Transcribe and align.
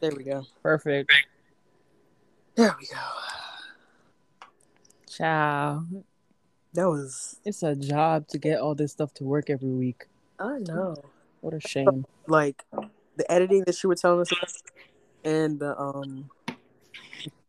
There 0.00 0.10
we 0.16 0.24
go. 0.24 0.44
Perfect. 0.62 1.12
There 2.54 2.74
we 2.80 2.86
go. 2.86 2.96
Ciao. 5.08 5.84
That 6.72 6.88
was. 6.88 7.38
It's 7.44 7.62
a 7.62 7.76
job 7.76 8.26
to 8.28 8.38
get 8.38 8.58
all 8.60 8.74
this 8.74 8.92
stuff 8.92 9.12
to 9.14 9.24
work 9.24 9.50
every 9.50 9.68
week. 9.68 10.06
I 10.40 10.58
know. 10.60 10.96
What 11.42 11.52
a 11.52 11.60
shame. 11.60 12.06
Like 12.26 12.64
the 13.16 13.30
editing 13.30 13.64
that 13.66 13.82
you 13.82 13.90
were 13.90 13.94
telling 13.96 14.22
us 14.22 14.32
about, 14.32 14.52
and 15.24 15.60
the 15.60 15.78
um 15.78 16.30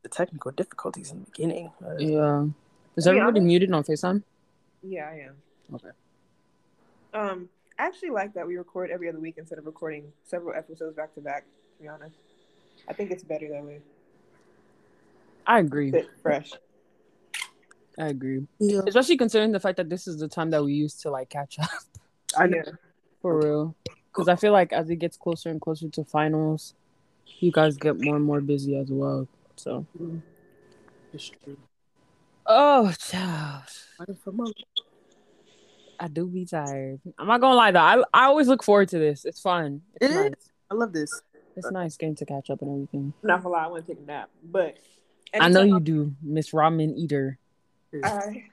the 0.01 0.09
technical 0.09 0.51
difficulties 0.51 1.11
in 1.11 1.21
the 1.21 1.25
beginning. 1.27 1.71
Yeah. 1.97 2.47
Is 2.95 3.07
everybody 3.07 3.39
honest- 3.39 3.45
muted 3.47 3.71
on 3.71 3.83
FaceTime? 3.83 4.23
Yeah, 4.84 5.09
I 5.09 5.27
am. 5.27 5.36
Okay. 5.76 5.89
Um, 7.13 7.49
I 7.80 7.85
actually 7.88 8.09
like 8.09 8.34
that 8.34 8.45
we 8.45 8.57
record 8.57 8.91
every 8.91 9.09
other 9.09 9.20
week 9.20 9.35
instead 9.38 9.57
of 9.57 9.66
recording 9.66 10.12
several 10.23 10.53
episodes 10.55 10.95
back 10.95 11.13
to 11.16 11.21
back. 11.21 11.45
To 11.77 11.84
be 11.84 11.88
honest, 11.88 12.16
I 12.88 12.93
think 12.93 13.12
it's 13.12 13.23
better 13.23 13.48
that 13.49 13.63
way. 13.63 13.80
I 15.48 15.59
agree. 15.59 15.91
Bit 15.91 16.09
fresh. 16.21 16.52
I 17.99 18.07
agree. 18.07 18.48
yeah. 18.59 18.81
Especially 18.88 19.17
considering 19.17 19.52
the 19.52 19.59
fact 19.59 19.77
that 19.77 19.90
this 19.90 20.07
is 20.07 20.17
the 20.17 20.27
time 20.27 20.49
that 20.52 20.63
we 20.63 20.73
use 20.73 20.95
to 21.02 21.12
like 21.12 21.29
catch 21.29 21.59
up 21.59 21.70
I 22.38 22.48
know. 22.48 22.57
Yeah. 22.65 22.71
for 23.21 23.40
real. 23.40 23.76
Because 24.12 24.27
I 24.27 24.35
feel 24.35 24.52
like 24.52 24.73
as 24.73 24.90
it 24.90 24.98
gets 24.98 25.18
closer 25.18 25.49
and 25.49 25.59
closer 25.62 25.90
to 25.90 26.04
finals, 26.04 26.73
you 27.40 27.52
guys 27.52 27.77
get 27.77 27.99
more 27.99 28.15
and 28.15 28.26
more 28.26 28.41
busy 28.41 28.77
as 28.77 28.90
well. 28.90 29.27
So, 29.55 29.85
It's 31.13 31.29
true. 31.43 31.57
Oh, 32.45 32.91
child. 32.99 33.63
Fighting 33.97 34.15
for 34.23 34.31
money. 34.31 34.53
I 35.99 36.07
do 36.07 36.25
be 36.27 36.45
tired. 36.45 36.99
I'm 37.17 37.27
not 37.27 37.39
gonna 37.39 37.55
lie 37.55 37.71
though. 37.71 37.79
I 37.79 38.04
I 38.13 38.26
always 38.26 38.48
look 38.48 38.63
forward 38.63 38.90
to 38.90 38.99
this. 38.99 39.26
It's 39.26 39.40
fun. 39.40 39.81
It's 40.01 40.12
It 40.12 40.15
nice. 40.15 40.31
is. 40.31 40.51
I 40.70 40.76
love 40.76 40.91
this. 40.91 41.21
It's 41.55 41.71
nice 41.71 41.98
getting 41.98 42.15
to 42.15 42.26
catch 42.26 42.49
up 42.49 42.62
and 42.62 42.71
everything. 42.71 43.13
Not 43.21 43.43
gonna 43.43 43.53
lie, 43.53 43.63
I 43.65 43.68
want 43.68 43.85
to 43.85 43.93
take 43.93 44.01
a 44.01 44.05
nap, 44.05 44.29
but 44.43 44.76
I 45.40 45.49
know 45.49 45.59
you 45.62 45.76
anytime 45.76 45.84
do, 45.84 46.15
Miss 46.21 46.51
Ramen 46.51 46.95
Eater. 46.98 47.37
I, 48.03 48.46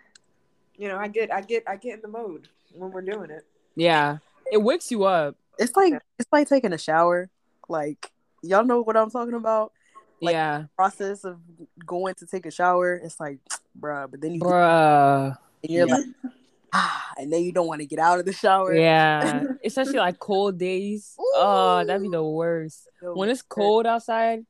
you 0.77 0.89
know, 0.89 0.99
I 0.99 1.09
get, 1.09 1.33
I 1.33 1.41
get, 1.41 1.65
I 1.67 1.77
get 1.77 1.95
in 1.95 2.03
the 2.03 2.09
mode 2.09 2.49
when 2.75 2.91
we're 2.91 3.01
doing 3.01 3.31
it. 3.31 3.47
Yeah, 3.75 4.19
it 4.53 4.59
wakes 4.59 4.91
you 4.91 5.05
up. 5.05 5.37
It's 5.59 5.75
like 5.77 5.95
it's 6.19 6.29
like 6.31 6.49
taking 6.49 6.73
a 6.73 6.79
shower. 6.79 7.31
Like 7.69 8.11
y'all 8.43 8.65
know 8.65 8.83
what 8.83 8.97
I'm 8.97 9.11
talking 9.11 9.35
about. 9.35 9.73
Like- 10.21 10.33
yeah, 10.35 10.65
Process 10.77 11.25
of 11.25 11.39
going 11.87 12.15
to 12.17 12.27
take 12.27 12.47
a 12.47 12.51
shower. 12.51 12.95
It's 12.95 13.19
like, 13.21 13.39
bruh. 13.81 14.11
But 14.11 14.21
then 14.21 14.35
you 14.35 14.41
bruh. 14.41 15.37
and 15.63 15.73
you're 15.73 15.89
Yeah. 15.89 15.95
like, 15.95 16.05
ah, 16.73 17.13
and 17.19 17.33
then 17.33 17.43
you 17.43 17.53
don't 17.53 17.67
want 17.67 17.81
to 17.81 17.87
get 17.87 17.99
out 17.99 18.19
of 18.21 18.27
the 18.27 18.33
shower. 18.33 18.75
Yeah, 18.75 19.45
especially 19.65 19.99
like 19.99 20.19
cold 20.19 20.59
days. 20.59 21.15
Oh, 21.19 21.83
that'd 21.85 22.03
be 22.03 22.09
the 22.09 22.23
worst 22.23 22.89
when 23.03 23.29
it's 23.31 23.43
cold 23.43 23.87
outside. 23.87 24.45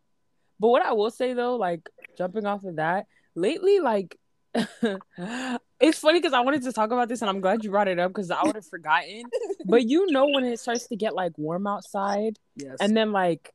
But 0.58 0.68
what 0.68 0.82
I 0.84 0.92
will 0.92 1.10
say 1.10 1.32
though, 1.32 1.56
like 1.56 1.88
jumping 2.18 2.44
off 2.46 2.64
of 2.64 2.76
that, 2.76 3.06
lately, 3.34 3.80
like 3.80 4.18
it's 5.80 5.98
funny 5.98 6.18
because 6.18 6.32
I 6.32 6.40
wanted 6.40 6.62
to 6.64 6.72
talk 6.72 6.90
about 6.90 7.08
this 7.08 7.22
and 7.22 7.30
I'm 7.30 7.40
glad 7.40 7.64
you 7.64 7.70
brought 7.70 7.88
it 7.88 7.98
up 7.98 8.10
because 8.10 8.30
I 8.30 8.42
would 8.44 8.56
have 8.56 8.66
forgotten. 8.66 9.22
But 9.64 9.88
you 9.88 10.10
know 10.10 10.26
when 10.26 10.44
it 10.44 10.58
starts 10.60 10.86
to 10.88 10.96
get 10.96 11.14
like 11.14 11.36
warm 11.38 11.66
outside 11.66 12.38
Yes. 12.56 12.76
and 12.80 12.96
then 12.96 13.12
like 13.12 13.52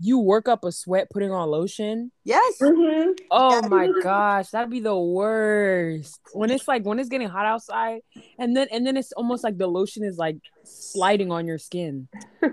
you 0.00 0.18
work 0.18 0.48
up 0.48 0.64
a 0.64 0.72
sweat 0.72 1.08
putting 1.10 1.30
on 1.30 1.48
lotion. 1.50 2.10
yes. 2.24 2.58
Mm-hmm. 2.60 3.12
Oh 3.30 3.60
Yeah. 3.62 3.68
my 3.68 3.88
gosh, 4.02 4.50
that'd 4.50 4.70
be 4.70 4.80
the 4.80 4.96
worst. 4.98 6.20
When 6.32 6.50
it's 6.50 6.66
like 6.68 6.84
when 6.84 6.98
it's 6.98 7.08
getting 7.08 7.28
hot 7.28 7.46
outside 7.46 8.00
and 8.38 8.56
then 8.56 8.68
and 8.72 8.86
then 8.86 8.96
it's 8.96 9.12
almost 9.12 9.44
like 9.44 9.56
the 9.58 9.66
lotion 9.66 10.02
is 10.04 10.18
like 10.18 10.36
sliding 10.64 11.30
on 11.32 11.46
your 11.46 11.58
skin. 11.58 12.08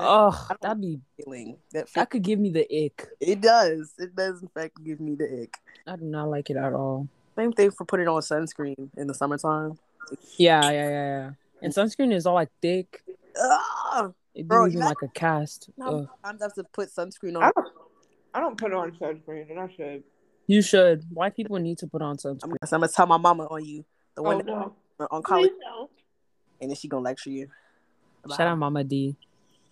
Oh, 0.00 0.48
that'd 0.62 0.80
be 0.80 1.00
feeling 1.22 1.58
that 1.72 1.86
that 1.92 2.08
could 2.08 2.22
give 2.22 2.38
me 2.38 2.48
the 2.48 2.62
ick. 2.86 3.08
it 3.20 3.42
does. 3.42 3.92
It 3.98 4.16
does 4.16 4.40
in 4.40 4.48
fact 4.48 4.82
give 4.82 5.00
me 5.00 5.14
the 5.16 5.42
ick. 5.42 5.54
I 5.86 5.96
do 5.96 6.06
not 6.06 6.30
like 6.30 6.48
it 6.48 6.56
at 6.56 6.72
all. 6.72 7.08
Same 7.36 7.52
thing 7.52 7.70
for 7.72 7.84
putting 7.84 8.08
on 8.08 8.22
sunscreen 8.22 8.88
in 8.96 9.06
the 9.06 9.12
summertime. 9.12 9.78
Yeah, 10.38 10.62
yeah, 10.64 10.70
yeah, 10.70 10.88
yeah. 10.90 11.30
And 11.60 11.74
sunscreen 11.74 12.10
is 12.10 12.24
all 12.26 12.34
like 12.34 12.48
thick. 12.62 13.02
Ah, 13.38 14.10
It 14.34 14.42
be 14.42 14.42
Bro, 14.44 14.64
leaving 14.64 14.78
you 14.80 14.84
like 14.84 15.02
a 15.02 15.08
cast. 15.08 15.70
how 15.78 15.94
Ugh. 15.94 16.08
I 16.24 16.32
have 16.40 16.54
to 16.54 16.64
put 16.64 16.88
sunscreen 16.88 17.36
I 17.40 17.46
on. 17.46 17.52
don't, 17.54 17.68
I 18.34 18.40
don't 18.40 18.58
put 18.58 18.72
on 18.72 18.92
sunscreen, 18.92 19.50
and 19.50 19.60
I 19.60 19.68
should. 19.76 20.02
You 20.46 20.62
should. 20.62 21.04
White 21.12 21.36
people 21.36 21.58
need 21.58 21.78
to 21.78 21.86
put 21.86 22.02
on 22.02 22.12
I'm, 22.12 22.16
sunscreen. 22.16 22.56
I'm 22.62 22.68
gonna 22.70 22.88
tell 22.88 23.06
my 23.06 23.18
mama 23.18 23.44
on 23.46 23.64
you, 23.64 23.84
the 24.14 24.22
Oh 24.22 24.24
one 24.24 24.44
no! 24.46 24.74
on 25.10 25.22
college, 25.22 25.50
Please 25.50 25.88
and 26.60 26.70
then 26.70 26.76
she 26.76 26.88
gonna 26.88 27.02
lecture 27.04 27.30
you. 27.30 27.48
about 28.24 28.36
Shout 28.36 28.46
out 28.46 28.58
Mama 28.58 28.84
D. 28.84 29.16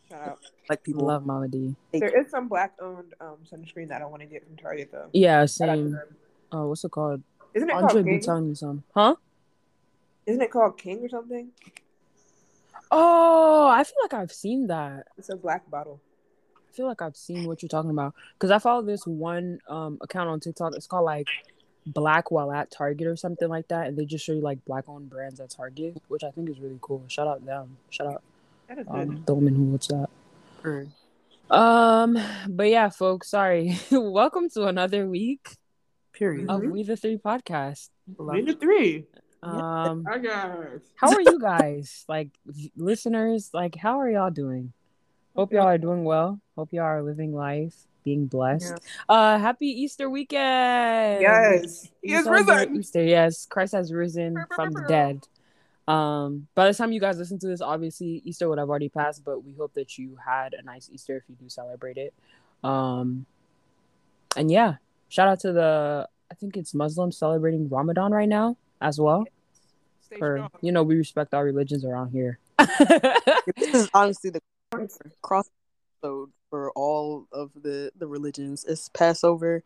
Shout 0.08 0.20
out. 0.28 0.38
Black 0.66 0.82
people. 0.82 1.06
Love 1.06 1.24
Mama 1.24 1.48
D. 1.48 1.74
There 1.92 2.20
is 2.20 2.30
some 2.30 2.48
black-owned 2.48 3.14
um, 3.20 3.36
sunscreen 3.50 3.88
that 3.88 4.02
I 4.02 4.06
want 4.06 4.22
to 4.22 4.26
get 4.26 4.44
from 4.44 4.56
Target 4.56 4.90
though. 4.92 5.08
Yeah, 5.12 5.46
Shout 5.46 5.68
out 5.68 5.76
to 5.76 5.82
same. 5.84 5.98
Oh, 6.52 6.66
what's 6.68 6.84
it 6.84 6.90
called? 6.90 7.22
Isn't 7.54 7.68
it 7.70 7.74
Andre 7.74 7.92
called 7.92 8.04
be 8.04 8.10
King? 8.12 8.20
telling 8.20 8.48
me 8.48 8.54
some. 8.56 8.82
Huh? 8.94 9.14
Isn't 10.26 10.42
it 10.42 10.50
called 10.50 10.78
King 10.78 11.04
or 11.04 11.08
something? 11.08 11.50
Oh, 12.90 13.68
I 13.68 13.84
feel 13.84 13.94
like 14.02 14.14
I've 14.14 14.32
seen 14.32 14.66
that. 14.68 15.06
It's 15.16 15.28
a 15.28 15.36
black 15.36 15.68
bottle. 15.70 16.00
I 16.56 16.72
feel 16.72 16.86
like 16.86 17.02
I've 17.02 17.16
seen 17.16 17.46
what 17.46 17.62
you're 17.62 17.68
talking 17.68 17.90
about 17.90 18.14
because 18.34 18.50
I 18.50 18.58
follow 18.58 18.82
this 18.82 19.06
one 19.06 19.58
um 19.68 19.98
account 20.00 20.28
on 20.28 20.40
TikTok. 20.40 20.74
It's 20.74 20.86
called 20.86 21.04
like 21.04 21.28
Black 21.86 22.30
while 22.30 22.52
at 22.52 22.70
Target 22.70 23.06
or 23.06 23.16
something 23.16 23.48
like 23.48 23.68
that, 23.68 23.86
and 23.88 23.96
they 23.96 24.04
just 24.04 24.24
show 24.24 24.32
you 24.32 24.40
like 24.40 24.64
black 24.64 24.84
owned 24.88 25.08
brands 25.10 25.40
at 25.40 25.50
Target, 25.50 26.00
which 26.08 26.22
I 26.24 26.30
think 26.30 26.48
is 26.50 26.60
really 26.60 26.78
cool. 26.80 27.02
Shout 27.08 27.26
out 27.26 27.44
them. 27.44 27.76
Shout 27.90 28.06
out 28.08 28.22
That 28.68 28.78
is 28.78 28.86
good. 28.86 28.94
um 29.08 29.22
the 29.26 29.34
woman 29.34 29.54
who 29.54 29.64
wrote 29.70 29.88
that. 29.88 30.08
Mm. 30.62 30.90
Um, 31.50 32.18
but 32.48 32.68
yeah, 32.68 32.88
folks, 32.90 33.28
sorry. 33.30 33.76
Welcome 33.90 34.48
to 34.50 34.66
another 34.66 35.06
week 35.08 35.56
Period. 36.12 36.48
of 36.48 36.60
Mhm. 36.60 36.70
Oui 36.70 36.82
the 36.84 36.96
Three 36.96 37.16
podcast. 37.18 37.88
Love 38.18 38.36
Need 38.36 38.46
the 38.46 38.54
three. 38.54 39.06
Um, 39.42 40.06
I 40.10 40.18
guess. 40.18 40.80
how 40.96 41.12
are 41.12 41.20
you 41.20 41.38
guys? 41.40 42.04
Like 42.08 42.28
listeners, 42.76 43.50
like 43.54 43.74
how 43.74 43.98
are 44.00 44.10
y'all 44.10 44.30
doing? 44.30 44.72
Hope 45.34 45.52
y'all 45.52 45.66
are 45.66 45.78
doing 45.78 46.04
well. 46.04 46.40
Hope 46.56 46.72
y'all 46.72 46.84
are 46.84 47.02
living 47.02 47.32
life, 47.32 47.74
being 48.04 48.26
blessed. 48.26 48.74
Uh, 49.08 49.38
happy 49.38 49.68
Easter 49.68 50.10
weekend. 50.10 51.22
Yes. 51.22 51.88
He 52.02 52.12
has 52.12 52.28
risen. 52.28 52.76
Easter, 52.76 53.02
yes. 53.02 53.46
Christ 53.46 53.72
has 53.72 53.92
risen 53.92 54.36
from 54.54 54.72
the 54.72 54.84
dead. 54.88 55.26
Um, 55.88 56.46
by 56.54 56.68
the 56.68 56.74
time 56.74 56.92
you 56.92 57.00
guys 57.00 57.18
listen 57.18 57.38
to 57.38 57.46
this, 57.46 57.60
obviously 57.60 58.22
Easter 58.24 58.48
would 58.48 58.58
have 58.58 58.68
already 58.68 58.88
passed, 58.88 59.24
but 59.24 59.44
we 59.44 59.54
hope 59.54 59.72
that 59.74 59.96
you 59.98 60.16
had 60.24 60.54
a 60.54 60.62
nice 60.62 60.90
Easter 60.92 61.16
if 61.16 61.22
you 61.28 61.34
do 61.36 61.48
celebrate 61.48 61.96
it. 61.96 62.12
Um, 62.62 63.24
and 64.36 64.50
yeah, 64.50 64.74
shout 65.08 65.28
out 65.28 65.40
to 65.40 65.52
the 65.52 66.08
I 66.30 66.34
think 66.34 66.56
it's 66.56 66.74
Muslims 66.74 67.16
celebrating 67.16 67.68
Ramadan 67.68 68.12
right 68.12 68.28
now 68.28 68.56
as 68.80 68.98
well. 69.00 69.24
Stay 70.02 70.18
For 70.18 70.36
strong. 70.38 70.50
you 70.60 70.72
know, 70.72 70.82
we 70.82 70.96
respect 70.96 71.34
our 71.34 71.44
religions 71.44 71.84
around 71.84 72.10
here. 72.10 72.38
This 73.56 73.74
is 73.74 73.90
honestly 73.94 74.30
the 74.30 74.40
cross 75.22 75.48
episode 76.02 76.30
for 76.50 76.70
all 76.72 77.26
of 77.32 77.50
the 77.54 77.90
the 77.98 78.06
religions. 78.06 78.64
It's 78.66 78.88
Passover, 78.88 79.62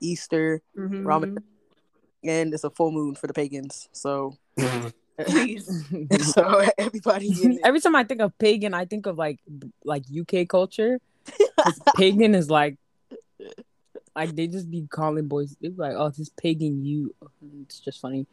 Easter, 0.00 0.60
Mhm. 0.76 1.04
Ramadan, 1.06 1.44
and 2.22 2.52
it's 2.54 2.64
a 2.64 2.70
full 2.70 2.90
moon 2.90 3.14
for 3.14 3.26
the 3.26 3.32
pagans. 3.34 3.88
So, 3.92 4.36
so 6.20 6.66
everybody. 6.78 7.58
Every 7.64 7.80
time 7.80 7.96
I 7.96 8.04
think 8.04 8.20
of 8.20 8.36
pagan, 8.38 8.74
I 8.74 8.84
think 8.84 9.06
of 9.06 9.16
like 9.18 9.40
like 9.84 10.04
UK 10.10 10.48
culture. 10.48 10.98
pagan 11.96 12.34
is 12.34 12.50
like 12.50 12.76
like 14.14 14.34
they 14.36 14.46
just 14.46 14.70
be 14.70 14.86
calling 14.88 15.28
boys 15.28 15.56
they 15.60 15.68
be 15.68 15.76
like, 15.76 15.94
oh, 15.96 16.10
this 16.10 16.28
pagan 16.30 16.84
you. 16.84 17.14
It's 17.62 17.80
just 17.80 18.00
funny. 18.00 18.26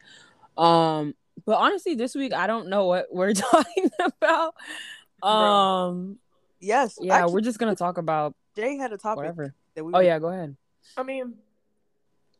Um, 0.56 1.14
but 1.46 1.56
honestly, 1.56 1.94
this 1.94 2.14
week 2.14 2.32
I 2.32 2.46
don't 2.46 2.68
know 2.68 2.86
what 2.86 3.06
we're 3.10 3.32
talking 3.34 3.90
about. 4.20 4.54
Um, 5.22 6.18
Yes, 6.60 6.96
yeah, 7.00 7.16
actually, 7.16 7.32
we're 7.34 7.40
just 7.40 7.58
gonna 7.58 7.74
talk 7.74 7.98
about 7.98 8.36
Jay 8.54 8.76
had 8.76 8.92
a 8.92 8.96
topic 8.96 9.16
whatever. 9.16 9.52
that 9.74 9.84
we. 9.84 9.92
Oh 9.94 9.98
yeah, 9.98 10.20
go 10.20 10.28
ahead. 10.28 10.56
I 10.96 11.02
mean, 11.02 11.34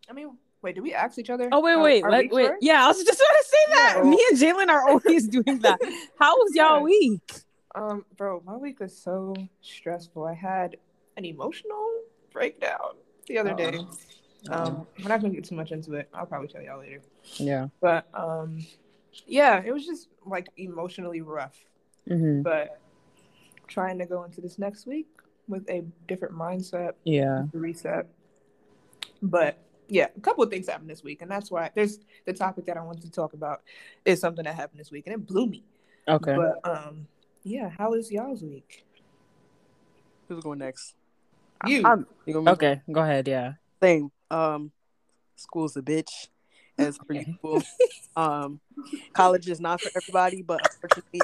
I 0.08 0.12
mean, 0.12 0.36
wait. 0.62 0.76
Did 0.76 0.82
we 0.82 0.94
ask 0.94 1.18
each 1.18 1.28
other? 1.28 1.48
Oh 1.50 1.60
wait, 1.60 1.76
wait, 1.76 2.04
let, 2.04 2.30
wait. 2.30 2.50
were? 2.50 2.56
Yeah, 2.60 2.84
I 2.84 2.88
was 2.88 3.02
just 3.02 3.18
gonna 3.18 3.42
say 3.42 3.56
that. 3.70 3.94
Yeah. 3.96 4.10
Me 4.10 4.24
and 4.30 4.38
Jalen 4.38 4.68
are 4.68 4.88
always 4.88 5.26
doing 5.26 5.58
that. 5.60 5.80
How 6.20 6.36
was 6.36 6.54
y'all 6.54 6.76
Yeah. 6.76 6.82
week? 6.82 7.32
Um, 7.74 8.04
bro, 8.16 8.40
my 8.46 8.56
week 8.56 8.78
was 8.78 8.96
so 8.96 9.34
stressful. 9.60 10.24
I 10.24 10.34
had 10.34 10.76
an 11.16 11.24
emotional 11.24 12.02
breakdown 12.32 12.94
the 13.26 13.38
other 13.38 13.54
day. 13.54 13.78
Uh-oh. 13.78 13.88
Um, 14.50 14.86
we're 15.00 15.08
not 15.08 15.20
gonna 15.20 15.32
get 15.34 15.44
too 15.44 15.54
much 15.54 15.70
into 15.70 15.94
it. 15.94 16.08
I'll 16.12 16.26
probably 16.26 16.48
tell 16.48 16.62
y'all 16.62 16.80
later. 16.80 17.00
Yeah. 17.36 17.68
But 17.80 18.06
um, 18.14 18.58
yeah, 19.26 19.62
it 19.64 19.72
was 19.72 19.86
just 19.86 20.08
like 20.26 20.48
emotionally 20.56 21.20
rough. 21.20 21.56
hmm 22.08 22.42
But 22.42 22.80
trying 23.68 23.98
to 23.98 24.06
go 24.06 24.24
into 24.24 24.40
this 24.40 24.58
next 24.58 24.86
week 24.86 25.06
with 25.48 25.68
a 25.70 25.84
different 26.08 26.34
mindset, 26.34 26.92
Yeah. 27.04 27.44
reset. 27.52 28.06
But 29.22 29.58
yeah, 29.88 30.08
a 30.16 30.20
couple 30.20 30.42
of 30.42 30.50
things 30.50 30.68
happened 30.68 30.90
this 30.90 31.04
week, 31.04 31.22
and 31.22 31.30
that's 31.30 31.50
why 31.50 31.70
there's 31.74 32.00
the 32.24 32.32
topic 32.32 32.66
that 32.66 32.76
I 32.76 32.82
wanted 32.82 33.02
to 33.02 33.10
talk 33.10 33.34
about 33.34 33.62
is 34.04 34.20
something 34.20 34.44
that 34.44 34.54
happened 34.54 34.80
this 34.80 34.90
week, 34.90 35.06
and 35.06 35.14
it 35.14 35.26
blew 35.26 35.46
me. 35.46 35.62
Okay. 36.08 36.34
But 36.34 36.60
um, 36.68 37.06
yeah, 37.44 37.68
how 37.68 37.92
is 37.94 38.10
y'all's 38.10 38.42
week? 38.42 38.84
Who's 40.28 40.42
going 40.42 40.58
next? 40.58 40.94
You. 41.66 41.82
I'm, 41.86 42.06
you 42.26 42.34
gonna 42.34 42.44
be 42.46 42.50
Okay, 42.52 42.80
go 42.90 43.00
ahead. 43.02 43.28
Yeah. 43.28 43.54
same. 43.82 44.10
Um, 44.30 44.72
school's 45.36 45.76
a 45.76 45.82
bitch, 45.82 46.28
as 46.78 46.98
per 46.98 47.14
Okay. 47.14 47.26
usual. 47.42 47.62
um, 48.16 48.60
college 49.12 49.48
is 49.48 49.60
not 49.60 49.80
for 49.80 49.90
everybody, 49.94 50.42
but 50.42 50.60
unfortunately, 50.62 51.20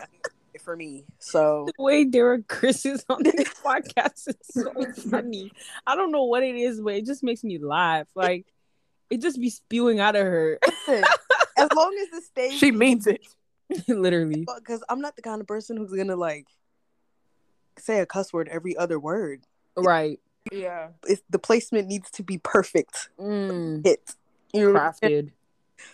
it's 0.54 0.64
for 0.64 0.76
me. 0.76 1.04
So 1.18 1.66
The 1.76 1.82
way 1.82 2.04
Derek 2.04 2.48
Chris 2.48 2.84
is 2.86 3.04
on 3.08 3.22
this 3.22 3.34
podcast 3.64 4.28
is 4.28 4.36
so 4.50 4.72
funny. 5.10 5.50
I 5.86 5.96
don't 5.96 6.12
know 6.12 6.24
what 6.24 6.42
it 6.42 6.54
is, 6.56 6.80
but 6.80 6.94
it 6.94 7.06
just 7.06 7.22
makes 7.22 7.42
me 7.44 7.58
laugh. 7.58 8.06
Like 8.14 8.46
it 9.10 9.20
just 9.22 9.40
be 9.40 9.50
spewing 9.50 10.00
out 10.00 10.16
of 10.16 10.24
her. 10.26 10.58
listen, 10.66 11.04
as 11.56 11.68
long 11.74 11.96
as 12.02 12.18
it 12.18 12.24
stays, 12.24 12.58
She 12.58 12.70
means 12.72 13.06
it. 13.06 13.26
Literally. 13.88 14.46
because 14.56 14.82
I'm 14.88 15.00
not 15.00 15.16
the 15.16 15.22
kind 15.22 15.40
of 15.40 15.46
person 15.46 15.76
who's 15.76 15.92
gonna 15.92 16.16
like 16.16 16.46
say 17.78 18.00
a 18.00 18.06
cuss 18.06 18.32
word 18.32 18.48
every 18.48 18.76
other 18.76 18.98
word. 18.98 19.44
Right. 19.76 20.18
Yeah. 20.52 20.88
It's, 21.06 21.22
the 21.30 21.38
placement 21.38 21.88
needs 21.88 22.10
to 22.12 22.22
be 22.22 22.38
perfect. 22.38 23.10
Mm, 23.20 23.84
Hit. 23.84 24.14
You 24.52 24.66
know 24.68 24.72
what 24.72 24.82
I'm 24.82 24.92
saying? 24.94 25.26
crafted. 25.26 25.30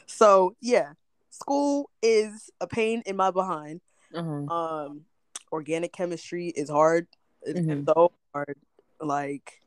So 0.06 0.54
yeah, 0.60 0.92
school 1.30 1.90
is 2.02 2.50
a 2.60 2.66
pain 2.66 3.02
in 3.06 3.16
my 3.16 3.30
behind. 3.30 3.80
Uh-huh. 4.14 4.46
Um, 4.54 5.04
organic 5.52 5.92
chemistry 5.92 6.48
is 6.48 6.70
hard. 6.70 7.06
It's 7.42 7.60
Mhm. 7.60 7.84
so 7.86 8.12
hard. 8.32 8.56
Like, 9.00 9.60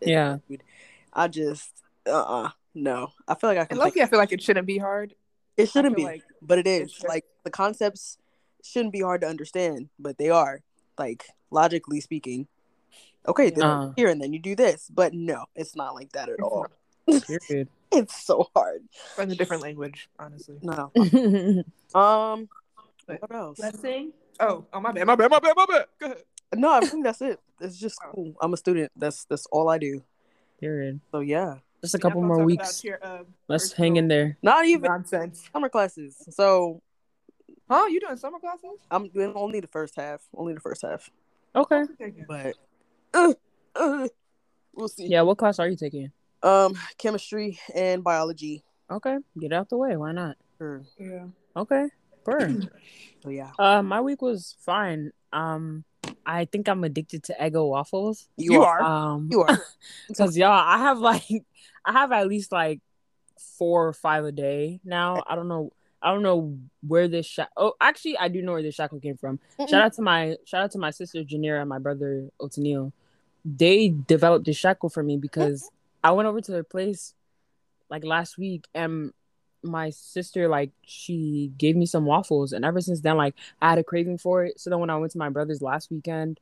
Yeah. 0.00 0.38
dude, 0.48 0.62
I 1.12 1.28
just 1.28 1.70
uh 2.06 2.22
uh 2.44 2.50
no. 2.74 3.08
I 3.26 3.34
feel 3.34 3.48
like 3.50 3.58
I 3.58 3.64
can. 3.64 3.78
Lucky, 3.78 4.02
I 4.02 4.06
feel 4.06 4.18
like 4.18 4.32
it 4.32 4.42
shouldn't 4.42 4.66
be 4.66 4.78
hard. 4.78 5.14
it 5.56 5.68
shouldn't 5.68 5.96
be, 5.96 6.04
like 6.04 6.22
but 6.40 6.58
it 6.58 6.66
is. 6.68 6.92
just- 6.92 7.08
Like 7.08 7.24
the 7.42 7.50
concepts 7.50 8.18
shouldn't 8.62 8.92
be 8.92 9.00
hard 9.00 9.22
to 9.22 9.26
understand, 9.26 9.88
but 9.98 10.18
they 10.18 10.30
are. 10.30 10.60
Like 10.98 11.24
logically 11.50 12.00
speaking. 12.00 12.46
Okay, 13.26 13.50
then 13.50 13.64
Uh. 13.64 13.92
here 13.96 14.08
and 14.08 14.20
then 14.20 14.32
you 14.32 14.38
do 14.38 14.54
this, 14.54 14.88
but 14.92 15.12
no, 15.12 15.46
it's 15.54 15.74
not 15.76 15.94
like 15.94 16.12
that 16.12 16.28
at 16.28 16.40
all. 16.40 16.66
Period. 17.06 17.68
It's 17.90 18.22
so 18.22 18.46
hard. 18.54 18.82
in 19.16 19.30
a 19.30 19.34
different 19.34 19.62
language, 19.62 20.10
honestly. 20.18 20.58
No. 20.62 20.92
Um. 21.94 22.48
But 23.06 23.22
What 23.22 23.34
else? 23.34 23.58
Let's 23.58 23.80
sing. 23.80 24.12
Oh, 24.40 24.66
oh 24.74 24.80
my 24.80 24.92
bad, 24.92 25.06
my 25.06 25.16
bad, 25.16 25.30
my 25.30 25.38
bad, 25.40 25.54
my 25.56 25.64
bad. 25.66 25.84
Go 25.98 26.06
ahead. 26.06 26.22
No, 26.54 26.70
I 26.70 26.80
think 26.80 27.02
that's 27.04 27.22
it. 27.22 27.40
It's 27.60 27.78
just 27.78 27.96
school. 27.96 28.34
I'm 28.42 28.52
a 28.52 28.56
student. 28.58 28.92
That's 28.94 29.24
that's 29.24 29.46
all 29.46 29.70
I 29.70 29.78
do. 29.78 30.02
Period. 30.60 31.00
So 31.12 31.20
yeah. 31.20 31.56
Just 31.80 31.94
a 31.94 31.98
couple 31.98 32.20
gonna 32.20 32.34
more 32.34 32.44
weeks. 32.44 32.84
your, 32.84 32.98
uh, 33.02 33.22
Let's 33.48 33.72
hang 33.72 33.96
in 33.96 34.08
there. 34.08 34.36
Not 34.42 34.66
even 34.66 34.82
Nonsense. 34.90 35.48
summer 35.52 35.68
classes. 35.70 36.14
So 36.30 36.82
Huh? 37.70 37.86
You 37.86 38.00
doing 38.00 38.16
summer 38.16 38.38
classes? 38.38 38.78
I'm 38.90 39.08
doing 39.08 39.32
only 39.34 39.60
the 39.60 39.66
first 39.68 39.94
half. 39.96 40.20
Only 40.34 40.52
the 40.54 40.60
first 40.60 40.82
half. 40.82 41.10
Okay. 41.56 41.84
But 42.28 42.56
uh, 43.14 43.34
uh, 43.74 44.08
we'll 44.74 44.88
see. 44.88 45.06
Yeah, 45.06 45.22
what 45.22 45.38
class 45.38 45.58
are 45.58 45.68
you 45.68 45.76
taking? 45.76 46.10
Um, 46.42 46.78
chemistry 46.98 47.58
and 47.74 48.04
biology. 48.04 48.62
Okay. 48.90 49.18
Get 49.38 49.52
out 49.52 49.68
the 49.68 49.76
way. 49.76 49.96
Why 49.96 50.12
not? 50.12 50.36
Sure. 50.58 50.82
Yeah. 50.98 51.26
Okay. 51.56 51.88
Burn. 52.24 52.68
So 53.22 53.30
yeah. 53.30 53.50
uh 53.58 53.82
my 53.82 54.00
week 54.00 54.22
was 54.22 54.56
fine. 54.60 55.12
Um 55.32 55.84
I 56.24 56.44
think 56.44 56.68
I'm 56.68 56.84
addicted 56.84 57.24
to 57.24 57.34
Eggo 57.40 57.68
waffles. 57.68 58.28
You 58.36 58.62
are. 58.62 58.80
Um 58.82 59.28
You 59.30 59.42
are. 59.42 59.58
Cause 60.16 60.36
y'all, 60.36 60.50
I 60.52 60.78
have 60.78 60.98
like, 60.98 61.24
I 61.84 61.92
have 61.92 62.12
at 62.12 62.26
least 62.28 62.52
like 62.52 62.80
four 63.58 63.86
or 63.88 63.92
five 63.92 64.24
a 64.24 64.32
day 64.32 64.80
now. 64.84 65.22
I 65.26 65.36
don't 65.36 65.48
know. 65.48 65.72
I 66.02 66.12
don't 66.12 66.22
know 66.22 66.56
where 66.86 67.08
this 67.08 67.26
shack. 67.26 67.50
Oh, 67.56 67.74
actually, 67.80 68.16
I 68.18 68.28
do 68.28 68.42
know 68.42 68.52
where 68.52 68.62
this 68.62 68.74
shackle 68.74 69.00
came 69.00 69.16
from. 69.16 69.40
Shout 69.58 69.82
out 69.82 69.92
to 69.94 70.02
my 70.02 70.36
shout 70.44 70.62
out 70.62 70.70
to 70.72 70.78
my 70.78 70.90
sister 70.90 71.24
Janira 71.24 71.60
and 71.60 71.68
my 71.68 71.78
brother 71.78 72.28
Otanil. 72.40 72.92
They 73.44 73.88
developed 73.88 74.46
this 74.46 74.56
shackle 74.56 74.90
for 74.90 75.02
me 75.02 75.16
because 75.16 75.70
I 76.02 76.12
went 76.12 76.28
over 76.28 76.40
to 76.40 76.52
their 76.52 76.64
place 76.64 77.14
like 77.90 78.04
last 78.04 78.38
week 78.38 78.66
and 78.74 79.12
my 79.62 79.90
sister 79.90 80.48
like 80.48 80.70
she 80.82 81.50
gave 81.58 81.74
me 81.74 81.86
some 81.86 82.04
waffles 82.04 82.52
and 82.52 82.64
ever 82.64 82.80
since 82.80 83.00
then 83.00 83.16
like 83.16 83.34
I 83.60 83.70
had 83.70 83.78
a 83.78 83.84
craving 83.84 84.18
for 84.18 84.44
it. 84.44 84.60
So 84.60 84.70
then 84.70 84.78
when 84.78 84.90
I 84.90 84.96
went 84.96 85.12
to 85.12 85.18
my 85.18 85.30
brother's 85.30 85.62
last 85.62 85.90
weekend, 85.90 86.38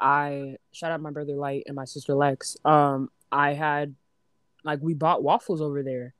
I 0.00 0.56
shout 0.72 0.92
out 0.92 1.00
my 1.00 1.10
brother 1.10 1.34
Light 1.34 1.64
and 1.66 1.76
my 1.76 1.84
sister 1.84 2.14
Lex. 2.14 2.56
Um, 2.64 3.10
I 3.30 3.52
had 3.52 3.94
like 4.64 4.80
we 4.82 4.94
bought 4.94 5.22
waffles 5.22 5.60
over 5.60 5.82
there, 5.82 6.14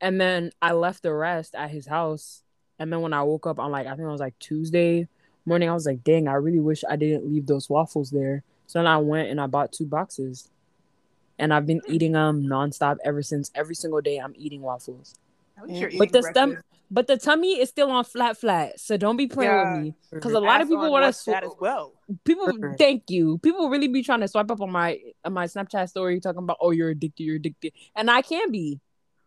and 0.00 0.20
then 0.20 0.50
I 0.62 0.72
left 0.72 1.02
the 1.02 1.12
rest 1.12 1.54
at 1.54 1.70
his 1.70 1.86
house. 1.86 2.42
And 2.78 2.92
then 2.92 3.00
when 3.02 3.12
I 3.12 3.22
woke 3.22 3.46
up 3.46 3.58
on 3.58 3.70
like 3.70 3.86
I 3.86 3.90
think 3.90 4.00
it 4.00 4.06
was 4.10 4.20
like 4.20 4.38
Tuesday 4.38 5.06
morning, 5.44 5.68
I 5.68 5.74
was 5.74 5.86
like, 5.86 6.02
dang, 6.04 6.28
I 6.28 6.34
really 6.34 6.60
wish 6.60 6.82
I 6.88 6.96
didn't 6.96 7.30
leave 7.30 7.46
those 7.46 7.68
waffles 7.68 8.10
there. 8.10 8.42
So 8.66 8.78
then 8.78 8.86
I 8.86 8.98
went 8.98 9.28
and 9.28 9.40
I 9.40 9.46
bought 9.46 9.72
two 9.72 9.84
boxes, 9.86 10.48
and 11.38 11.52
I've 11.52 11.66
been 11.66 11.80
eating 11.88 12.12
them 12.12 12.44
nonstop 12.44 12.98
ever 13.04 13.22
since. 13.22 13.50
Every 13.54 13.74
single 13.74 14.00
day, 14.00 14.18
I'm 14.18 14.34
eating 14.36 14.62
waffles. 14.62 15.16
At 15.58 15.66
least 15.68 15.80
you're 15.80 15.90
But 15.98 16.12
the 16.12 16.22
stem- 16.22 16.58
But 16.92 17.06
the 17.06 17.16
tummy 17.16 17.60
is 17.60 17.68
still 17.68 17.90
on 17.90 18.04
flat 18.04 18.36
flat, 18.36 18.80
so 18.80 18.96
don't 18.96 19.16
be 19.16 19.26
playing 19.28 19.50
Yeah. 19.50 19.74
with 19.74 19.82
me. 19.84 19.94
Because 20.12 20.32
a 20.32 20.40
lot 20.40 20.60
of 20.60 20.68
people 20.68 20.90
want 20.90 21.02
to 21.04 21.08
what's 21.08 21.24
that 21.24 21.44
as 21.44 21.52
well. 21.60 21.92
people 22.24 22.50
thank 22.76 23.08
you 23.08 23.38
people 23.38 23.68
really 23.70 23.86
be 23.86 24.02
trying 24.02 24.18
to 24.20 24.26
swipe 24.26 24.50
up 24.50 24.60
on 24.60 24.70
my 24.72 24.98
on 25.24 25.32
my 25.32 25.46
snapchat 25.46 25.88
story 25.88 26.18
talking 26.18 26.42
about 26.42 26.56
oh 26.60 26.72
you're 26.72 26.90
addicted 26.90 27.22
you're 27.22 27.36
addicted 27.36 27.72
and 27.94 28.10
i 28.10 28.20
can 28.20 28.50
be 28.50 28.80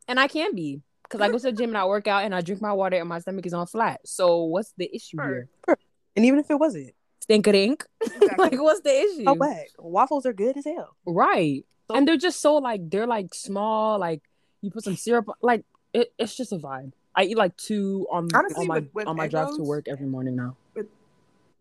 and 0.07 0.19
i 0.19 0.27
can 0.27 0.53
be 0.55 0.81
because 1.03 1.21
i 1.21 1.27
go 1.29 1.37
to 1.37 1.43
the 1.43 1.51
gym 1.51 1.69
and 1.69 1.77
i 1.77 1.85
work 1.85 2.07
out 2.07 2.23
and 2.23 2.33
i 2.35 2.41
drink 2.41 2.61
my 2.61 2.73
water 2.73 2.97
and 2.97 3.07
my 3.09 3.19
stomach 3.19 3.45
is 3.45 3.53
on 3.53 3.65
flat 3.67 3.99
so 4.05 4.43
what's 4.43 4.73
the 4.77 4.89
issue 4.95 5.17
Sure. 5.17 5.47
here 5.67 5.77
And 6.15 6.25
even 6.25 6.37
if 6.37 6.51
it 6.51 6.59
wasn't, 6.59 6.91
stink 7.21 7.47
a 7.47 7.51
dink 7.51 7.85
Exactly. 8.03 8.37
like 8.37 8.61
what's 8.61 8.81
the 8.81 8.91
issue 8.95 9.23
Oh, 9.25 9.33
bad? 9.35 9.65
Waffles 9.79 10.25
are 10.27 10.33
good 10.33 10.55
as 10.57 10.65
hell. 10.65 10.95
right 11.05 11.65
So- 11.89 11.95
and 11.95 12.07
they're 12.07 12.17
just 12.17 12.39
so 12.39 12.55
like 12.57 12.89
they're 12.89 13.07
like 13.07 13.33
small 13.33 13.97
like 13.99 14.21
you 14.61 14.69
put 14.71 14.83
some 14.83 14.95
syrup 14.95 15.25
like 15.41 15.65
it, 15.93 16.13
it's 16.19 16.35
just 16.37 16.51
a 16.53 16.57
vibe 16.57 16.91
i 17.15 17.23
eat 17.23 17.37
like 17.37 17.55
two 17.57 18.07
on, 18.11 18.27
Honestly, 18.33 18.61
on 18.61 18.67
my 18.67 18.79
with- 18.79 18.93
with 18.93 19.07
on 19.07 19.15
my 19.15 19.27
drive 19.27 19.55
to 19.57 19.63
work 19.63 19.87
every 19.87 20.05
morning 20.07 20.35
now 20.35 20.55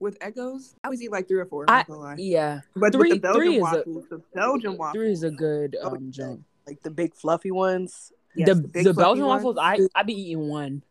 with 0.00 0.18
Eggos, 0.18 0.74
I 0.82 0.88
always 0.88 1.00
eat 1.00 1.12
like 1.12 1.28
three 1.28 1.38
or 1.38 1.46
four. 1.46 1.64
I'm 1.68 1.74
I- 1.74 1.78
not 1.78 1.86
gonna 1.86 2.00
lie. 2.00 2.14
yeah 2.18 2.60
But 2.74 2.92
three- 2.92 3.12
with 3.12 3.22
the 3.22 3.32
three 3.34 3.48
Belgian 3.48 3.52
is 3.52 3.58
a- 3.58 3.62
waffles, 3.62 4.04
the 4.10 4.18
Belgian 4.34 4.76
waffles, 4.76 4.94
three 5.00 5.12
is 5.12 5.22
a 5.22 5.30
good 5.30 5.76
Oh, 5.80 5.90
um 5.94 6.10
jump 6.10 6.42
Like 6.66 6.82
the 6.82 6.90
big 6.90 7.14
fluffy 7.14 7.52
ones. 7.52 8.12
Yes, 8.34 8.48
the 8.48 8.54
big 8.68 8.84
the 8.84 8.94
Belgian 8.94 9.26
ones. 9.26 9.44
waffles, 9.44 9.58
I 9.60 9.78
I 9.94 10.02
be 10.02 10.14
eating 10.14 10.48
one. 10.48 10.82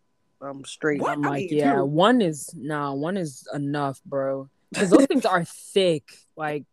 I'm 0.42 0.66
straight. 0.66 1.02
What? 1.02 1.14
I'm 1.14 1.26
I 1.26 1.30
like, 1.30 1.52
yeah, 1.52 1.76
two. 1.76 1.86
one 1.86 2.21
is 2.21 2.54
nah, 2.56 2.94
one 2.94 3.18
is 3.18 3.48
enough, 3.54 4.02
bro. 4.06 4.50
Because 4.71 4.90
those 4.90 5.06
things 5.06 5.26
are 5.26 5.44
thick, 5.45 6.12
like 6.36 6.66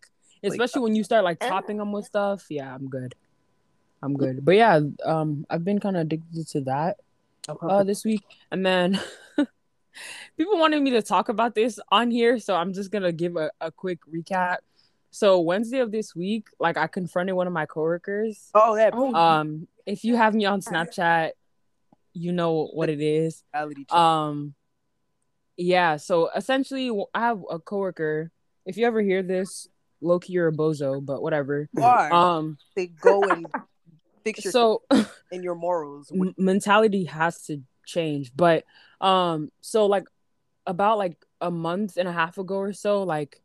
especially 0.43 0.83
when 0.83 0.95
you 0.95 1.05
start 1.05 1.25
like 1.25 1.41
topping 1.41 1.79
them 1.79 1.93
with 1.93 2.07
stuff. 2.07 2.47
Yeah, 2.49 2.75
I'm 2.75 2.89
good. 2.89 3.15
I'm 4.03 4.15
good. 4.15 4.45
But 4.45 4.55
yeah, 4.55 4.81
um, 5.05 5.45
I've 5.51 5.65
been 5.65 5.81
kind 5.81 5.97
of 5.97 6.03
addicted 6.03 6.47
to 6.49 6.61
that 6.63 6.99
uh 7.63 7.83
this 7.83 8.05
week, 8.05 8.23
and 8.51 8.65
then 8.65 9.01
people 10.37 10.59
wanted 10.59 10.83
me 10.83 10.91
to 10.91 11.03
talk 11.03 11.29
about 11.29 11.55
this 11.55 11.81
on 11.91 12.11
here, 12.11 12.39
so 12.39 12.55
I'm 12.55 12.73
just 12.73 12.91
gonna 12.91 13.13
give 13.13 13.37
a, 13.37 13.51
a 13.61 13.71
quick 13.71 13.99
recap. 14.13 14.59
So 15.11 15.41
Wednesday 15.41 15.79
of 15.79 15.91
this 15.91 16.15
week, 16.15 16.49
like 16.61 16.77
I 16.77 16.87
confronted 16.87 17.35
one 17.35 17.47
of 17.47 17.53
my 17.53 17.67
coworkers. 17.67 18.51
Oh, 18.55 18.77
that 18.77 18.95
Um, 18.95 19.69
if 19.87 20.05
you 20.05 20.17
have 20.17 20.35
me 20.35 20.45
on 20.45 20.61
Snapchat, 20.61 21.31
you 22.13 22.33
know 22.33 22.67
what 22.67 22.89
it 22.89 23.01
is. 23.01 23.43
Um, 23.91 24.55
yeah. 25.57 25.97
So 25.97 26.31
essentially, 26.35 26.91
I 27.15 27.21
have 27.21 27.43
a 27.51 27.59
coworker. 27.59 28.31
If 28.67 28.77
you 28.77 28.87
ever 28.87 29.01
hear 29.01 29.23
this, 29.23 29.69
Loki, 30.01 30.33
you're 30.33 30.49
a 30.49 30.53
bozo, 30.53 31.05
but 31.05 31.23
whatever. 31.23 31.69
Why? 31.73 32.11
Um, 32.11 32.59
they 32.77 32.87
go 32.87 33.23
and 33.29 33.47
fix 34.25 34.45
your 34.45 34.53
so 34.53 34.83
in 35.33 35.43
your 35.43 35.55
morals. 35.55 36.13
m- 36.13 36.35
mentality 36.37 37.05
has 37.05 37.43
to 37.47 37.63
change. 37.87 38.33
But 38.37 38.65
um, 39.01 39.51
so 39.61 39.87
like 39.87 40.05
about 40.67 40.99
like 40.99 41.17
a 41.41 41.51
month 41.51 41.97
and 41.97 42.09
a 42.09 42.13
half 42.13 42.39
ago 42.39 42.57
or 42.57 42.73
so, 42.73 43.03
like 43.03 43.41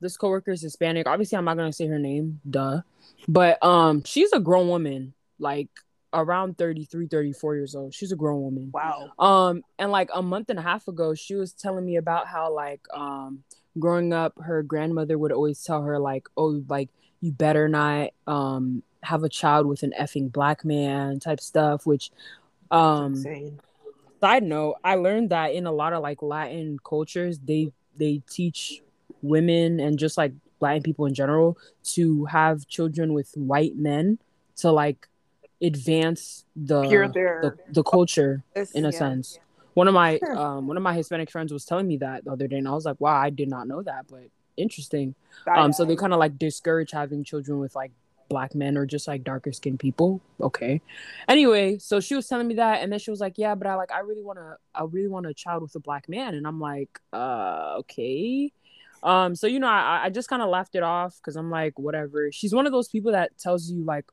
this 0.00 0.16
coworker 0.16 0.52
is 0.52 0.62
Hispanic. 0.62 1.06
Obviously, 1.06 1.38
I'm 1.38 1.44
not 1.44 1.56
gonna 1.56 1.72
say 1.72 1.86
her 1.86 1.98
name, 1.98 2.40
duh. 2.48 2.82
But 3.28 3.62
um, 3.64 4.02
she's 4.04 4.32
a 4.32 4.40
grown 4.40 4.68
woman, 4.68 5.14
like 5.38 5.68
around 6.12 6.56
33, 6.58 7.08
34 7.08 7.56
years 7.56 7.74
old. 7.74 7.94
She's 7.94 8.12
a 8.12 8.16
grown 8.16 8.42
woman. 8.42 8.70
Wow. 8.72 9.12
Um, 9.18 9.62
and 9.78 9.90
like 9.90 10.10
a 10.14 10.22
month 10.22 10.50
and 10.50 10.58
a 10.58 10.62
half 10.62 10.88
ago, 10.88 11.14
she 11.14 11.34
was 11.34 11.52
telling 11.52 11.84
me 11.84 11.96
about 11.96 12.26
how 12.26 12.52
like 12.52 12.80
um 12.92 13.44
growing 13.78 14.12
up, 14.12 14.34
her 14.40 14.62
grandmother 14.62 15.18
would 15.18 15.32
always 15.32 15.62
tell 15.62 15.82
her 15.82 15.98
like, 15.98 16.28
oh, 16.36 16.62
like 16.68 16.90
you 17.20 17.32
better 17.32 17.68
not 17.68 18.10
um 18.26 18.82
have 19.02 19.22
a 19.22 19.28
child 19.28 19.66
with 19.66 19.82
an 19.82 19.92
effing 19.98 20.32
black 20.32 20.64
man 20.64 21.20
type 21.20 21.40
stuff, 21.40 21.86
which 21.86 22.10
um 22.70 23.14
insane. 23.14 23.60
side 24.20 24.42
note, 24.42 24.76
I 24.84 24.96
learned 24.96 25.30
that 25.30 25.52
in 25.52 25.66
a 25.66 25.72
lot 25.72 25.92
of 25.92 26.02
like 26.02 26.22
Latin 26.22 26.78
cultures, 26.84 27.38
they 27.38 27.72
they 27.96 28.22
teach 28.28 28.82
women 29.22 29.80
and 29.80 29.98
just 29.98 30.16
like 30.16 30.32
Latin 30.60 30.82
people 30.82 31.06
in 31.06 31.14
general 31.14 31.56
to 31.94 32.24
have 32.26 32.66
children 32.66 33.12
with 33.12 33.30
white 33.36 33.76
men 33.76 34.18
to 34.56 34.70
like 34.72 35.08
advance 35.62 36.44
the 36.54 36.82
the, 37.42 37.56
the 37.72 37.82
culture 37.82 38.42
It's- 38.54 38.72
in 38.72 38.84
a 38.84 38.88
Yeah. 38.90 38.98
sense. 38.98 39.38
One 39.74 39.88
of 39.88 39.94
my 39.94 40.18
Sure. 40.18 40.36
um 40.38 40.66
one 40.66 40.76
of 40.76 40.82
my 40.82 40.94
Hispanic 40.94 41.30
friends 41.30 41.52
was 41.52 41.64
telling 41.64 41.86
me 41.86 41.98
that 41.98 42.24
the 42.24 42.32
other 42.32 42.46
day, 42.48 42.56
and 42.56 42.68
I 42.68 42.72
was 42.72 42.84
like, 42.86 43.00
wow, 43.00 43.16
I 43.16 43.30
did 43.30 43.48
not 43.48 43.68
know 43.68 43.82
that, 43.82 44.06
but 44.08 44.24
interesting. 44.56 45.14
Side 45.44 45.58
Um, 45.58 45.72
so 45.72 45.84
they 45.84 45.96
kind 45.96 46.12
of 46.14 46.18
like 46.18 46.38
discourage 46.38 46.90
having 46.92 47.24
children 47.24 47.58
with 47.58 47.74
like 47.74 47.92
black 48.28 48.54
men 48.54 48.76
or 48.76 48.86
just 48.86 49.06
like 49.06 49.22
darker 49.22 49.52
skinned 49.52 49.78
people. 49.78 50.20
Okay. 50.40 50.80
Anyway, 51.28 51.78
so 51.78 52.00
she 52.00 52.14
was 52.14 52.26
telling 52.26 52.48
me 52.48 52.54
that, 52.54 52.82
and 52.82 52.90
then 52.90 52.98
she 52.98 53.10
was 53.10 53.20
like, 53.20 53.34
"Yeah, 53.36 53.54
but 53.54 53.66
I 53.66 53.74
like 53.74 53.92
I 53.92 54.00
really 54.00 54.22
want 54.22 54.38
to 54.38 54.56
I 54.74 54.82
really 54.84 55.08
want 55.08 55.26
a 55.26 55.34
child 55.34 55.62
with 55.62 55.74
a 55.74 55.80
black 55.80 56.08
man," 56.08 56.34
and 56.34 56.46
I'm 56.46 56.58
like, 56.60 56.98
"Uh, 57.12 57.74
okay." 57.80 58.52
Um, 59.06 59.36
so 59.36 59.46
you 59.46 59.60
know, 59.60 59.68
I 59.68 60.02
I 60.04 60.10
just 60.10 60.28
kind 60.28 60.42
of 60.42 60.48
laughed 60.50 60.74
it 60.74 60.82
off 60.82 61.16
because 61.16 61.36
I'm 61.36 61.50
like, 61.50 61.78
whatever. 61.78 62.30
She's 62.32 62.52
one 62.52 62.66
of 62.66 62.72
those 62.72 62.88
people 62.88 63.12
that 63.12 63.38
tells 63.38 63.70
you 63.70 63.84
like 63.84 64.04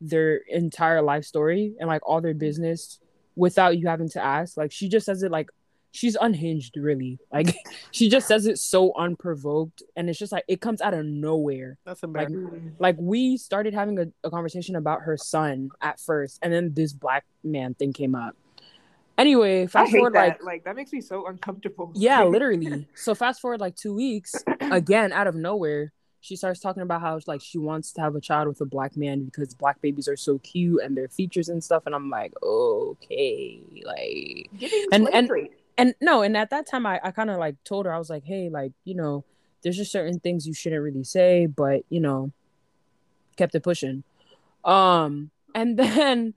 their 0.00 0.36
entire 0.48 1.00
life 1.00 1.24
story 1.24 1.74
and 1.78 1.88
like 1.88 2.02
all 2.04 2.20
their 2.20 2.34
business 2.34 2.98
without 3.36 3.78
you 3.78 3.86
having 3.86 4.08
to 4.10 4.22
ask. 4.22 4.56
Like 4.56 4.72
she 4.72 4.88
just 4.88 5.06
says 5.06 5.22
it 5.22 5.30
like 5.30 5.48
she's 5.94 6.16
unhinged 6.20 6.76
really 6.76 7.20
like 7.32 7.54
she 7.92 8.08
just 8.08 8.26
says 8.26 8.46
it 8.46 8.58
so 8.58 8.92
unprovoked 8.98 9.80
and 9.94 10.10
it's 10.10 10.18
just 10.18 10.32
like 10.32 10.44
it 10.48 10.60
comes 10.60 10.80
out 10.80 10.92
of 10.92 11.06
nowhere 11.06 11.78
That's 11.86 12.02
like 12.02 12.28
embarrassing. 12.28 12.38
Mm. 12.38 12.72
like 12.80 12.96
we 12.98 13.36
started 13.36 13.74
having 13.74 13.98
a, 14.00 14.06
a 14.24 14.30
conversation 14.30 14.74
about 14.74 15.02
her 15.02 15.16
son 15.16 15.70
at 15.80 16.00
first 16.00 16.40
and 16.42 16.52
then 16.52 16.74
this 16.74 16.92
black 16.92 17.24
man 17.44 17.74
thing 17.74 17.92
came 17.92 18.16
up 18.16 18.34
anyway 19.18 19.66
fast 19.66 19.92
forward 19.92 20.12
that. 20.14 20.28
like 20.40 20.42
Like, 20.42 20.64
that 20.64 20.76
makes 20.76 20.92
me 20.92 21.00
so 21.00 21.26
uncomfortable. 21.26 21.92
yeah 21.94 22.22
literally 22.36 22.86
so 22.94 23.14
fast 23.14 23.40
forward 23.40 23.60
like 23.60 23.76
two 23.76 23.94
weeks 23.94 24.34
again 24.60 25.12
out 25.12 25.26
of 25.26 25.34
nowhere 25.34 25.92
she 26.20 26.36
starts 26.36 26.58
talking 26.58 26.82
about 26.82 27.02
how 27.02 27.20
like 27.26 27.42
she 27.42 27.58
wants 27.58 27.92
to 27.92 28.00
have 28.00 28.14
a 28.16 28.20
child 28.20 28.48
with 28.48 28.60
a 28.60 28.64
black 28.64 28.96
man 28.96 29.24
because 29.24 29.54
black 29.54 29.80
babies 29.82 30.08
are 30.08 30.16
so 30.16 30.38
cute 30.38 30.80
and 30.82 30.96
their 30.96 31.08
features 31.08 31.48
and 31.48 31.62
stuff 31.62 31.82
and 31.86 31.94
i'm 31.94 32.08
like 32.10 32.32
okay 32.42 33.60
like 33.84 34.48
Giving 34.58 34.86
And- 34.92 35.08
and- 35.12 35.30
and 35.76 35.94
no 36.00 36.22
and 36.22 36.36
at 36.36 36.50
that 36.50 36.66
time 36.66 36.86
i, 36.86 37.00
I 37.02 37.10
kind 37.10 37.30
of 37.30 37.38
like 37.38 37.56
told 37.64 37.86
her 37.86 37.92
i 37.92 37.98
was 37.98 38.08
like 38.10 38.24
hey 38.24 38.48
like 38.48 38.72
you 38.84 38.94
know 38.94 39.24
there's 39.62 39.76
just 39.76 39.92
certain 39.92 40.18
things 40.20 40.46
you 40.46 40.54
shouldn't 40.54 40.82
really 40.82 41.04
say 41.04 41.46
but 41.46 41.82
you 41.88 42.00
know 42.00 42.30
kept 43.36 43.54
it 43.54 43.62
pushing 43.62 44.04
um 44.64 45.30
and 45.54 45.76
then 45.82 46.34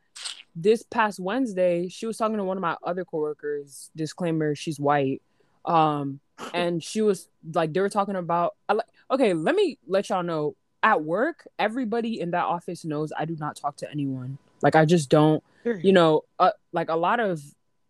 this 0.59 0.83
past 0.83 1.19
wednesday 1.19 1.87
she 1.87 2.07
was 2.07 2.17
talking 2.17 2.37
to 2.37 2.43
one 2.43 2.57
of 2.57 2.61
my 2.61 2.75
other 2.83 3.05
coworkers 3.05 3.91
disclaimer 3.95 4.55
she's 4.55 4.79
white 4.79 5.21
um 5.65 6.19
and 6.53 6.83
she 6.83 7.01
was 7.01 7.29
like 7.53 7.73
they 7.73 7.79
were 7.79 7.89
talking 7.89 8.15
about 8.15 8.55
I 8.67 8.73
like 8.73 8.85
okay 9.09 9.33
let 9.33 9.55
me 9.55 9.77
let 9.87 10.09
y'all 10.09 10.23
know 10.23 10.55
at 10.83 11.03
work 11.03 11.47
everybody 11.57 12.19
in 12.19 12.31
that 12.31 12.45
office 12.45 12.85
knows 12.85 13.11
i 13.17 13.25
do 13.25 13.35
not 13.39 13.55
talk 13.55 13.77
to 13.77 13.91
anyone. 13.91 14.37
Like 14.61 14.75
i 14.75 14.85
just 14.85 15.09
don't 15.09 15.43
you 15.83 15.91
know 15.93 16.23
uh, 16.39 16.51
like 16.71 16.89
a 16.89 16.95
lot 16.95 17.19
of 17.19 17.41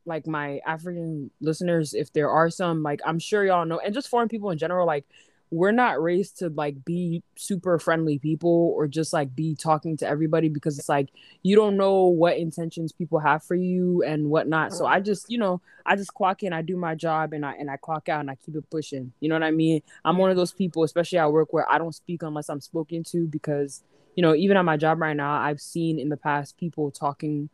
like 0.05 0.25
my 0.25 0.59
african 0.65 1.29
listeners 1.41 1.93
if 1.93 2.12
there 2.13 2.29
are 2.29 2.50
some 2.50 2.83
like 2.83 3.01
i'm 3.05 3.19
sure 3.19 3.45
y'all 3.45 3.65
know 3.65 3.79
and 3.79 3.93
just 3.93 4.07
foreign 4.07 4.29
people 4.29 4.50
in 4.51 4.57
general 4.57 4.88
like 4.88 5.05
we're 5.49 5.71
not 5.71 6.01
raised 6.01 6.37
to 6.39 6.49
like 6.49 6.83
be 6.83 7.23
super 7.35 7.79
friendly 7.79 8.19
people 8.19 8.73
or 8.75 8.87
just 8.87 9.13
like 9.13 9.33
be 9.35 9.55
talking 9.55 9.95
to 9.97 10.07
everybody 10.07 10.49
because 10.49 10.77
it's 10.77 10.89
like 10.89 11.09
you 11.41 11.55
don't 11.55 11.77
know 11.77 12.05
what 12.05 12.37
intentions 12.37 12.91
people 12.91 13.19
have 13.19 13.43
for 13.43 13.55
you 13.55 14.03
and 14.03 14.29
whatnot. 14.29 14.73
So 14.73 14.85
i 14.85 14.99
just 14.99 15.29
you 15.29 15.37
know 15.37 15.61
i 15.85 15.95
just 15.95 16.13
clock 16.13 16.43
in 16.43 16.51
i 16.51 16.61
do 16.61 16.75
my 16.75 16.95
job 16.95 17.33
and 17.33 17.45
i 17.45 17.53
and 17.53 17.71
i 17.71 17.77
clock 17.77 18.09
out 18.09 18.19
and 18.19 18.29
i 18.29 18.35
keep 18.35 18.55
it 18.55 18.69
pushing. 18.69 19.13
You 19.19 19.29
know 19.29 19.35
what 19.35 19.43
i 19.43 19.51
mean? 19.51 19.81
I'm 20.03 20.17
one 20.17 20.29
of 20.29 20.35
those 20.35 20.51
people 20.51 20.83
especially 20.83 21.19
at 21.19 21.31
work 21.31 21.53
where 21.53 21.69
i 21.71 21.77
don't 21.77 21.95
speak 21.95 22.23
unless 22.23 22.49
i'm 22.49 22.61
spoken 22.61 23.03
to 23.05 23.25
because 23.27 23.83
you 24.15 24.21
know 24.21 24.35
even 24.35 24.57
at 24.57 24.65
my 24.65 24.75
job 24.75 24.99
right 24.99 25.15
now 25.15 25.39
i've 25.39 25.61
seen 25.61 25.99
in 25.99 26.09
the 26.09 26.17
past 26.17 26.57
people 26.57 26.91
talking 26.91 27.49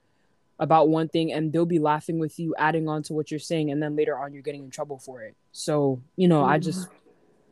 about 0.60 0.88
one 0.88 1.10
thing 1.10 1.32
and 1.32 1.52
they'll 1.52 1.66
be 1.66 1.80
laughing 1.80 2.20
with 2.20 2.40
you 2.40 2.56
adding 2.58 2.88
on 2.88 3.04
to 3.04 3.14
what 3.14 3.30
you're 3.30 3.40
saying 3.40 3.70
and 3.70 3.84
then 3.84 3.96
later 3.96 4.18
on 4.18 4.34
you're 4.34 4.44
getting 4.44 4.64
in 4.64 4.70
trouble 4.70 4.98
for 4.98 5.22
it. 5.22 5.36
So 5.52 6.02
you 6.16 6.28
know 6.28 6.44
i 6.44 6.58
just 6.58 6.88
mm-hmm. 6.88 7.03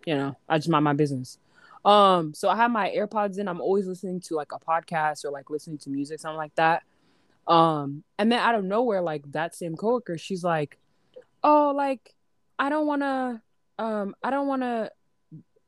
You 0.06 0.16
know 0.16 0.36
i 0.50 0.58
just 0.58 0.70
mind 0.70 0.84
my 0.84 0.94
business. 0.94 1.38
Um 1.84 2.34
so 2.34 2.50
i 2.50 2.56
have 2.56 2.72
my 2.72 2.90
airpods 2.90 3.40
in. 3.40 3.48
I'm 3.48 3.62
always 3.62 3.88
listening 3.88 4.20
to 4.22 4.36
like 4.36 4.52
a 4.52 4.60
podcast 4.60 5.26
or 5.26 5.32
like 5.32 5.50
listening 5.50 5.78
to 5.80 5.90
music 5.90 6.20
something 6.20 6.38
like 6.38 6.56
that. 6.56 6.84
Um 7.48 8.04
and 8.20 8.32
then 8.32 8.40
out 8.40 8.56
of 8.56 8.64
nowhere 8.64 9.02
like 9.02 9.32
that 9.32 9.56
same 9.56 9.76
coworker 9.76 10.18
she's 10.18 10.44
like 10.44 10.78
oh 11.44 11.74
like 11.76 12.14
i 12.60 12.70
don't 12.70 12.86
want 12.86 13.02
to 13.02 13.42
um 13.80 14.16
i 14.24 14.30
don't 14.30 14.48
want 14.48 14.62
to 14.62 14.92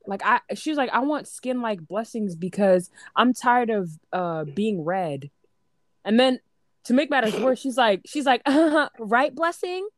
like 0.06 0.24
i 0.24 0.40
she's 0.54 0.76
like 0.76 0.90
i 0.90 1.00
want 1.00 1.26
skin 1.26 1.60
like 1.62 1.80
blessings 1.80 2.36
because 2.36 2.90
i'm 3.16 3.32
tired 3.32 3.70
of 3.70 3.90
uh 4.12 4.44
being 4.44 4.84
red. 4.84 5.30
And 6.04 6.20
then 6.20 6.38
to 6.84 6.92
make 6.92 7.10
matters 7.10 7.34
worse 7.40 7.58
she's 7.58 7.76
like 7.76 8.02
she's 8.06 8.26
like 8.26 8.42
right 8.98 9.34
blessing 9.34 9.88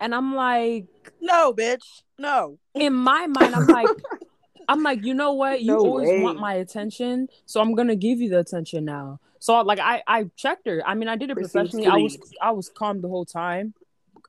and 0.00 0.14
i'm 0.14 0.34
like 0.34 0.86
No, 1.20 1.52
bitch. 1.52 2.02
No. 2.18 2.58
in 2.74 2.92
my 2.94 3.26
mind 3.26 3.54
i'm 3.54 3.66
like 3.68 3.90
i'm 4.68 4.82
like 4.82 5.04
you 5.04 5.14
know 5.14 5.32
what 5.32 5.60
you 5.62 5.72
No 5.72 5.78
always 5.80 6.08
way. 6.08 6.20
want 6.20 6.38
my 6.38 6.54
attention 6.54 7.28
so 7.46 7.60
i'm 7.60 7.74
gonna 7.74 7.96
give 7.96 8.20
you 8.20 8.28
the 8.30 8.38
attention 8.38 8.84
now 8.84 9.20
so 9.38 9.60
like 9.62 9.78
i 9.78 10.02
i 10.06 10.24
checked 10.36 10.66
her 10.66 10.82
i 10.86 10.94
mean 10.94 11.08
i 11.08 11.16
did 11.16 11.30
it 11.30 11.36
Received 11.36 11.52
professionally 11.52 11.86
i 11.86 11.96
was 11.96 12.18
i 12.40 12.50
was 12.50 12.68
calm 12.70 13.00
the 13.00 13.08
whole 13.08 13.24
time 13.26 13.74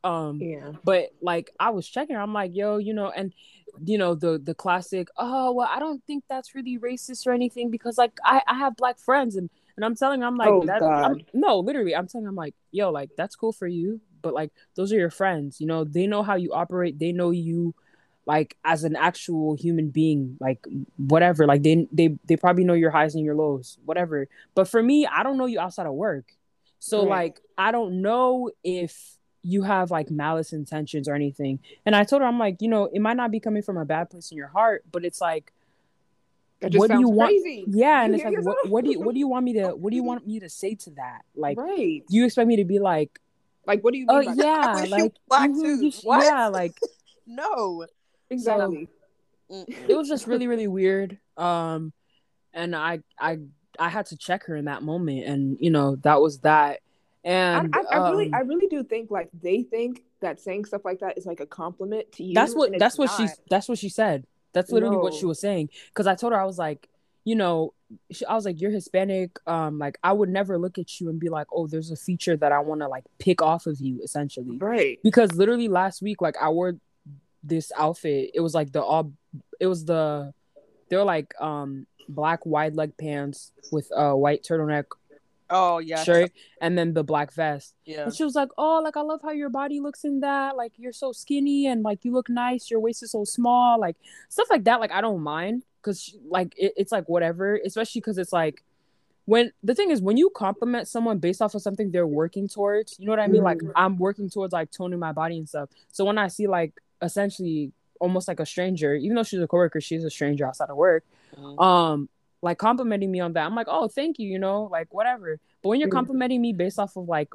um 0.03 0.39
Yeah. 0.39 0.73
but 0.83 1.09
like 1.21 1.49
I 1.59 1.71
was 1.71 1.87
checking, 1.87 2.15
her, 2.15 2.21
I'm 2.21 2.31
like, 2.33 2.51
yo, 2.53 2.77
you 2.77 2.93
know, 2.93 3.09
and 3.09 3.33
you 3.83 3.97
know 3.97 4.13
the 4.13 4.37
the 4.37 4.53
classic. 4.53 5.07
Oh 5.17 5.51
well, 5.51 5.67
I 5.71 5.79
don't 5.79 6.03
think 6.05 6.23
that's 6.29 6.53
really 6.53 6.77
racist 6.77 7.25
or 7.25 7.31
anything 7.33 7.71
because 7.71 7.97
like 7.97 8.11
I 8.23 8.41
I 8.47 8.53
have 8.55 8.75
black 8.75 8.99
friends 8.99 9.35
and 9.35 9.49
and 9.75 9.83
I'm 9.83 9.95
telling 9.95 10.21
her, 10.21 10.27
I'm 10.27 10.37
like 10.37 10.49
Oh, 10.49 10.65
that. 10.67 10.81
I'm, 10.83 11.21
no, 11.33 11.59
literally, 11.59 11.95
I'm 11.95 12.07
telling 12.07 12.25
her, 12.25 12.29
I'm 12.29 12.35
like, 12.35 12.53
yo, 12.71 12.91
like 12.91 13.09
that's 13.17 13.35
cool 13.35 13.51
for 13.51 13.67
you, 13.67 13.99
but 14.25 14.33
like 14.33 14.51
those 14.75 14.91
are 14.91 14.97
your 14.97 15.11
friends. 15.11 15.61
You 15.61 15.67
know, 15.67 15.83
they 15.83 16.07
know 16.07 16.23
how 16.23 16.35
you 16.35 16.51
operate. 16.51 16.97
They 16.97 17.11
know 17.11 17.29
you 17.29 17.75
like 18.25 18.57
as 18.65 18.83
an 18.83 18.95
actual 18.95 19.55
human 19.55 19.89
being 19.89 20.35
like 20.39 20.65
whatever 20.97 21.45
like 21.45 21.61
they 21.61 21.87
they 21.91 22.17
they 22.25 22.35
probably 22.35 22.63
know 22.63 22.73
your 22.73 22.89
highs 22.89 23.13
and 23.13 23.23
your 23.23 23.35
lows 23.35 23.77
whatever 23.85 24.27
but 24.55 24.67
for 24.67 24.81
me 24.81 25.05
i 25.05 25.21
don't 25.21 25.37
know 25.37 25.45
you 25.45 25.59
outside 25.59 25.85
of 25.85 25.93
work 25.93 26.33
so 26.79 27.01
Right. 27.01 27.09
like 27.25 27.39
i 27.55 27.69
don't 27.71 28.01
know 28.01 28.49
if 28.63 29.17
you 29.43 29.61
have 29.61 29.91
like 29.91 30.09
malice 30.09 30.53
intentions 30.53 31.07
or 31.07 31.13
anything 31.13 31.59
and 31.85 31.95
i 31.95 32.03
told 32.03 32.23
her 32.23 32.27
i'm 32.27 32.39
like 32.39 32.63
you 32.63 32.67
know 32.67 32.85
it 32.91 32.99
might 32.99 33.15
not 33.15 33.29
be 33.29 33.39
coming 33.39 33.61
from 33.61 33.77
a 33.77 33.85
bad 33.85 34.09
place 34.09 34.31
in 34.31 34.37
your 34.37 34.47
heart 34.47 34.83
but 34.91 35.05
it's 35.05 35.21
like 35.21 35.53
what 36.61 36.89
do 36.89 36.99
you 36.99 37.09
want 37.09 37.29
crazy. 37.29 37.63
yeah 37.67 38.03
and 38.05 38.17
You 38.17 38.25
it's 38.25 38.25
like 38.25 38.43
what, 38.43 38.69
what 38.69 38.83
do 38.85 38.89
you 38.91 38.99
what 38.99 39.13
do 39.13 39.19
you 39.19 39.27
want 39.27 39.45
me 39.45 39.53
to 39.53 39.67
what 39.75 39.91
do 39.91 39.95
you 39.95 40.03
want 40.03 40.25
me 40.25 40.39
to 40.39 40.49
say 40.49 40.73
to 40.73 40.89
that 40.91 41.21
like 41.35 41.57
right. 41.59 42.03
do 42.09 42.17
you 42.17 42.25
expect 42.25 42.47
me 42.47 42.55
to 42.55 42.65
be 42.65 42.79
like 42.79 43.19
Like, 43.67 43.83
what 43.83 43.93
do 43.93 43.99
you 43.99 44.05
mean? 44.07 44.17
oh 44.17 44.25
by 44.25 44.35
that? 44.35 44.37
yeah 44.37 44.83
you 44.83 44.89
like 44.89 45.13
black 45.27 45.49
mhm, 45.49 46.01
too. 46.01 46.07
yeah 46.07 46.47
like 46.51 46.77
No. 47.25 47.85
Exactly. 48.29 48.87
Mm-mm. 49.51 49.89
it 49.89 49.95
was 49.95 50.09
just 50.09 50.25
really 50.25 50.47
really 50.47 50.67
weird 50.67 51.19
um 51.37 51.93
and 52.51 52.75
i 52.75 53.01
i 53.19 53.37
i 53.77 53.89
had 53.89 54.07
to 54.07 54.17
check 54.17 54.45
her 54.45 54.55
in 54.55 54.65
that 54.65 54.81
moment 54.81 55.25
and 55.25 55.57
you 55.59 55.69
know 55.69 55.97
that 55.97 56.19
was 56.19 56.39
that 56.39 56.79
and 57.23 57.75
I, 57.75 57.81
I 57.95 58.09
really, 58.09 58.25
um, 58.25 58.33
I 58.33 58.39
really 58.39 58.65
do 58.65 58.83
think 58.83 59.11
like 59.11 59.29
they 59.39 59.61
think 59.61 60.01
that 60.21 60.39
saying 60.39 60.65
stuff 60.65 60.81
like 60.83 61.01
that 61.01 61.15
is 61.19 61.27
like 61.27 61.41
a 61.41 61.45
compliment 61.45 62.11
to 62.13 62.23
you. 62.23 62.33
that's 62.33 62.55
what 62.55 62.71
that's 62.79 62.97
what 62.97 63.11
she 63.11 63.25
not. 63.25 63.37
that's 63.47 63.69
what 63.69 63.77
she 63.77 63.89
said 63.89 64.25
that's 64.51 64.71
literally 64.71 64.97
what 64.97 65.13
she 65.13 65.27
was 65.27 65.39
saying 65.39 65.69
because 65.89 66.07
i 66.07 66.15
told 66.15 66.33
her 66.33 66.41
i 66.41 66.45
was 66.45 66.57
like 66.57 66.89
you 67.23 67.35
know 67.35 67.71
she, 68.11 68.25
i 68.25 68.33
was 68.33 68.45
like 68.45 68.59
you're 68.59 68.71
hispanic 68.71 69.37
um 69.47 69.77
like 69.77 69.97
i 70.03 70.11
would 70.11 70.29
never 70.29 70.57
look 70.57 70.77
at 70.79 70.99
you 70.99 71.07
and 71.09 71.19
be 71.19 71.29
like 71.29 71.45
oh 71.53 71.67
there's 71.67 71.91
a 71.91 71.95
feature 71.95 72.35
that 72.35 72.51
i 72.51 72.59
want 72.59 72.81
to 72.81 72.87
like 72.87 73.03
pick 73.19 73.41
off 73.41 73.67
of 73.67 73.79
you 73.79 73.99
essentially. 74.03 74.57
Right. 74.57 74.99
because 75.03 75.33
literally 75.33 75.67
last 75.67 76.01
week 76.01 76.19
like 76.21 76.35
i 76.41 76.49
wore 76.49 76.75
this 77.47 77.71
outfit. 77.77 78.31
It 78.33 78.39
was 78.39 78.55
like 78.55 78.71
the 78.71 78.81
all 78.81 79.11
it 79.59 79.67
was 79.67 79.85
the 79.85 80.33
they 80.89 80.97
were 80.97 81.03
like 81.03 81.33
um 81.39 81.85
black 82.09 82.43
wide 82.43 82.75
leg 82.75 82.97
pants 82.97 83.51
with 83.71 83.87
a 83.95 84.17
white 84.17 84.43
turtleneck 84.43 84.85
Oh 85.47 85.77
yeah. 85.77 86.03
shirt 86.03 86.31
and 86.59 86.75
then 86.75 86.95
the 86.95 87.03
black 87.03 87.31
vest. 87.33 87.75
Yeah. 87.85 88.05
and 88.05 88.15
she 88.15 88.23
was 88.23 88.33
like 88.33 88.49
oh 88.57 88.81
like 88.83 88.97
i 88.97 89.01
love 89.01 89.19
how 89.21 89.29
your 89.29 89.49
body 89.49 89.79
looks 89.79 90.03
in 90.03 90.21
that. 90.21 90.55
Like 90.57 90.73
you're 90.77 90.91
so 90.91 91.11
skinny 91.11 91.67
and 91.67 91.83
like 91.83 92.03
you 92.03 92.13
look 92.13 92.29
nice. 92.29 92.71
Your 92.71 92.79
waist 92.79 93.03
is 93.03 93.11
so 93.11 93.23
small. 93.25 93.79
Like 93.79 93.95
stuff 94.29 94.47
like 94.49 94.63
that. 94.63 94.79
Like 94.79 94.91
i 94.91 95.01
don't 95.01 95.21
mind 95.21 95.61
because 95.85 96.15
like 96.27 96.53
it, 96.57 96.73
it's 96.75 96.91
like 96.91 97.07
whatever 97.07 97.59
especially 97.63 98.01
because 98.01 98.17
it's 98.17 98.33
like 98.33 98.63
when 99.25 99.51
the 99.63 99.75
thing 99.75 99.91
is 99.91 100.01
when 100.01 100.17
you 100.17 100.29
compliment 100.35 100.87
someone 100.87 101.17
based 101.19 101.41
off 101.41 101.53
of 101.55 101.61
something 101.61 101.91
they're 101.91 102.07
working 102.07 102.47
towards 102.47 102.99
you 102.99 103.05
know 103.05 103.11
what 103.11 103.19
i 103.19 103.27
mean 103.27 103.43
like 103.43 103.59
Mhm. 103.59 103.71
i'm 103.75 103.97
working 103.97 104.29
towards 104.29 104.51
like 104.53 104.71
toning 104.71 104.99
my 104.99 105.11
body 105.11 105.37
and 105.37 105.47
stuff 105.47 105.69
so 105.91 106.03
when 106.05 106.17
i 106.17 106.27
see 106.27 106.47
like 106.47 106.73
essentially 107.01 107.71
almost 107.99 108.27
like 108.27 108.39
a 108.39 108.45
stranger 108.45 108.95
even 108.95 109.15
though 109.15 109.23
she's 109.23 109.39
a 109.41 109.47
coworker 109.47 109.79
she's 109.79 110.03
a 110.03 110.09
stranger 110.09 110.45
outside 110.47 110.69
of 110.69 110.77
work 110.77 111.03
Mhm. 111.37 111.61
um 111.63 112.09
like 112.41 112.57
complimenting 112.57 113.11
me 113.11 113.19
on 113.19 113.33
that 113.33 113.45
i'm 113.45 113.55
like 113.55 113.67
oh 113.69 113.87
thank 113.87 114.17
you 114.19 114.27
you 114.27 114.39
know 114.39 114.63
like 114.71 114.91
whatever 114.93 115.39
but 115.61 115.69
when 115.69 115.79
you're 115.79 115.89
Mhm. 115.89 115.99
complimenting 115.99 116.41
me 116.41 116.51
based 116.53 116.79
off 116.79 116.95
of 116.97 117.07
like 117.07 117.29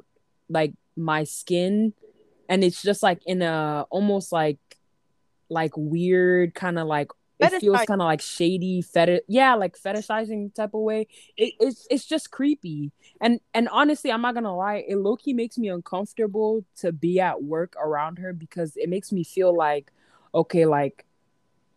like 0.49 0.73
my 0.95 1.23
skin 1.23 1.93
and 2.49 2.63
it's 2.63 2.81
just 2.81 3.01
like 3.01 3.21
in 3.25 3.41
a 3.41 3.85
almost 3.89 4.31
like 4.31 4.59
like 5.49 5.71
weird 5.75 6.53
kind 6.53 6.77
of 6.79 6.87
like 6.87 7.09
it 7.41 7.59
feels 7.59 7.85
kind 7.85 8.01
of 8.01 8.05
like 8.05 8.21
shady 8.21 8.81
fetish 8.81 9.21
yeah 9.27 9.55
like 9.55 9.77
fetishizing 9.77 10.53
type 10.53 10.73
of 10.73 10.81
way. 10.81 11.07
It, 11.37 11.53
it's 11.59 11.87
it's 11.89 12.05
just 12.05 12.31
creepy. 12.31 12.91
And 13.19 13.39
and 13.53 13.69
honestly 13.69 14.11
i'm 14.11 14.21
not 14.21 14.33
gonna 14.33 14.55
lie 14.55 14.83
it 14.87 14.97
low-key 14.97 15.33
makes 15.33 15.57
me 15.57 15.69
uncomfortable 15.69 16.65
to 16.77 16.91
be 16.91 17.19
at 17.19 17.43
work 17.43 17.75
around 17.81 18.17
her 18.17 18.33
because 18.33 18.75
it 18.75 18.89
makes 18.89 19.11
me 19.11 19.23
feel 19.23 19.55
like 19.55 19.91
okay 20.33 20.65
like 20.65 21.05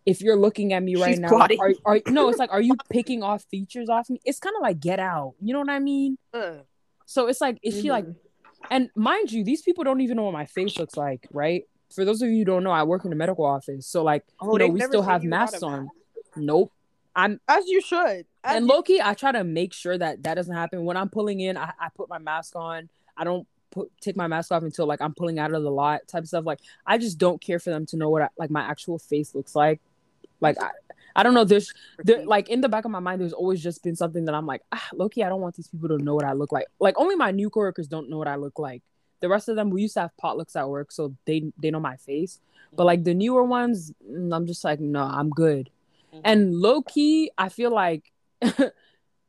if 0.07 0.21
you're 0.21 0.37
looking 0.37 0.73
at 0.73 0.83
me 0.83 0.97
right 0.97 1.13
She's 1.13 1.21
now 1.21 1.29
are, 1.29 1.73
are, 1.85 2.01
no 2.09 2.29
it's 2.29 2.39
like 2.39 2.53
are 2.53 2.61
you 2.61 2.77
picking 2.91 3.23
off 3.23 3.45
features 3.45 3.89
off 3.89 4.09
me? 4.11 4.21
It's 4.25 4.39
kind 4.39 4.55
of 4.57 4.63
like 4.63 4.81
get 4.81 4.99
out 4.99 5.35
you 5.41 5.53
know 5.53 5.61
what 5.61 5.71
i 5.71 5.79
mean? 5.79 6.19
So 7.07 7.27
it's 7.27 7.41
like 7.41 7.59
is 7.63 7.75
mm-hmm. 7.75 7.83
she 7.83 7.91
like 7.91 8.05
mm-hmm. 8.05 8.67
and 8.71 8.91
mind 8.95 9.33
you 9.33 9.45
these 9.45 9.63
people 9.63 9.85
don't 9.85 10.01
even 10.01 10.17
know 10.17 10.25
what 10.25 10.33
my 10.33 10.47
face 10.47 10.79
looks 10.79 10.97
like 10.97 11.27
right 11.33 11.65
for 11.93 12.05
those 12.05 12.23
of 12.23 12.29
you 12.29 12.39
who 12.39 12.45
don't 12.45 12.65
know, 12.65 12.71
I 12.71 12.83
work 12.83 13.05
in 13.05 13.11
the 13.11 13.17
medical 13.17 13.45
office. 13.45 13.87
So 13.87 14.03
like, 14.03 14.25
oh, 14.41 14.53
you 14.53 14.59
know, 14.59 14.69
we 14.69 14.81
still 14.81 15.03
have 15.03 15.25
masks 15.25 15.63
on. 15.63 15.89
Nope. 16.37 16.73
I'm 17.17 17.41
as 17.49 17.67
you 17.67 17.81
should. 17.81 18.27
As 18.43 18.57
and 18.57 18.67
Loki, 18.67 19.01
I 19.01 19.15
try 19.15 19.33
to 19.33 19.45
make 19.45 19.73
sure 19.73 19.97
that 19.97 20.23
that 20.25 20.35
doesn't 20.35 20.55
happen. 20.55 20.85
When 20.85 20.97
I'm 20.97 21.09
pulling 21.09 21.41
in, 21.41 21.57
I, 21.57 21.73
I 21.79 21.89
put 21.95 22.09
my 22.09 22.19
mask 22.19 22.57
on. 22.57 22.89
I 23.17 23.25
don't 23.25 23.47
put 23.71 23.91
take 24.01 24.17
my 24.17 24.27
mask 24.27 24.51
off 24.53 24.63
until 24.63 24.87
like 24.87 25.01
I'm 25.01 25.15
pulling 25.15 25.39
out 25.39 25.53
of 25.53 25.63
the 25.63 25.71
lot 25.71 26.07
type 26.09 26.23
of 26.23 26.29
stuff. 26.29 26.45
Like 26.45 26.61
I 26.87 26.99
just 26.99 27.19
don't 27.19 27.41
care 27.41 27.59
for 27.59 27.71
them 27.71 27.87
to 27.87 27.97
know 27.97 28.11
what 28.11 28.23
I, 28.23 28.29
like 28.37 28.51
my 28.51 28.63
actual 28.63 28.99
face 28.99 29.35
looks 29.35 29.55
like. 29.55 29.81
Like 30.41 30.61
I, 30.61 30.71
I 31.17 31.23
don't 31.23 31.35
know. 31.35 31.45
There's 31.45 31.73
there, 31.99 32.27
like 32.27 32.49
in 32.49 32.61
the 32.61 32.69
back 32.69 32.85
of 32.85 32.91
my 32.91 32.99
mind, 32.99 33.21
there's 33.21 33.33
always 33.33 33.63
just 33.63 33.85
been 33.85 33.95
something 33.95 34.25
that 34.25 34.35
I'm 34.35 34.47
like, 34.47 34.63
ah, 34.73 34.89
Loki. 34.93 35.23
I 35.23 35.29
don't 35.29 35.41
want 35.41 35.55
these 35.55 35.69
people 35.69 35.89
to 35.89 35.99
know 35.99 36.15
what 36.15 36.25
I 36.25 36.33
look 36.33 36.51
like. 36.51 36.67
Like 36.81 36.99
only 36.99 37.15
my 37.15 37.31
new 37.31 37.51
coworkers 37.51 37.87
don't 37.87 38.11
know 38.11 38.19
what 38.19 38.29
I 38.29 38.37
look 38.37 38.59
like. 38.59 38.83
The 39.25 39.31
rest 39.31 39.49
of 39.49 39.57
them, 39.57 39.71
we 39.71 39.81
used 39.81 39.95
to 39.95 40.01
have 40.01 40.11
potlucks 40.23 40.55
at 40.55 40.69
work, 40.69 40.93
so 40.93 41.15
they 41.25 41.51
they 41.59 41.71
know 41.71 41.81
my 41.81 41.97
face. 41.97 42.41
But 42.77 42.85
like 42.85 43.05
the 43.05 43.15
newer 43.15 43.43
ones, 43.43 43.91
mm, 44.07 44.37
I'm 44.37 44.47
just 44.47 44.63
like, 44.65 44.81
no, 44.81 45.01
I'm 45.01 45.31
good. 45.31 45.71
Mm-hmm. 46.13 46.21
And 46.25 46.55
low 46.55 46.83
key, 46.83 47.31
I 47.39 47.49
feel 47.49 47.73
like 47.73 48.13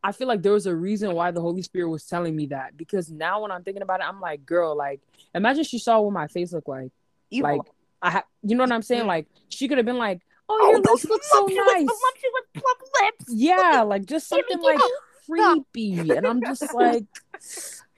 I 0.03 0.11
feel 0.11 0.27
like 0.27 0.41
there 0.41 0.51
was 0.51 0.65
a 0.65 0.75
reason 0.75 1.13
why 1.13 1.31
the 1.31 1.39
Holy 1.39 1.61
Spirit 1.61 1.87
was 1.87 2.03
telling 2.03 2.35
me 2.35 2.47
that 2.47 2.75
because 2.75 3.09
now 3.09 3.41
when 3.41 3.51
I'm 3.51 3.63
thinking 3.63 3.83
about 3.83 4.01
it, 4.01 4.05
I'm 4.05 4.19
like, 4.19 4.45
girl, 4.45 4.75
like 4.75 4.99
imagine 5.33 5.63
she 5.63 5.79
saw 5.79 6.01
what 6.01 6.11
my 6.11 6.27
face 6.27 6.51
looked 6.51 6.67
like. 6.67 6.91
Evil. 7.29 7.51
Like 7.51 7.61
I 8.01 8.11
ha- 8.11 8.25
you 8.43 8.57
know 8.57 8.65
what 8.65 8.73
I'm 8.73 8.81
saying? 8.81 9.03
Mm-hmm. 9.03 9.07
Like 9.07 9.27
she 9.47 9.69
could 9.69 9.77
have 9.77 9.85
been 9.85 9.97
like, 9.97 10.19
oh, 10.49 10.59
oh 10.61 10.71
your 10.71 10.81
lips 10.81 11.05
look 11.05 11.23
so 11.23 11.45
nice. 11.45 11.87
Yeah, 13.29 13.83
like 13.83 14.05
just 14.05 14.27
something 14.29 14.61
like 14.61 14.81
creepy. 15.25 16.11
And 16.11 16.27
I'm 16.27 16.43
just 16.43 16.73
like 16.73 17.05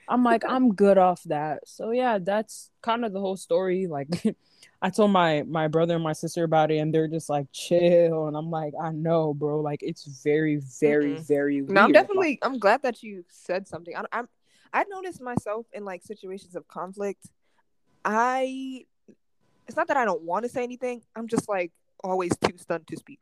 I'm 0.08 0.24
like, 0.24 0.42
I'm 0.48 0.74
good 0.74 0.98
off 0.98 1.22
that. 1.24 1.60
So 1.66 1.90
yeah, 1.90 2.18
that's 2.18 2.70
kind 2.82 3.04
of 3.04 3.12
the 3.12 3.20
whole 3.20 3.36
story. 3.36 3.86
Like 3.86 4.08
I 4.82 4.90
told 4.90 5.10
my 5.10 5.42
my 5.42 5.68
brother 5.68 5.94
and 5.94 6.04
my 6.04 6.12
sister 6.12 6.44
about 6.44 6.70
it 6.70 6.78
and 6.78 6.94
they're 6.94 7.08
just 7.08 7.28
like 7.28 7.46
chill 7.52 8.28
and 8.28 8.36
I'm 8.36 8.50
like, 8.50 8.74
I 8.80 8.90
know, 8.92 9.34
bro. 9.34 9.60
Like 9.60 9.82
it's 9.82 10.04
very, 10.22 10.60
very, 10.80 11.14
mm-hmm. 11.14 11.22
very 11.22 11.62
weird. 11.62 11.72
No, 11.72 11.82
I'm 11.82 11.92
definitely 11.92 12.38
I'm 12.42 12.58
glad 12.58 12.82
that 12.82 13.02
you 13.02 13.24
said 13.28 13.68
something. 13.68 13.94
I, 13.96 14.04
I'm 14.12 14.28
I 14.72 14.84
noticed 14.84 15.20
myself 15.20 15.66
in 15.72 15.84
like 15.84 16.02
situations 16.02 16.56
of 16.56 16.66
conflict. 16.68 17.26
I 18.04 18.86
it's 19.66 19.76
not 19.76 19.88
that 19.88 19.96
I 19.96 20.04
don't 20.04 20.22
want 20.22 20.44
to 20.44 20.48
say 20.48 20.62
anything. 20.62 21.02
I'm 21.14 21.28
just 21.28 21.48
like 21.48 21.72
always 22.02 22.32
too 22.42 22.56
stunned 22.56 22.86
to 22.86 22.96
speak. 22.96 23.20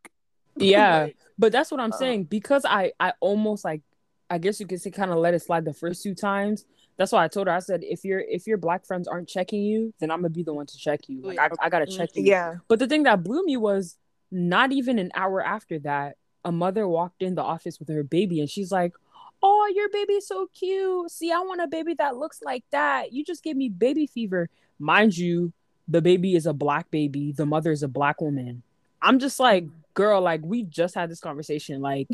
Yeah, 0.56 1.08
but 1.38 1.52
that's 1.52 1.70
what 1.70 1.80
I'm 1.80 1.92
uh, 1.92 1.96
saying 1.96 2.24
because 2.24 2.64
I 2.64 2.92
I 3.00 3.12
almost 3.20 3.64
like 3.64 3.82
I 4.28 4.38
guess 4.38 4.60
you 4.60 4.66
could 4.66 4.80
say 4.80 4.90
kind 4.90 5.10
of 5.10 5.18
let 5.18 5.34
it 5.34 5.42
slide 5.42 5.64
the 5.64 5.74
first 5.74 6.02
two 6.02 6.14
times. 6.14 6.64
That's 6.96 7.12
why 7.12 7.24
I 7.24 7.28
told 7.28 7.46
her. 7.46 7.52
I 7.52 7.58
said, 7.58 7.82
if 7.84 8.04
your 8.04 8.20
if 8.20 8.46
your 8.46 8.56
black 8.56 8.86
friends 8.86 9.06
aren't 9.06 9.28
checking 9.28 9.62
you, 9.62 9.92
then 10.00 10.10
I'm 10.10 10.18
gonna 10.18 10.30
be 10.30 10.42
the 10.42 10.54
one 10.54 10.66
to 10.66 10.78
check 10.78 11.08
you. 11.08 11.20
Like 11.20 11.38
I, 11.38 11.50
I 11.60 11.68
gotta 11.68 11.86
check 11.86 12.10
mm-hmm. 12.10 12.20
you. 12.20 12.26
Yeah. 12.26 12.54
But 12.68 12.78
the 12.78 12.86
thing 12.86 13.02
that 13.02 13.22
blew 13.22 13.44
me 13.44 13.56
was 13.56 13.96
not 14.30 14.72
even 14.72 14.98
an 14.98 15.10
hour 15.14 15.42
after 15.42 15.78
that, 15.80 16.16
a 16.44 16.52
mother 16.52 16.88
walked 16.88 17.22
in 17.22 17.34
the 17.34 17.42
office 17.42 17.78
with 17.78 17.88
her 17.88 18.02
baby, 18.02 18.40
and 18.40 18.48
she's 18.48 18.72
like, 18.72 18.94
"Oh, 19.42 19.70
your 19.74 19.90
baby's 19.90 20.26
so 20.26 20.48
cute. 20.58 21.10
See, 21.10 21.30
I 21.30 21.40
want 21.40 21.60
a 21.60 21.66
baby 21.66 21.94
that 21.94 22.16
looks 22.16 22.40
like 22.42 22.64
that. 22.70 23.12
You 23.12 23.24
just 23.24 23.42
gave 23.42 23.56
me 23.56 23.68
baby 23.68 24.06
fever." 24.06 24.48
Mind 24.78 25.16
you, 25.16 25.52
the 25.88 26.02
baby 26.02 26.34
is 26.34 26.46
a 26.46 26.52
black 26.52 26.90
baby. 26.90 27.32
The 27.32 27.46
mother 27.46 27.72
is 27.72 27.82
a 27.82 27.88
black 27.88 28.20
woman. 28.20 28.62
I'm 29.02 29.18
just 29.18 29.38
like, 29.38 29.66
girl, 29.94 30.20
like 30.20 30.40
we 30.42 30.62
just 30.62 30.94
had 30.94 31.10
this 31.10 31.20
conversation. 31.20 31.80
Like 31.80 32.08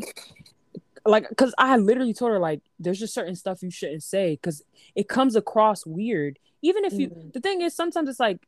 like 1.05 1.27
because 1.29 1.53
i 1.57 1.75
literally 1.77 2.13
told 2.13 2.31
her 2.31 2.39
like 2.39 2.61
there's 2.79 2.99
just 2.99 3.13
certain 3.13 3.35
stuff 3.35 3.61
you 3.61 3.71
shouldn't 3.71 4.03
say 4.03 4.35
because 4.35 4.63
it 4.95 5.07
comes 5.07 5.35
across 5.35 5.85
weird. 5.85 6.39
Even 6.61 6.85
if 6.85 6.93
you 6.93 7.09
mm-hmm. 7.09 7.29
the 7.33 7.41
thing 7.41 7.61
is 7.61 7.75
sometimes 7.75 8.09
it's 8.09 8.19
like 8.19 8.47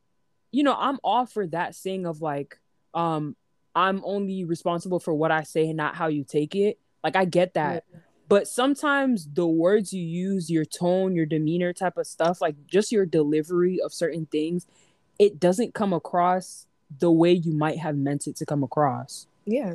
you 0.52 0.62
know 0.62 0.74
i'm 0.78 0.98
all 1.04 1.26
for 1.26 1.46
that 1.48 1.74
saying 1.74 2.06
of 2.06 2.22
like 2.22 2.58
um 2.94 3.36
i'm 3.74 4.02
only 4.04 4.44
responsible 4.44 5.00
for 5.00 5.12
what 5.12 5.30
i 5.30 5.42
say 5.42 5.66
and 5.68 5.76
not 5.76 5.94
how 5.94 6.08
you 6.08 6.24
take 6.24 6.54
it. 6.54 6.78
Like 7.04 7.16
i 7.16 7.24
get 7.24 7.54
that. 7.54 7.84
Yeah. 7.92 8.00
but 8.28 8.48
sometimes 8.48 9.28
the 9.30 9.46
words 9.46 9.92
you 9.92 10.02
use 10.02 10.50
your 10.50 10.64
tone 10.64 11.14
your 11.14 11.26
demeanor 11.26 11.72
type 11.72 11.98
of 11.98 12.06
stuff 12.06 12.40
like 12.40 12.56
just 12.66 12.90
your 12.90 13.04
delivery 13.04 13.80
of 13.84 13.92
certain 13.92 14.26
things 14.26 14.66
it 15.18 15.38
doesn't 15.38 15.74
come 15.74 15.92
across 15.92 16.66
the 16.98 17.10
way 17.10 17.32
you 17.32 17.52
might 17.52 17.78
have 17.78 17.96
meant 17.96 18.26
it 18.26 18.36
to 18.36 18.46
come 18.46 18.62
across. 18.62 19.26
Yeah 19.44 19.74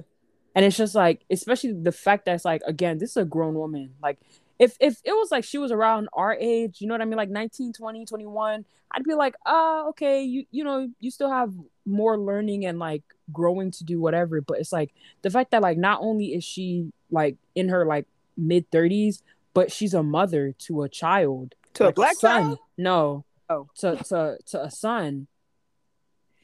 and 0.56 0.66
it's 0.66 0.78
just 0.78 0.96
like 0.96 1.24
especially 1.30 1.74
the 1.74 1.92
fact 1.92 2.26
that 2.26 2.36
it's 2.36 2.46
like 2.46 2.62
again 2.66 2.98
this 2.98 3.12
is 3.12 3.18
a 3.18 3.26
grown 3.26 3.54
woman. 3.56 3.94
Like 4.02 4.20
if 4.60 4.76
if 4.80 5.00
it 5.04 5.14
was 5.14 5.32
like 5.32 5.44
she 5.44 5.58
was 5.58 5.72
around 5.72 6.10
our 6.14 6.34
age 6.40 6.82
you 6.82 6.88
know 6.88 6.94
what 6.94 7.02
i 7.02 7.06
mean? 7.06 7.18
Like 7.18 7.30
19 7.30 7.74
20 7.74 8.06
21 8.06 8.66
i'd 8.94 9.04
be 9.04 9.14
like 9.14 9.36
ah 9.46 9.86
uh, 9.86 9.90
okay 9.90 10.22
you 10.22 10.46
you 10.52 10.66
know 10.66 10.88
you 11.00 11.10
still 11.10 11.32
have 11.32 11.54
more 11.86 12.18
learning 12.18 12.66
and 12.66 12.78
like 12.78 13.04
growing 13.32 13.72
to 13.72 13.84
do 13.84 14.00
whatever. 14.00 14.42
But 14.42 14.60
it's 14.60 14.72
like 14.72 14.94
the 15.22 15.30
fact 15.30 15.52
that 15.52 15.62
like 15.62 15.78
not 15.78 16.00
only 16.02 16.34
is 16.34 16.44
she 16.44 16.92
like 17.10 17.38
in 17.56 17.70
her 17.70 17.86
like 17.86 18.08
mid 18.38 18.70
30s 18.72 19.22
but 19.54 19.72
she's 19.72 19.94
a 19.94 20.04
mother 20.04 20.54
to 20.60 20.84
a 20.84 20.90
child. 20.90 21.56
To 21.74 21.86
like 21.86 21.92
a 21.92 21.96
black 21.96 22.16
son. 22.16 22.42
child? 22.44 22.60
no. 22.78 23.26
Oh. 23.50 23.68
To 23.80 23.98
to 23.98 24.38
to 24.48 24.64
a 24.64 24.72
son 24.72 25.28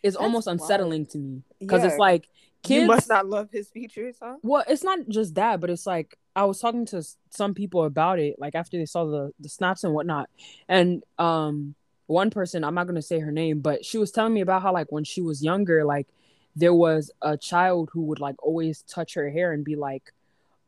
is 0.04 0.14
That's 0.14 0.24
almost 0.24 0.48
unsettling 0.48 1.02
wild. 1.02 1.10
to 1.12 1.18
me. 1.18 1.44
Because 1.60 1.84
yeah. 1.84 1.90
it's 1.90 1.98
like 1.98 2.28
Kids, 2.64 2.82
you 2.82 2.88
must 2.88 3.10
not 3.10 3.28
love 3.28 3.50
his 3.52 3.70
features, 3.70 4.18
huh? 4.22 4.36
Well, 4.42 4.64
it's 4.68 4.84
not 4.84 5.00
just 5.08 5.36
that, 5.36 5.60
but 5.60 5.70
it's 5.70 5.86
like 5.86 6.18
I 6.36 6.46
was 6.46 6.60
talking 6.60 6.86
to 6.88 7.04
some 7.32 7.54
people 7.54 7.86
about 7.86 8.20
it, 8.20 8.38
like 8.40 8.56
after 8.56 8.78
they 8.78 8.86
saw 8.86 9.06
the 9.06 9.32
the 9.40 9.50
snaps 9.50 9.84
and 9.84 9.94
whatnot, 9.94 10.30
and 10.68 11.04
um, 11.18 11.76
one 12.08 12.30
person 12.30 12.64
I'm 12.64 12.76
not 12.76 12.88
gonna 12.88 13.02
say 13.02 13.20
her 13.20 13.32
name, 13.32 13.60
but 13.60 13.86
she 13.86 13.98
was 13.98 14.12
telling 14.12 14.34
me 14.34 14.42
about 14.42 14.62
how 14.62 14.74
like 14.74 14.92
when 14.92 15.04
she 15.04 15.22
was 15.22 15.44
younger, 15.44 15.86
like 15.86 16.08
there 16.56 16.74
was 16.74 17.12
a 17.22 17.38
child 17.38 17.90
who 17.94 18.02
would 18.04 18.20
like 18.20 18.36
always 18.44 18.82
touch 18.84 19.14
her 19.14 19.30
hair 19.30 19.54
and 19.54 19.64
be 19.64 19.76
like, 19.76 20.12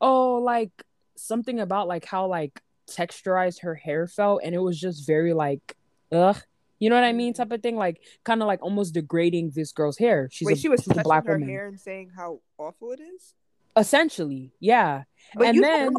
oh, 0.00 0.34
like 0.36 0.70
something 1.16 1.60
about 1.60 1.88
like 1.88 2.04
how 2.04 2.26
like 2.26 2.60
texturized 2.88 3.60
her 3.60 3.74
hair 3.74 4.06
felt, 4.06 4.42
and 4.44 4.54
it 4.54 4.58
was 4.58 4.80
just 4.80 5.06
very 5.06 5.32
like, 5.32 5.76
ugh, 6.12 6.40
you 6.80 6.88
know 6.88 6.96
what 6.96 7.04
I 7.04 7.12
mean? 7.12 7.34
Type 7.34 7.52
of 7.52 7.62
thing, 7.62 7.76
like 7.76 8.00
kind 8.24 8.42
of 8.42 8.48
like 8.48 8.62
almost 8.62 8.94
degrading 8.94 9.52
this 9.54 9.70
girl's 9.70 9.98
hair. 9.98 10.28
She's 10.32 10.46
Wait, 10.46 10.56
a, 10.56 10.60
she 10.60 10.68
was 10.68 10.82
touching 10.82 11.02
black 11.02 11.26
her 11.26 11.34
woman. 11.34 11.48
hair 11.48 11.68
and 11.68 11.78
saying 11.78 12.10
how 12.16 12.40
awful 12.58 12.92
it 12.92 13.00
is. 13.00 13.34
Essentially, 13.76 14.50
yeah. 14.58 15.04
But 15.34 15.48
and 15.48 15.62
then, 15.62 15.94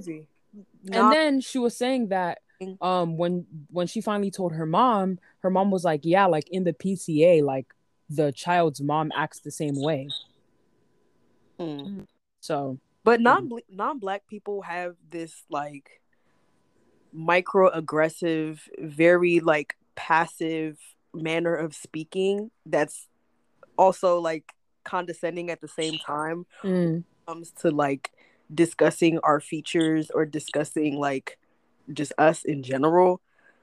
and 0.91 1.13
then 1.13 1.39
she 1.39 1.59
was 1.59 1.77
saying 1.77 2.09
that 2.09 2.39
mm. 2.61 2.75
um 2.81 3.15
when 3.15 3.45
when 3.69 3.85
she 3.87 4.01
finally 4.01 4.31
told 4.31 4.53
her 4.53 4.65
mom, 4.65 5.19
her 5.41 5.51
mom 5.51 5.69
was 5.69 5.83
like, 5.83 6.01
"Yeah, 6.03 6.25
like 6.25 6.49
in 6.49 6.63
the 6.63 6.73
PTA, 6.73 7.43
like 7.43 7.67
the 8.09 8.31
child's 8.31 8.81
mom 8.81 9.11
acts 9.15 9.39
the 9.39 9.51
same 9.51 9.79
way." 9.79 10.09
Mm. 11.59 12.07
So, 12.39 12.79
but 13.03 13.21
non 13.21 13.51
non 13.69 13.99
black 13.99 14.27
people 14.27 14.63
have 14.63 14.95
this 15.11 15.43
like 15.47 16.01
microaggressive, 17.15 18.59
very 18.79 19.41
like 19.41 19.75
passive 20.01 20.79
manner 21.13 21.55
of 21.55 21.75
speaking 21.75 22.49
that's 22.65 23.07
also 23.77 24.19
like 24.19 24.51
condescending 24.83 25.51
at 25.51 25.61
the 25.61 25.67
same 25.67 25.99
time 25.99 26.43
mm. 26.63 27.03
comes 27.27 27.51
to 27.51 27.69
like 27.69 28.11
discussing 28.53 29.19
our 29.19 29.39
features 29.39 30.09
or 30.09 30.25
discussing 30.25 30.97
like 30.97 31.37
just 31.93 32.13
us 32.17 32.43
in 32.43 32.63
general. 32.63 33.21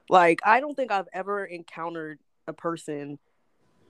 Like 0.09 0.39
i 0.45 0.61
don't 0.61 0.77
think 0.77 0.93
i've 0.93 1.09
ever 1.13 1.45
encountered 1.45 2.21
a 2.47 2.53
person 2.53 3.19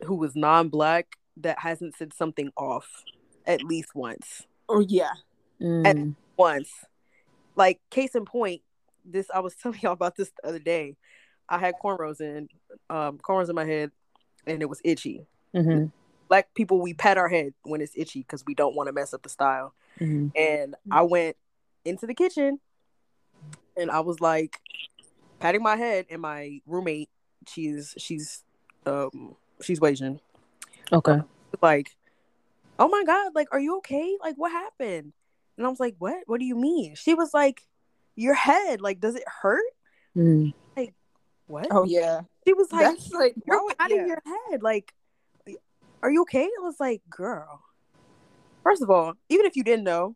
who 0.04 0.14
was 0.14 0.34
non-black 0.34 1.18
that 1.36 1.58
hasn't 1.58 1.96
said 1.96 2.14
something 2.14 2.50
off 2.56 3.04
at 3.46 3.62
least 3.62 3.94
once. 3.94 4.46
Oh 4.70 4.80
yeah. 4.80 5.12
Mm. 5.60 5.86
at 5.86 5.96
once. 6.38 6.70
Like 7.56 7.78
case 7.90 8.14
in 8.14 8.24
point 8.24 8.62
this 9.04 9.26
i 9.34 9.40
was 9.40 9.54
telling 9.62 9.80
y'all 9.82 9.92
about 9.92 10.16
this 10.16 10.30
the 10.40 10.48
other 10.48 10.58
day 10.58 10.96
I 11.48 11.58
had 11.58 11.74
cornrows 11.82 12.20
in, 12.20 12.48
um, 12.90 13.18
cornrows 13.18 13.48
in 13.48 13.54
my 13.54 13.64
head, 13.64 13.90
and 14.46 14.62
it 14.62 14.68
was 14.68 14.80
itchy. 14.84 15.26
Mm-hmm. 15.54 15.86
Black 16.28 16.52
people, 16.54 16.80
we 16.80 16.94
pat 16.94 17.16
our 17.16 17.28
head 17.28 17.54
when 17.62 17.80
it's 17.80 17.92
itchy 17.96 18.20
because 18.20 18.44
we 18.46 18.54
don't 18.54 18.74
want 18.74 18.88
to 18.88 18.92
mess 18.92 19.14
up 19.14 19.22
the 19.22 19.28
style. 19.28 19.72
Mm-hmm. 19.98 20.28
And 20.36 20.74
I 20.90 21.02
went 21.02 21.36
into 21.84 22.06
the 22.06 22.14
kitchen, 22.14 22.60
and 23.76 23.90
I 23.90 24.00
was 24.00 24.20
like 24.20 24.60
patting 25.40 25.62
my 25.62 25.76
head, 25.76 26.06
and 26.10 26.20
my 26.20 26.60
roommate, 26.66 27.08
she's 27.46 27.94
she's 27.96 28.44
um 28.86 29.36
she's 29.62 29.82
Asian. 29.82 30.20
Okay. 30.92 31.18
Like, 31.62 31.96
"Oh 32.78 32.88
my 32.88 33.04
god, 33.04 33.32
like, 33.34 33.48
are 33.52 33.60
you 33.60 33.78
okay? 33.78 34.16
Like, 34.20 34.36
what 34.36 34.52
happened?" 34.52 35.12
And 35.56 35.66
I 35.66 35.70
was 35.70 35.80
like, 35.80 35.96
"What? 35.98 36.24
What 36.26 36.40
do 36.40 36.46
you 36.46 36.56
mean?" 36.56 36.94
She 36.94 37.14
was 37.14 37.32
like, 37.32 37.62
"Your 38.16 38.34
head, 38.34 38.80
like, 38.80 39.00
does 39.00 39.14
it 39.14 39.24
hurt?" 39.42 39.64
Mm. 40.16 40.52
What? 41.48 41.66
Oh 41.70 41.84
yeah. 41.84 42.20
She 42.46 42.52
was 42.54 42.70
like, 42.72 42.82
That's 42.86 43.10
like 43.10 43.34
"You're 43.46 43.56
oh, 43.56 43.64
would- 43.64 43.78
patting 43.78 43.96
yeah. 43.98 44.06
your 44.06 44.22
head, 44.50 44.62
like, 44.62 44.92
are 46.02 46.10
you 46.10 46.22
okay?" 46.22 46.44
I 46.44 46.62
was 46.62 46.76
like, 46.78 47.02
"Girl, 47.10 47.62
first 48.62 48.82
of 48.82 48.90
all, 48.90 49.14
even 49.28 49.44
if 49.46 49.56
you 49.56 49.64
didn't 49.64 49.84
know, 49.84 50.14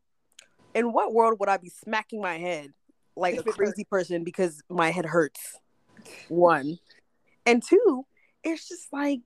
in 0.75 0.93
what 0.93 1.13
world 1.13 1.39
would 1.41 1.49
I 1.49 1.57
be 1.57 1.69
smacking 1.71 2.21
my 2.23 2.39
head 2.39 2.71
like 3.17 3.39
a 3.39 3.43
crazy 3.43 3.85
person 3.85 4.23
because 4.25 4.63
my 4.71 4.91
head 4.91 5.07
hurts?" 5.07 5.59
One, 6.29 6.79
and 7.47 7.63
two, 7.63 8.07
it's 8.45 8.69
just 8.69 8.93
like, 8.93 9.21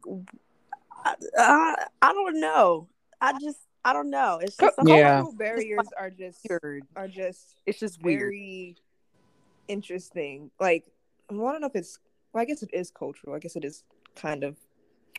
I, 1.04 1.14
I, 1.38 1.86
I 2.02 2.12
don't 2.12 2.40
know. 2.40 2.88
I 3.20 3.32
just, 3.40 3.58
I 3.84 3.92
don't 3.92 4.10
know. 4.10 4.38
It's 4.42 4.56
just 4.56 4.76
something 4.76 4.94
Yeah. 4.94 5.22
Cultural 5.22 5.36
barriers 5.36 5.86
are 5.98 6.10
just 6.10 6.46
weird. 6.48 6.82
are 6.94 7.08
just 7.08 7.56
It's 7.66 7.78
just 7.78 8.02
weird. 8.02 8.20
very 8.20 8.76
interesting. 9.68 10.50
Like 10.60 10.84
I 11.30 11.34
don't 11.34 11.60
know 11.60 11.66
if 11.66 11.76
it's 11.76 11.98
well, 12.32 12.42
I 12.42 12.44
guess 12.44 12.62
it 12.62 12.70
is 12.72 12.90
cultural. 12.90 13.34
I 13.34 13.38
guess 13.38 13.56
it 13.56 13.64
is 13.64 13.84
kind 14.14 14.44
of 14.44 14.56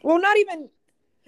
well, 0.04 0.20
not 0.20 0.38
even 0.38 0.70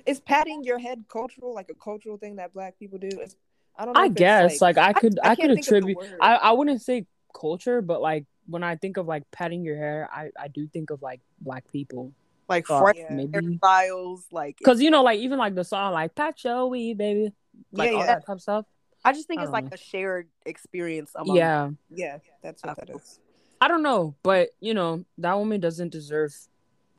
is 0.05 0.19
patting 0.19 0.63
your 0.63 0.79
head 0.79 1.05
cultural, 1.09 1.53
like 1.53 1.69
a 1.69 1.73
cultural 1.73 2.17
thing 2.17 2.37
that 2.37 2.53
black 2.53 2.77
people 2.79 2.97
do. 2.97 3.09
It's, 3.19 3.35
I 3.77 3.85
don't 3.85 3.93
know. 3.93 4.01
I 4.01 4.07
guess 4.07 4.61
like, 4.61 4.77
I 4.77 4.93
could 4.93 5.19
I, 5.21 5.35
can't 5.35 5.39
could 5.39 5.55
think 5.55 5.67
of 5.67 5.71
the 5.71 5.91
attribute. 5.91 5.97
I, 6.21 6.35
I 6.35 6.51
wouldn't 6.51 6.81
say 6.81 7.05
culture, 7.39 7.81
but 7.81 8.01
like 8.01 8.25
when 8.47 8.63
I 8.63 8.75
think 8.75 8.97
of 8.97 9.07
like 9.07 9.23
patting 9.31 9.63
your 9.63 9.77
hair, 9.77 10.09
I, 10.11 10.29
I 10.39 10.47
do 10.47 10.67
think 10.67 10.89
of 10.89 11.01
like 11.01 11.21
black 11.41 11.69
people. 11.71 12.11
Like 12.47 12.65
Fuck, 12.65 12.79
fresh 12.79 12.95
Yeah. 12.97 13.15
maybe 13.15 13.59
hairstyles, 13.63 14.21
like 14.31 14.57
because 14.57 14.81
you 14.81 14.89
know 14.89 15.03
like 15.03 15.19
even 15.19 15.37
like 15.37 15.55
the 15.55 15.63
song 15.63 15.93
like 15.93 16.15
pat 16.15 16.43
your 16.43 16.67
weed 16.67 16.97
baby 16.97 17.31
like 17.71 17.91
Yeah, 17.91 17.93
all 17.95 17.99
yeah. 18.01 18.05
that 18.07 18.25
type 18.25 18.35
of 18.37 18.41
stuff. 18.41 18.65
I 19.05 19.13
just 19.13 19.27
think 19.27 19.39
I 19.39 19.43
it's 19.43 19.51
don't 19.51 19.53
like 19.53 19.65
know. 19.65 19.75
a 19.75 19.77
shared 19.77 20.29
experience 20.45 21.11
among 21.15 21.37
Yeah, 21.37 21.69
yeah, 21.89 22.17
that's 22.41 22.63
what 22.63 22.71
uh, 22.71 22.85
that 22.85 22.95
is. 22.95 23.19
I 23.61 23.67
don't 23.67 23.83
know, 23.83 24.15
but 24.23 24.49
you 24.59 24.73
know 24.73 25.05
that 25.17 25.37
woman 25.37 25.59
doesn't 25.59 25.89
deserve 25.89 26.35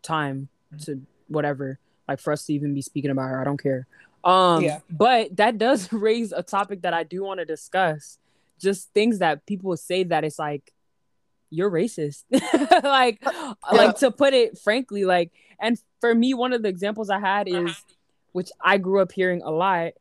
time 0.03 0.49
mm. 0.75 0.85
to 0.87 1.01
whatever 1.29 1.79
like 2.09 2.19
for 2.19 2.33
us 2.33 2.45
to 2.47 2.53
even 2.53 2.75
be 2.75 2.83
speaking 2.83 3.11
about 3.11 3.29
her. 3.29 3.41
I 3.41 3.45
don't 3.45 3.63
care. 3.63 3.87
Um, 4.25 4.63
Yeah. 4.63 4.81
but 4.91 5.37
that 5.37 5.59
does 5.59 5.93
raise 5.93 6.33
a 6.33 6.43
topic 6.43 6.83
that 6.83 6.93
I 6.93 7.05
do 7.05 7.23
want 7.23 7.41
to 7.41 7.47
discuss. 7.47 8.19
Just 8.61 8.93
things 8.93 9.21
that 9.21 9.47
people 9.47 9.75
say 9.77 10.05
that 10.05 10.25
it's 10.25 10.39
like 10.39 10.73
you're 11.49 11.71
racist, 11.71 12.25
like 12.85 13.19
uh, 13.25 13.55
uh, 13.63 13.77
like 13.77 13.97
to 13.99 14.11
put 14.11 14.35
it 14.35 14.59
frankly, 14.59 15.05
like 15.05 15.31
and 15.61 15.81
for 16.01 16.15
me, 16.15 16.35
one 16.35 16.53
of 16.53 16.63
the 16.63 16.69
examples 16.69 17.11
I 17.11 17.21
had 17.21 17.49
uh-huh. 17.49 17.67
is 17.67 17.85
which 18.33 18.51
I 18.61 18.79
grew 18.79 19.01
up 19.01 19.13
hearing 19.13 19.43
a 19.43 19.51
lot. 19.51 19.93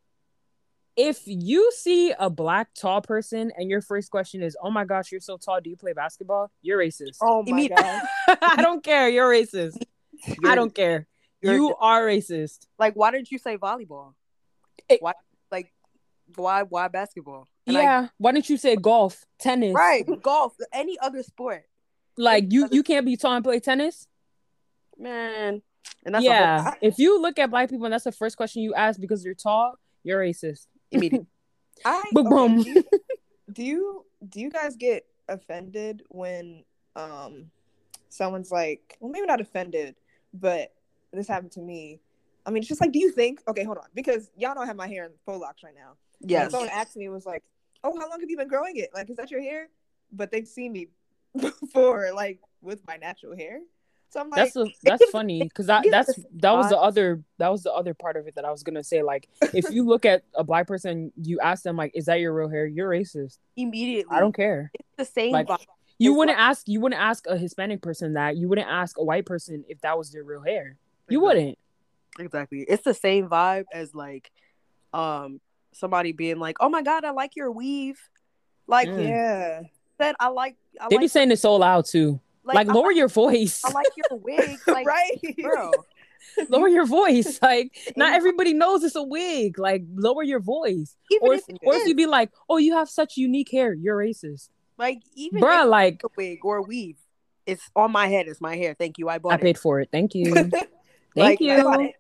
If 1.02 1.22
you 1.26 1.72
see 1.76 2.14
a 2.20 2.30
black 2.30 2.74
tall 2.74 3.02
person 3.02 3.52
and 3.58 3.70
your 3.70 3.82
first 3.82 4.12
question 4.12 4.44
is, 4.44 4.58
"Oh 4.62 4.70
my 4.70 4.84
gosh, 4.84 5.12
you're 5.12 5.22
so 5.22 5.38
tall. 5.38 5.62
Do 5.62 5.70
you 5.70 5.78
play 5.78 5.94
basketball?" 5.94 6.52
You're 6.62 6.80
racist. 6.80 7.18
Oh 7.22 7.44
my 7.48 7.68
god. 7.68 8.02
I 8.42 8.62
don't 8.62 8.84
care. 8.84 9.08
You're 9.08 9.30
racist. 9.32 9.78
I 10.28 10.36
You're- 10.42 10.56
don't 10.56 10.76
care. 10.76 11.08
You 11.42 11.74
are 11.80 12.02
racist. 12.06 12.68
Like, 12.78 12.96
why 12.96 13.12
didn't 13.12 13.32
you 13.32 13.38
say 13.38 13.58
volleyball? 13.58 14.14
It- 14.90 15.02
why, 15.02 15.14
like, 15.50 15.72
why, 16.36 16.64
why 16.64 16.90
basketball? 16.90 17.48
And 17.66 17.78
I- 17.78 17.82
yeah. 17.82 18.08
Why 18.18 18.34
didn't 18.34 18.50
you 18.50 18.58
say 18.58 18.76
golf, 18.76 19.26
tennis? 19.40 19.74
right. 19.74 20.06
Golf, 20.22 20.54
any 20.74 21.00
other 21.00 21.24
sport, 21.24 21.64
Like 22.18 22.52
you, 22.52 22.68
you 22.72 22.84
can't 22.84 23.06
be 23.06 23.16
tall 23.16 23.34
and 23.36 23.44
play 23.46 23.62
tennis. 23.62 24.06
man. 24.98 25.62
And 26.06 26.16
that's 26.16 26.26
yeah. 26.26 26.64
whole, 26.64 26.74
if 26.82 27.00
you 27.00 27.22
look 27.22 27.40
at 27.40 27.50
black 27.50 27.70
people 27.70 27.86
and 27.86 27.94
that's 27.94 28.04
the 28.04 28.12
first 28.12 28.36
question 28.38 28.62
you 28.64 28.74
ask 28.74 29.00
because 29.00 29.24
you're 29.24 29.34
tall, 29.34 29.76
you're 30.04 30.20
racist. 30.22 30.68
Immediate. 30.92 31.26
I 31.86 32.04
Boom, 32.12 32.60
okay, 32.60 32.64
do, 32.64 32.70
you, 32.70 32.84
do 33.54 33.64
you 33.64 34.06
do 34.28 34.40
you 34.42 34.50
guys 34.50 34.76
get 34.76 35.06
offended 35.28 36.04
when 36.10 36.64
um 36.96 37.46
someone's 38.10 38.52
like 38.52 38.98
well 39.00 39.12
maybe 39.12 39.26
not 39.26 39.40
offended 39.40 39.96
but 40.34 40.74
this 41.12 41.28
happened 41.28 41.52
to 41.54 41.62
me. 41.62 42.00
I 42.46 42.52
mean 42.52 42.62
it's 42.62 42.68
just 42.68 42.82
like 42.82 42.92
do 42.92 43.00
you 43.00 43.12
think 43.12 43.42
okay 43.48 43.64
hold 43.64 43.78
on 43.78 43.86
because 43.94 44.30
y'all 44.38 44.58
I 44.58 44.66
have 44.66 44.76
my 44.76 44.88
hair 44.88 45.06
in 45.06 45.12
faux 45.26 45.40
locks 45.40 45.64
right 45.64 45.74
now. 45.76 45.94
Yeah. 46.20 46.50
Someone 46.50 46.70
asked 46.70 46.98
me 46.98 47.08
was 47.10 47.26
like 47.26 47.44
oh 47.84 47.98
how 47.98 48.10
long 48.10 48.20
have 48.20 48.30
you 48.30 48.38
been 48.38 48.48
growing 48.48 48.78
it? 48.78 48.90
Like 48.94 49.10
is 49.10 49.18
that 49.18 49.32
your 49.32 49.42
hair? 49.42 49.70
But 50.12 50.32
they've 50.32 50.48
seen 50.48 50.74
me 50.74 50.88
before 51.40 52.12
like 52.14 52.40
with 52.62 52.86
my 52.88 52.98
natural 52.98 53.36
hair 53.36 53.62
so 54.10 54.22
I'm 54.22 54.30
like 54.30 54.38
That's 54.54 54.56
a, 54.56 54.66
that's 54.84 55.10
funny 55.12 55.44
because 55.44 55.68
that 55.68 55.86
that's 55.90 56.14
that 56.38 56.52
was 56.54 56.70
the 56.70 56.78
other 56.78 57.22
that 57.38 57.50
was 57.50 57.64
the 57.64 57.72
other 57.72 57.94
part 57.94 58.16
of 58.18 58.28
it 58.28 58.36
that 58.36 58.46
I 58.46 58.52
was 58.52 58.64
gonna 58.64 58.84
say. 58.84 59.04
Like 59.04 59.28
if 59.54 59.70
you 59.72 59.86
look 59.86 60.06
at 60.06 60.24
a 60.36 60.44
black 60.44 60.68
person, 60.68 61.12
you 61.22 61.40
ask 61.40 61.64
them 61.64 61.76
like, 61.78 61.92
"Is 61.96 62.06
that 62.06 62.20
your 62.20 62.34
real 62.34 62.50
hair?" 62.50 62.66
You're 62.66 62.90
racist. 62.90 63.38
Immediately. 63.56 64.16
I 64.16 64.20
don't 64.20 64.36
care. 64.36 64.72
It's 64.74 64.90
the 64.98 65.06
same. 65.06 65.32
Like, 65.32 65.48
vibe. 65.48 65.66
You 65.98 66.14
wouldn't 66.14 66.38
like- 66.38 66.48
ask 66.48 66.68
you 66.68 66.80
wouldn't 66.80 67.02
ask 67.02 67.28
a 67.28 67.38
Hispanic 67.38 67.82
person 67.82 68.14
that. 68.14 68.36
You 68.38 68.48
wouldn't 68.50 68.68
ask 68.70 68.98
a 68.98 69.04
white 69.04 69.26
person 69.26 69.64
if 69.68 69.82
that 69.82 69.98
was 69.98 70.12
their 70.12 70.24
real 70.24 70.42
hair. 70.42 70.76
You 71.08 71.22
wouldn't. 71.22 71.58
Exactly. 72.18 72.62
It's 72.68 72.84
the 72.84 72.94
same 72.94 73.30
vibe 73.30 73.66
as 73.74 73.94
like, 73.94 74.32
um, 74.94 75.40
somebody 75.72 76.12
being 76.14 76.40
like, 76.40 76.58
"Oh 76.60 76.70
my 76.70 76.82
god, 76.82 77.06
I 77.06 77.12
like 77.12 77.36
your 77.36 77.52
weave." 77.52 78.00
Like 78.66 78.88
Mm. 78.88 79.08
yeah 79.08 79.62
said, 80.00 80.16
I 80.20 80.28
like. 80.30 80.56
I 80.80 80.88
They 80.90 80.96
like, 80.96 81.04
be 81.04 81.08
saying 81.08 81.32
it 81.32 81.38
so 81.40 81.56
loud 81.56 81.86
too. 81.86 82.20
Like, 82.56 82.68
I 82.70 82.74
lower 82.74 82.88
like- 82.88 82.96
your 82.98 83.08
voice. 83.08 83.62
I 83.66 83.72
like 83.72 83.88
your 83.98 84.20
wig. 84.20 84.60
Like, 84.68 84.86
right 84.88 85.36
girl. 85.42 85.72
lower 86.50 86.68
your 86.68 86.86
voice. 86.86 87.40
Like 87.42 87.76
not 87.96 88.14
everybody 88.14 88.54
knows 88.54 88.84
it's 88.84 88.96
a 88.96 89.04
wig. 89.04 89.58
Like 89.60 89.84
lower 89.94 90.24
your 90.24 90.40
voice. 90.40 90.96
Even 91.12 91.28
Or 91.28 91.34
if, 91.36 91.42
if, 91.48 91.56
it 91.56 91.62
or 91.64 91.76
if 91.76 91.82
is, 91.84 91.88
you 91.90 91.96
be 91.96 92.06
like, 92.06 92.32
"Oh, 92.50 92.58
you 92.58 92.74
have 92.76 92.90
such 92.90 93.18
unique 93.18 93.50
hair," 93.52 93.74
you're 93.74 93.98
racist, 93.98 94.50
like, 94.78 95.00
even 95.16 95.42
bruh. 95.42 95.64
if 95.64 95.70
Like 95.70 95.94
it's 95.96 96.04
a 96.04 96.08
wig 96.18 96.40
or 96.44 96.58
a 96.58 96.62
weave, 96.62 96.98
it's 97.46 97.70
on 97.76 97.92
my 97.92 98.08
head. 98.08 98.28
It's 98.28 98.42
my 98.42 98.56
hair. 98.56 98.76
Thank 98.78 98.98
you. 98.98 99.10
I 99.10 99.18
bought 99.18 99.34
I 99.34 99.36
it. 99.36 99.42
paid 99.42 99.58
for 99.58 99.80
it. 99.80 99.90
Thank 99.92 100.14
you. 100.16 100.34
Thank 100.50 100.62
Like, 101.16 101.40
you. 101.42 101.52
I 101.54 101.64
bought 101.64 101.82
it. 101.82 101.94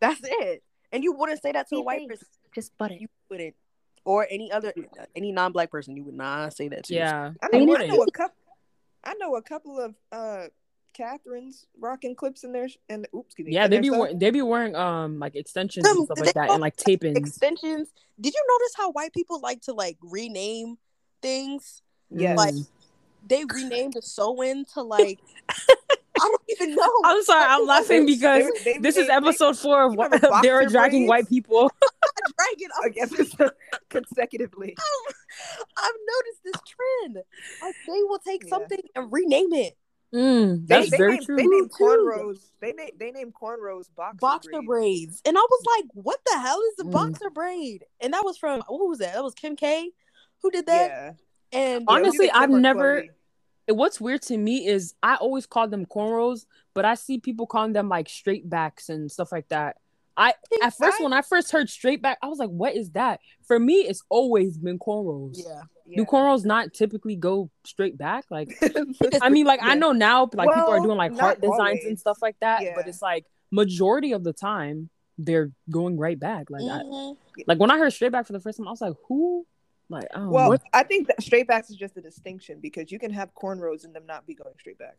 That's 0.00 0.20
it. 0.24 0.62
And 0.92 1.04
you 1.04 1.12
wouldn't 1.12 1.40
say 1.42 1.52
that 1.52 1.68
to 1.68 1.76
a 1.76 1.82
white 1.82 2.08
person. 2.08 2.26
just 2.54 2.76
butt 2.78 2.90
it 2.92 3.00
You 3.00 3.08
wouldn't. 3.30 3.54
Or 4.04 4.26
any 4.30 4.50
other, 4.50 4.72
any 5.14 5.32
non-black 5.32 5.70
person, 5.70 5.94
you 5.96 6.02
would 6.04 6.14
not 6.14 6.54
say 6.56 6.68
that 6.68 6.84
to. 6.84 6.94
Yeah. 6.94 7.32
I 7.42 7.48
They 7.52 7.58
know, 7.58 7.64
I 7.64 7.66
wouldn't. 7.66 7.90
know 7.90 8.02
a 8.02 8.10
couple. 8.10 8.34
I 9.08 9.14
know 9.14 9.36
a 9.36 9.42
couple 9.42 9.80
of 9.80 9.94
uh 10.12 10.46
Catherines 10.94 11.66
rocking 11.78 12.14
clips 12.14 12.42
in 12.44 12.52
their 12.52 12.68
sh- 12.68 12.76
and 12.88 13.06
oops. 13.14 13.34
Yeah, 13.38 13.68
they 13.68 13.78
be 13.80 13.90
wearing 13.90 14.18
they 14.18 14.30
be 14.30 14.42
wearing 14.42 14.74
um 14.74 15.18
like 15.18 15.36
extensions 15.36 15.86
and 15.86 16.04
stuff 16.06 16.18
like 16.20 16.34
that 16.34 16.50
and 16.50 16.60
like 16.60 16.76
tape 16.76 17.04
ins. 17.04 17.16
Extensions. 17.16 17.88
Did 18.20 18.34
you 18.34 18.42
notice 18.48 18.74
how 18.76 18.90
white 18.92 19.12
people 19.12 19.40
like 19.40 19.62
to 19.62 19.72
like 19.72 19.96
rename 20.02 20.76
things? 21.22 21.82
Yeah, 22.10 22.34
Like 22.34 22.54
they 23.26 23.44
renamed 23.44 23.92
the 23.94 24.02
sew-in 24.02 24.64
to 24.74 24.82
like 24.82 25.20
I 26.20 26.26
don't 26.32 26.42
even 26.48 26.74
know. 26.74 26.90
I'm 27.04 27.22
sorry, 27.22 27.44
I'm 27.48 27.64
laughing 27.64 28.04
because 28.04 28.44
they- 28.64 28.72
they- 28.72 28.78
this 28.78 28.96
is 28.96 29.06
they- 29.06 29.12
episode 29.12 29.56
four 29.56 29.84
of 29.84 29.94
what 29.94 30.10
they 30.42 30.50
were 30.52 30.66
dragging 30.74 31.06
white 31.06 31.28
people. 31.28 31.70
Dragging. 32.02 32.68
I 32.82 32.86
I'm 32.86 32.92
guess 32.92 33.12
it's 33.18 33.34
consecutively. 33.90 34.76
I've 35.76 35.92
noticed 36.16 36.42
this 36.44 36.54
trend. 36.66 37.16
Like 37.62 37.74
they 37.86 38.02
will 38.04 38.18
take 38.18 38.44
Yeah. 38.44 38.50
something 38.50 38.80
and 38.94 39.12
rename 39.12 39.52
it. 39.52 39.76
Mm, 40.14 40.66
They, 40.66 40.74
that's 40.76 40.90
they 40.90 40.96
very 40.96 41.12
named, 41.14 41.26
true. 41.26 41.36
They 41.36 41.46
named 41.46 41.70
Too. 41.76 41.84
cornrows. 41.84 42.38
They 42.60 42.72
named 42.72 42.92
they 42.98 43.10
named 43.10 43.34
cornrows 43.34 43.86
boxer, 43.94 44.16
Boxer 44.20 44.50
braids. 44.50 44.66
braids. 44.66 45.22
And 45.26 45.36
I 45.36 45.40
was 45.40 45.64
like, 45.76 45.84
what 45.92 46.18
the 46.24 46.38
hell 46.38 46.60
is 46.72 46.78
a 46.80 46.88
Mm. 46.88 46.92
boxer 46.92 47.30
braid? 47.30 47.84
And 48.00 48.14
that 48.14 48.24
was 48.24 48.38
from 48.38 48.62
what 48.68 48.88
was 48.88 48.98
that? 48.98 49.14
That 49.14 49.24
was 49.24 49.34
Kim 49.34 49.54
K 49.56 49.90
who 50.42 50.50
did 50.50 50.66
that. 50.66 50.88
Yeah. 50.88 51.12
And 51.52 51.70
Yeah, 51.70 51.76
it 51.76 51.80
was 51.80 51.86
Honestly, 51.88 52.30
either 52.30 52.38
I've 52.42 52.50
never- 52.50 53.00
Chloe. 53.02 53.10
What's 53.70 54.00
weird 54.00 54.22
to 54.22 54.38
me 54.38 54.66
is 54.66 54.94
I 55.02 55.16
always 55.16 55.44
call 55.44 55.68
them 55.68 55.84
cornrows, 55.84 56.46
but 56.72 56.86
I 56.86 56.94
see 56.94 57.18
people 57.18 57.46
calling 57.46 57.74
them 57.74 57.90
like 57.90 58.08
straight 58.08 58.48
backs 58.48 58.88
and 58.88 59.12
stuff 59.12 59.30
like 59.30 59.48
that. 59.48 59.76
I 60.18 60.34
at 60.62 60.74
first 60.74 61.00
I- 61.00 61.04
when 61.04 61.12
I 61.12 61.22
first 61.22 61.50
heard 61.52 61.70
straight 61.70 62.02
back, 62.02 62.18
I 62.22 62.26
was 62.26 62.38
like, 62.38 62.50
"What 62.50 62.74
is 62.76 62.90
that?" 62.90 63.20
For 63.46 63.58
me, 63.58 63.74
it's 63.76 64.02
always 64.10 64.58
been 64.58 64.78
cornrows. 64.78 65.38
yeah. 65.38 65.62
Do 65.86 66.02
Yeah. 66.02 66.04
cornrows 66.04 66.44
not 66.44 66.74
typically 66.74 67.16
go 67.16 67.50
straight 67.64 67.96
back? 67.96 68.24
Like 68.30 68.50
I 69.22 69.30
mean, 69.30 69.46
like 69.46 69.60
I 69.62 69.74
know 69.74 69.92
now, 69.92 70.28
like 70.34 70.48
people 70.52 70.70
are 70.70 70.80
doing 70.80 70.98
like 70.98 71.18
heart 71.18 71.40
designs 71.40 71.84
and 71.84 71.98
stuff 71.98 72.18
like 72.20 72.36
that, 72.40 72.62
but 72.74 72.86
it's 72.88 73.00
like 73.00 73.24
majority 73.50 74.12
of 74.12 74.24
the 74.24 74.32
time 74.34 74.90
they're 75.16 75.50
going 75.70 75.96
right 75.96 76.18
back. 76.18 76.50
Like, 76.50 76.62
I, 76.62 76.82
Mhm. 76.82 77.16
like 77.46 77.58
when 77.58 77.70
I 77.70 77.78
heard 77.78 77.92
straight 77.92 78.12
back 78.12 78.26
for 78.26 78.32
the 78.32 78.40
first 78.40 78.58
time, 78.58 78.68
I 78.68 78.70
was 78.70 78.80
like, 78.80 78.94
who? 79.08 79.46
Like, 79.88 80.04
I 80.14 80.18
don't 80.18 80.30
well, 80.30 80.50
know. 80.52 80.58
I 80.74 80.82
think 80.82 81.08
that 81.08 81.22
straight 81.22 81.48
backs 81.48 81.70
is 81.70 81.76
just 81.76 81.96
a 81.96 82.00
distinction 82.02 82.60
because 82.60 82.92
you 82.92 82.98
can 82.98 83.10
have 83.10 83.34
cornrows 83.34 83.84
and 83.84 83.94
them 83.94 84.04
not 84.06 84.26
be 84.26 84.34
going 84.34 84.54
straight 84.60 84.78
back. 84.78 84.96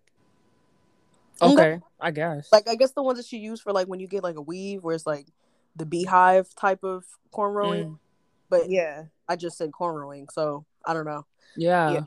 Okay, 1.41 1.79
I 1.99 2.11
guess. 2.11 2.49
Like 2.51 2.67
I 2.69 2.75
guess 2.75 2.91
the 2.91 3.03
ones 3.03 3.17
that 3.19 3.31
you 3.31 3.39
use 3.39 3.61
for 3.61 3.71
like 3.73 3.87
when 3.87 3.99
you 3.99 4.07
get 4.07 4.23
like 4.23 4.35
a 4.35 4.41
weave 4.41 4.83
where 4.83 4.95
it's 4.95 5.05
like 5.07 5.27
the 5.75 5.85
beehive 5.85 6.53
type 6.55 6.83
of 6.83 7.05
cornrowing. 7.33 7.85
Mm, 7.85 7.99
But 8.49 8.69
Yeah. 8.69 9.03
I 9.27 9.35
just 9.35 9.57
said 9.57 9.71
cornrowing, 9.71 10.31
so 10.31 10.65
I 10.85 10.93
don't 10.93 11.05
know. 11.05 11.25
yeah, 11.55 11.91
yeah. 11.91 12.01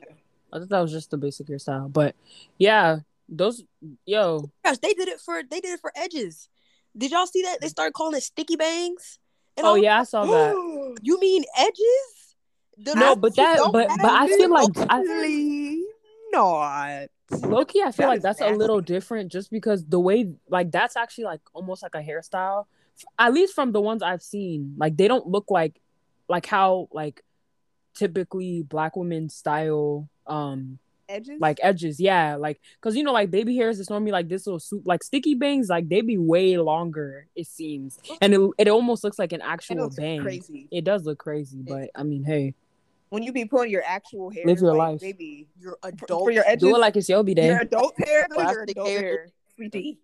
I 0.51 0.59
thought 0.59 0.69
that 0.69 0.81
was 0.81 0.91
just 0.91 1.09
the 1.09 1.17
basic 1.17 1.47
hairstyle, 1.47 1.91
but 1.91 2.15
yeah, 2.59 2.97
those 3.29 3.63
yo, 4.05 4.51
Gosh, 4.63 4.77
they 4.79 4.93
did 4.93 5.07
it 5.07 5.19
for 5.19 5.41
they 5.41 5.59
did 5.61 5.71
it 5.73 5.79
for 5.79 5.91
edges. 5.95 6.49
Did 6.95 7.11
y'all 7.11 7.25
see 7.25 7.41
that? 7.43 7.59
They 7.61 7.69
started 7.69 7.93
calling 7.93 8.15
it 8.17 8.21
sticky 8.23 8.55
bangs. 8.57 9.17
And 9.57 9.65
Oh 9.65 9.75
I'm 9.75 9.83
yeah, 9.83 10.01
I 10.01 10.03
saw 10.03 10.25
that. 10.25 10.97
You 11.01 11.19
mean 11.19 11.43
edges? 11.57 12.35
The 12.77 12.93
No, 12.95 13.15
but 13.15 13.35
that- 13.35 13.59
but- 13.71 13.87
but 13.87 14.11
I 14.11 14.27
feel 14.27 14.49
like- 14.51 14.77
I- 14.77 14.99
Absolutely 14.99 15.83
not. 16.31 17.07
Low 17.41 17.65
key, 17.65 17.81
I 17.81 17.91
feel 17.91 18.07
That 18.07 18.13
like 18.13 18.21
that's 18.21 18.41
a 18.41 18.49
little 18.49 18.81
different 18.81 19.31
just 19.31 19.51
because 19.51 19.85
the 19.85 19.99
way 19.99 20.33
like 20.49 20.71
that's 20.71 20.95
actually 20.95 21.25
like 21.25 21.41
almost 21.53 21.83
like 21.83 21.95
a 21.95 22.01
hairstyle. 22.01 22.65
At 23.17 23.33
least 23.33 23.55
from 23.55 23.71
the 23.71 23.81
ones 23.81 24.03
I've 24.03 24.21
seen. 24.21 24.75
Like 24.77 24.97
they 24.97 25.07
don't 25.07 25.27
look 25.27 25.49
like 25.49 25.81
like 26.29 26.45
how 26.45 26.87
like 26.91 27.23
typically 27.95 28.63
black 28.63 28.95
women 28.95 29.29
style 29.29 30.09
um 30.27 30.79
Edges. 31.09 31.39
like 31.39 31.59
edges. 31.61 31.99
Yeah, 31.99 32.35
like 32.37 32.61
cuz 32.81 32.95
you 32.95 33.03
know 33.03 33.11
like 33.11 33.29
baby 33.29 33.55
hairs 33.55 33.79
is 33.79 33.89
normally 33.89 34.11
like 34.11 34.29
this 34.29 34.47
little 34.47 34.59
suit 34.59 34.85
like 34.85 35.03
sticky 35.03 35.35
bangs 35.35 35.69
like 35.69 35.89
they 35.89 36.01
be 36.01 36.17
way 36.17 36.57
longer 36.57 37.27
it 37.35 37.47
seems. 37.47 37.99
And 38.21 38.33
it 38.33 38.49
it 38.57 38.67
almost 38.69 39.03
looks 39.03 39.19
like 39.19 39.33
an 39.33 39.41
actual 39.41 39.89
bang. 39.89 40.21
crazy. 40.21 40.67
It 40.71 40.85
does 40.85 41.05
look 41.05 41.19
crazy, 41.19 41.59
but 41.61 41.89
I 41.93 42.03
mean, 42.03 42.23
hey, 42.23 42.55
When 43.13 43.21
you 43.21 43.31
be 43.31 43.45
pulling 43.45 43.69
your 43.69 43.83
actual 43.85 44.31
hair, 44.31 44.41
Live 44.43 44.59
your 44.59 44.73
like, 44.73 44.93
life. 44.93 45.01
baby. 45.01 45.47
Your 45.61 45.77
adult. 45.83 46.23
for 46.23 46.31
your 46.31 46.43
edges, 46.47 46.61
do 46.67 46.75
it 46.75 46.79
like 46.79 46.95
it's 46.95 47.07
Yobi 47.07 47.35
Day. 47.35 47.45
your 47.45 47.59
adult 47.59 47.93
hair, 48.03 48.25
though, 48.27 48.37
your 48.37 48.43
Plastic 48.45 48.69
adult 48.71 48.87
hair. 48.89 48.99
hair, 49.01 49.27
sweetie. 49.55 49.99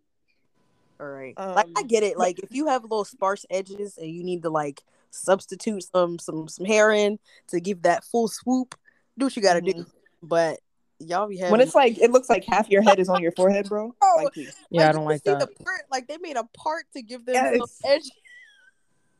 All 1.00 1.08
right. 1.08 1.34
like 1.36 1.66
I 1.76 1.82
Um, 1.82 1.88
get 1.88 2.04
it. 2.04 2.20
Like 2.20 2.38
if 2.38 2.54
you 2.54 2.68
have 2.68 2.84
little 2.84 3.04
sparse 3.04 3.48
edges 3.50 3.98
and 3.98 4.12
you 4.12 4.24
need 4.24 4.44
to 4.44 4.52
like 4.52 4.84
substitute 5.10 5.86
some 5.92 6.20
some 6.20 6.48
some 6.48 6.68
hair 6.68 6.92
in 6.92 7.18
to 7.48 7.60
give 7.60 7.82
that 7.82 8.04
full 8.04 8.28
swoop, 8.28 8.76
do 9.18 9.26
what 9.26 9.36
you 9.36 9.42
got 9.42 9.56
to 9.56 9.62
do. 9.62 9.88
But 10.22 10.60
y'all 11.00 11.28
be 11.28 11.38
having 11.38 11.50
When 11.54 11.62
it's 11.62 11.74
like 11.74 11.98
it 11.98 12.12
looks 12.12 12.30
like 12.30 12.46
half 12.46 12.70
your 12.70 12.84
head 12.84 13.00
is 13.00 13.10
on 13.10 13.24
your 13.24 13.32
forehead, 13.32 13.68
bro. 13.70 13.96
Oh, 14.04 14.14
Like, 14.18 14.34
please, 14.34 14.54
Yeah, 14.70 14.88
I 14.88 14.92
don't 14.92 15.06
like 15.06 15.24
that. 15.24 15.40
The 15.40 15.48
part, 15.48 15.82
like 15.90 16.08
they 16.08 16.20
made 16.20 16.38
a 16.38 16.44
part 16.56 16.86
to 16.96 17.02
give 17.02 17.26
them 17.26 17.34
some 17.38 17.54
Yes. 17.60 17.80
edge. 17.84 18.12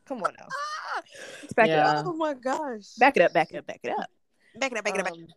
Come 0.10 0.24
on 0.24 0.34
now. 0.38 0.48
Ah! 0.52 1.02
Let's 1.42 1.54
back 1.54 1.70
it 1.70 1.74
Yeah. 1.74 1.88
up. 2.00 2.06
Oh 2.08 2.14
my 2.14 2.34
gosh! 2.34 2.96
Back 2.98 3.16
it 3.16 3.22
up. 3.24 3.32
Back 3.32 3.52
it 3.52 3.58
up. 3.58 3.68
Back 3.68 3.80
it 3.84 3.92
up. 3.92 4.10
back 4.60 4.72
it 4.72 4.78
up, 4.78 4.84
back 4.84 4.96
it 4.96 5.02
up. 5.02 5.12
Um, 5.14 5.28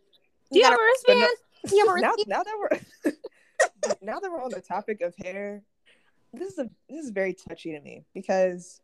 Do 0.51 0.59
you 0.59 0.65
have 0.65 0.73
a 0.73 0.83
wristband? 0.83 1.29
Do 1.69 1.75
you 1.75 1.87
have 1.87 1.95
a 1.95 2.01
now, 2.01 2.13
now 2.27 2.43
that 2.43 2.53
we're 2.59 3.11
now 4.01 4.19
that 4.19 4.29
we're 4.31 4.43
on 4.43 4.51
the 4.51 4.61
topic 4.61 5.01
of 5.01 5.13
hair, 5.15 5.61
this 6.33 6.51
is 6.53 6.59
a 6.59 6.69
this 6.89 7.05
is 7.05 7.11
very 7.11 7.33
touchy 7.33 7.71
to 7.71 7.79
me 7.79 8.03
because 8.13 8.81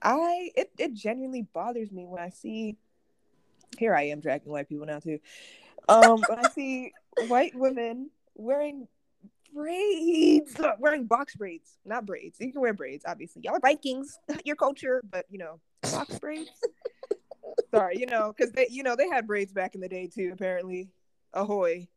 I 0.00 0.50
it, 0.54 0.70
it 0.78 0.94
genuinely 0.94 1.42
bothers 1.52 1.92
me 1.92 2.06
when 2.06 2.22
I 2.22 2.30
see 2.30 2.76
here 3.78 3.94
I 3.94 4.04
am 4.04 4.20
dragging 4.20 4.50
white 4.52 4.68
people 4.68 4.86
now 4.86 5.00
too. 5.00 5.18
Um 5.88 6.22
when 6.28 6.38
I 6.38 6.48
see 6.48 6.92
white 7.26 7.54
women 7.54 8.10
wearing 8.34 8.88
braids 9.54 10.56
wearing 10.78 11.06
box 11.06 11.34
braids, 11.36 11.78
not 11.84 12.06
braids. 12.06 12.38
You 12.40 12.52
can 12.52 12.60
wear 12.60 12.72
braids, 12.72 13.04
obviously. 13.06 13.42
Y'all 13.42 13.54
are 13.54 13.60
Vikings, 13.60 14.18
your 14.44 14.56
culture, 14.56 15.02
but 15.08 15.26
you 15.30 15.38
know, 15.38 15.60
box 15.82 16.18
braids. 16.18 16.50
Sorry, 17.74 17.98
you 17.98 18.06
know, 18.06 18.32
because 18.36 18.52
they 18.52 18.68
you 18.70 18.82
know 18.82 18.96
they 18.96 19.08
had 19.08 19.26
braids 19.26 19.52
back 19.52 19.74
in 19.74 19.80
the 19.80 19.88
day 19.88 20.06
too, 20.06 20.30
apparently. 20.32 20.88
Ahoy. 21.34 21.88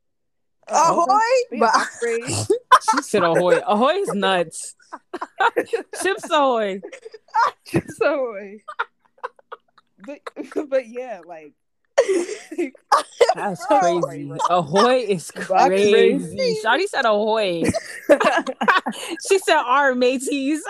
Ahoy! 0.67 1.05
but 1.05 1.19
yeah, 1.51 1.59
But 1.59 1.73
box 1.73 1.99
braids. 1.99 2.51
She 2.91 3.01
said 3.01 3.23
ahoy. 3.23 3.61
Ahoy 3.65 3.93
is 3.93 4.13
nuts. 4.13 4.75
Chips 6.03 6.29
ahoy. 6.29 6.81
so 7.97 8.35
but 10.05 10.19
but 10.69 10.87
yeah 10.87 11.21
like 11.25 11.53
That's 13.35 13.65
crazy. 13.65 14.31
Ahoy 14.49 15.05
is 15.09 15.31
Box 15.31 15.47
crazy. 15.67 15.91
braids. 15.91 16.63
Shawty 16.63 16.87
said 16.87 17.05
ahoy. 17.05 17.63
she 19.27 19.39
said 19.39 19.57
our 19.57 19.93
mateys. 19.95 20.61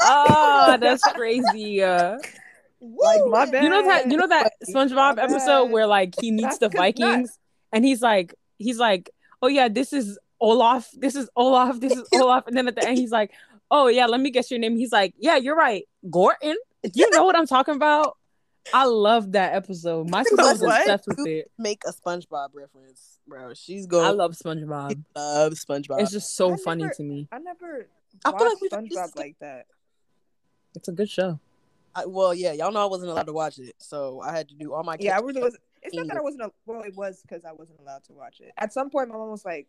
oh, 0.00 0.76
that's 0.80 1.02
crazy. 1.14 1.82
Uh, 1.82 2.18
like 2.80 3.20
my 3.28 3.46
bad 3.50 3.64
you 3.64 3.70
know 3.70 3.82
that 3.84 4.10
you 4.10 4.16
know 4.16 4.26
that 4.28 4.52
SpongeBob 4.68 5.18
episode 5.18 5.64
bad. 5.64 5.72
where 5.72 5.86
like 5.86 6.14
he 6.20 6.30
meets 6.30 6.58
the 6.58 6.68
That's 6.68 6.74
'cause 6.76 6.98
not. 6.98 7.10
Vikings 7.10 7.38
and 7.72 7.84
he's 7.84 8.02
like 8.02 8.34
he's 8.58 8.78
like, 8.78 9.10
"Oh 9.42 9.48
yeah, 9.48 9.68
this 9.68 9.92
is 9.92 10.18
Olaf. 10.40 10.88
This 10.94 11.16
is 11.16 11.28
Olaf. 11.36 11.80
This 11.80 11.92
is 11.94 12.06
Olaf." 12.14 12.46
And 12.46 12.56
then 12.56 12.68
at 12.68 12.74
the 12.76 12.86
end 12.86 12.98
he's 12.98 13.10
like, 13.12 13.32
"Oh 13.70 13.88
yeah, 13.88 14.06
let 14.06 14.20
me 14.20 14.30
guess 14.30 14.50
your 14.50 14.60
name." 14.60 14.76
He's 14.76 14.92
like, 14.92 15.14
"Yeah, 15.18 15.36
you're 15.36 15.56
right. 15.56 15.84
Gorton." 16.10 16.56
You 16.92 17.08
know 17.10 17.24
what 17.24 17.34
I'm 17.36 17.46
talking 17.46 17.74
about? 17.76 18.18
I 18.72 18.86
love 18.86 19.32
that 19.32 19.54
episode. 19.54 20.08
My 20.10 20.22
sister 20.24 20.36
was 20.42 20.60
What? 20.62 20.80
obsessed 20.80 21.06
with 21.06 21.26
it. 21.26 21.50
Make 21.58 21.82
a 21.86 21.92
SpongeBob 21.92 22.48
reference, 22.54 23.18
bro. 23.28 23.52
She's 23.54 23.86
going. 23.86 24.06
I 24.06 24.10
love 24.10 24.32
SpongeBob. 24.32 24.90
to 24.90 24.98
love 25.16 25.52
SpongeBob. 25.54 26.00
It's 26.00 26.10
just 26.12 26.34
so 26.34 26.54
I 26.54 26.56
funny 26.56 26.82
never- 26.84 26.94
to 26.94 27.02
me. 27.02 27.28
I 27.30 27.38
never 27.38 27.88
I 28.24 28.30
feel 28.30 28.40
like 28.40 28.60
watched 28.60 28.62
we- 28.62 28.68
SpongeBob 28.70 29.04
is- 29.08 29.16
like 29.16 29.36
that. 29.40 29.66
It's 30.74 30.88
a 30.88 30.92
good 30.92 31.10
show. 31.10 31.38
I, 31.94 32.06
well, 32.06 32.34
yeah, 32.34 32.52
y'all 32.52 32.72
know 32.72 32.82
I 32.82 32.86
wasn't 32.86 33.10
allowed 33.12 33.26
to 33.26 33.32
watch 33.32 33.58
it, 33.60 33.74
so 33.78 34.20
I 34.20 34.36
had 34.36 34.48
to 34.48 34.54
do 34.56 34.72
all 34.74 34.82
my. 34.82 34.96
Yeah, 34.98 35.16
I 35.16 35.20
really 35.20 35.40
was. 35.40 35.56
It's 35.82 35.94
not 35.94 36.08
that 36.08 36.16
I 36.16 36.20
wasn't. 36.22 36.42
A, 36.42 36.50
well, 36.66 36.82
it 36.82 36.96
was 36.96 37.22
because 37.22 37.44
I 37.44 37.52
wasn't 37.52 37.78
allowed 37.80 38.02
to 38.04 38.12
watch 38.14 38.40
it. 38.40 38.52
At 38.56 38.72
some 38.72 38.90
point, 38.90 39.10
my 39.10 39.14
mom 39.16 39.30
was 39.30 39.44
like, 39.44 39.68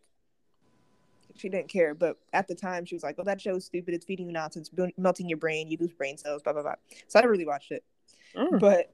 she 1.36 1.48
didn't 1.48 1.68
care, 1.68 1.94
but 1.94 2.16
at 2.32 2.48
the 2.48 2.54
time, 2.56 2.84
she 2.86 2.94
was 2.96 3.02
like, 3.04 3.16
"Oh, 3.18 3.22
that 3.24 3.40
show's 3.40 3.66
stupid. 3.66 3.94
It's 3.94 4.04
feeding 4.06 4.26
you 4.26 4.32
nonsense, 4.32 4.70
melting 4.96 5.28
your 5.28 5.38
brain. 5.38 5.68
You 5.70 5.76
lose 5.78 5.92
brain 5.92 6.16
cells. 6.16 6.42
Blah 6.42 6.54
blah 6.54 6.62
blah." 6.62 6.74
So 7.06 7.18
I 7.18 7.22
never 7.22 7.30
really 7.32 7.46
watched 7.46 7.70
it, 7.70 7.84
Mm. 8.34 8.60
but 8.60 8.92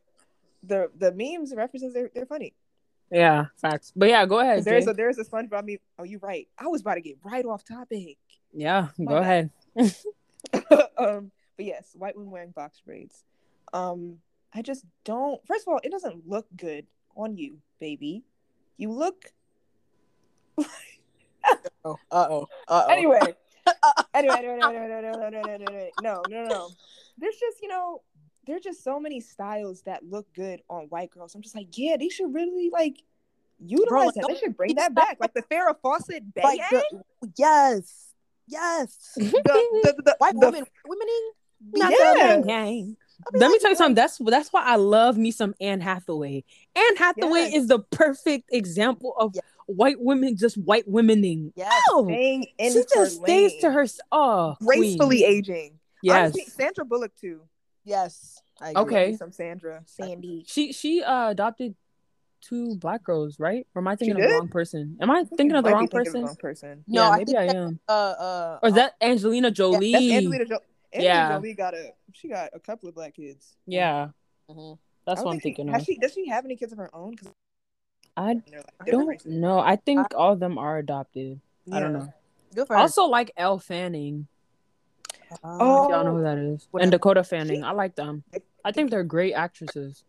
the 0.63 0.91
the 0.97 1.13
memes, 1.13 1.51
the 1.51 1.57
references, 1.57 1.93
they're 1.95 2.11
they're 2.15 2.27
funny. 2.27 2.55
Yeah, 3.11 3.47
facts. 3.61 3.93
But 3.95 4.09
yeah, 4.09 4.25
go 4.27 4.39
ahead. 4.39 4.65
There's 4.65 4.87
Jay. 4.87 4.91
a 4.91 4.95
there's 4.95 5.19
a 5.19 5.25
SpongeBob 5.25 5.67
meme. 5.67 5.79
Oh, 5.99 6.05
you're 6.05 6.21
right. 6.21 6.49
I 6.59 6.69
was 6.69 6.81
about 6.81 6.95
to 6.95 7.01
get 7.03 7.19
right 7.23 7.45
off 7.45 7.65
topic. 7.65 8.17
Yeah, 8.53 8.89
My 8.99 9.05
go 9.05 9.21
bad. 9.21 9.51
ahead. 9.77 9.95
um, 10.99 11.31
but 11.57 11.67
yes, 11.67 11.91
white 11.95 12.17
women 12.17 12.31
wearing 12.31 12.51
box 12.51 12.81
braids. 12.85 13.25
Um, 13.73 14.19
I 14.55 14.63
just 14.63 14.85
don't. 15.05 15.45
First 15.47 15.67
of 15.67 15.73
all, 15.73 15.81
it 15.83 15.91
doesn't 15.91 16.29
look 16.29 16.47
good 16.57 16.87
on 17.17 17.37
you, 17.37 17.59
baby. 17.81 18.25
You 18.77 18.93
look. 18.93 19.27
Oh, 21.85 21.97
uh 22.13 22.27
oh, 22.31 22.49
uh 22.69 22.85
oh. 22.87 22.91
Anyway, 22.93 23.19
anyway, 24.15 24.35
anyway, 24.39 24.57
no, 24.61 24.71
no, 24.71 24.87
no, 24.87 25.01
no, 25.01 25.01
no, 25.01 25.29
no, 25.29 25.41
no, 25.41 25.57
no, 25.57 25.91
no, 26.01 26.23
no, 26.29 26.45
no. 26.45 26.69
There's 27.19 27.35
just 27.35 27.61
you 27.61 27.69
know, 27.69 28.03
there's 28.47 28.63
just 28.63 28.83
so 28.83 28.99
many 28.99 29.21
styles 29.21 29.83
that 29.83 30.05
look 30.05 30.27
good 30.35 30.63
on 30.69 30.85
white 30.85 31.11
girls. 31.11 31.35
I'm 31.35 31.43
just 31.43 31.55
like, 31.55 31.69
yeah, 31.77 31.97
they 31.97 32.09
should 32.09 32.33
really 32.35 32.71
like 32.71 33.03
utilize 33.59 34.07
like, 34.07 34.15
that. 34.17 34.27
They 34.29 34.37
should 34.37 34.57
bring 34.57 34.75
that 34.77 34.95
back, 34.95 35.19
like 35.21 35.35
the 35.35 35.43
Farrah 35.43 35.77
Fawcett 35.81 36.35
bang. 36.35 36.45
like 36.59 36.71
the, 36.71 37.03
yes, 37.37 38.13
yes. 38.49 39.13
the, 39.17 39.23
the, 39.23 40.03
the, 40.05 40.17
White 40.19 40.35
the- 40.35 40.47
woman, 40.47 40.65
womening. 40.87 41.31
Not 41.75 41.93
Yeah. 41.93 41.99
the 42.13 42.19
bang 42.19 42.43
gang. 42.43 42.97
Let 43.35 43.51
me 43.53 43.59
tell 43.61 43.71
you 43.71 43.77
something. 43.77 43.95
That's 43.95 44.19
that's 44.19 44.53
why 44.53 44.65
I 44.65 44.75
love 44.77 45.17
me 45.17 45.31
some 45.31 45.55
Anne 45.61 45.81
Hathaway. 45.81 46.43
Anne 46.75 46.97
Hathaway 46.97 47.41
Yes. 47.43 47.55
is 47.55 47.69
the 47.69 47.79
perfect 47.79 48.49
example 48.53 49.15
of 49.17 49.33
Yeah. 49.37 49.43
white 49.67 50.01
women 50.01 50.37
just 50.37 50.57
white 50.59 50.89
womening. 50.89 51.53
Yes. 51.55 51.81
Oh, 51.91 52.09
she 52.09 52.49
her 52.59 52.85
just 52.93 53.17
stays 53.23 53.53
lane. 53.53 53.61
to 53.61 53.71
her. 53.71 53.87
Oh, 54.11 54.57
gracefully 54.61 55.19
queen. 55.19 55.31
aging. 55.31 55.79
Yes, 56.03 56.33
Honestly, 56.35 56.45
Sandra 56.47 56.85
Bullock 56.85 57.15
too. 57.15 57.43
Yes. 57.85 58.41
I. 58.61 58.73
Okay. 58.77 59.17
Some 59.17 59.33
Sandra, 59.33 59.83
Sandy. 59.87 60.45
she 60.47 60.73
she 60.73 61.03
uh 61.03 61.31
adopted 61.31 61.75
two 62.41 62.77
black 62.77 63.03
girls, 63.03 63.39
right? 63.41 63.67
Or 63.75 63.81
am 63.83 63.89
I 63.89 63.97
thinking 63.97 64.17
of 64.17 64.23
did? 64.23 64.31
the 64.31 64.35
wrong 64.35 64.49
person? 64.49 64.97
Am 65.01 65.11
I 65.11 65.25
thinking 65.25 65.57
of 65.57 65.65
the 65.65 65.71
wrong 65.71 65.89
person? 65.89 66.21
the 66.23 66.27
wrong 66.27 66.37
person. 66.37 66.85
No, 66.87 67.03
yeah, 67.03 67.09
I 67.11 67.19
maybe 67.19 67.37
I 67.37 67.47
that- 67.47 67.57
am. 67.57 67.81
Uh, 67.89 67.93
uh, 67.93 68.59
Or 68.63 68.69
is 68.69 68.75
that 68.75 68.95
Angelina 69.01 69.51
Jolie? 69.51 69.93
That's 69.93 70.05
Angelina 70.05 70.45
Jolie. 70.45 70.61
Angelina 70.95 71.05
Yeah. 71.15 71.33
Jolie 71.37 71.55
got 71.55 71.75
a. 71.75 71.93
She 72.13 72.29
got 72.29 72.51
a 72.53 72.61
couple 72.61 72.89
of 72.89 72.95
black 72.95 73.15
kids. 73.15 73.57
Yeah, 73.67 74.09
mhm. 74.51 74.79
that's 75.07 75.23
what 75.23 75.31
I'm 75.35 75.41
think 75.41 75.57
she- 75.57 75.63
thinking 75.63 75.69
has 75.69 75.83
of. 75.83 75.87
She, 75.87 75.97
does 75.99 76.13
she 76.13 76.29
have 76.29 76.45
any 76.45 76.57
kids 76.57 76.73
of 76.73 76.79
her 76.79 76.95
own? 76.95 77.13
Because 77.13 77.29
I 78.17 78.35
like 78.35 78.45
don't 78.87 79.07
races. 79.07 79.33
know. 79.33 79.59
I 79.59 79.77
think 79.77 80.09
all 80.15 80.35
of 80.35 80.41
them 80.41 80.59
are 80.59 80.79
adopted. 80.79 81.41
I 81.73 81.81
don't 81.81 81.93
know. 81.95 82.13
Good 82.55 82.67
for 82.67 82.75
I 82.77 82.81
her. 82.81 82.83
also 82.83 83.05
like 83.07 83.31
Elle 83.37 83.59
Fanning. 83.59 84.27
Oh. 85.45 85.89
Y'all 85.91 86.05
know 86.05 86.17
who 86.17 86.23
that 86.23 86.39
is. 86.39 86.69
What 86.71 86.83
And? 86.83 86.93
Dakota 86.93 87.25
Fanning. 87.25 87.65
I 87.65 87.73
like 87.73 87.95
them. 87.95 88.25
I 88.65 88.73
think 88.73 88.91
they're 88.91 89.05
great 89.05 89.33
actresses. 89.35 90.05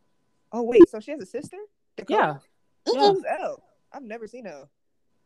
Oh 0.51 0.62
wait, 0.63 0.88
so 0.89 0.99
she 0.99 1.12
has 1.12 1.21
a 1.21 1.25
sister? 1.25 1.57
Yeah. 1.97 2.03
Dakota? 2.05 2.39
Yeah. 2.93 3.12
Who's 3.13 3.23
Elle? 3.39 3.63
I've 3.91 4.03
never 4.03 4.27
seen 4.27 4.45
Elle. 4.47 4.69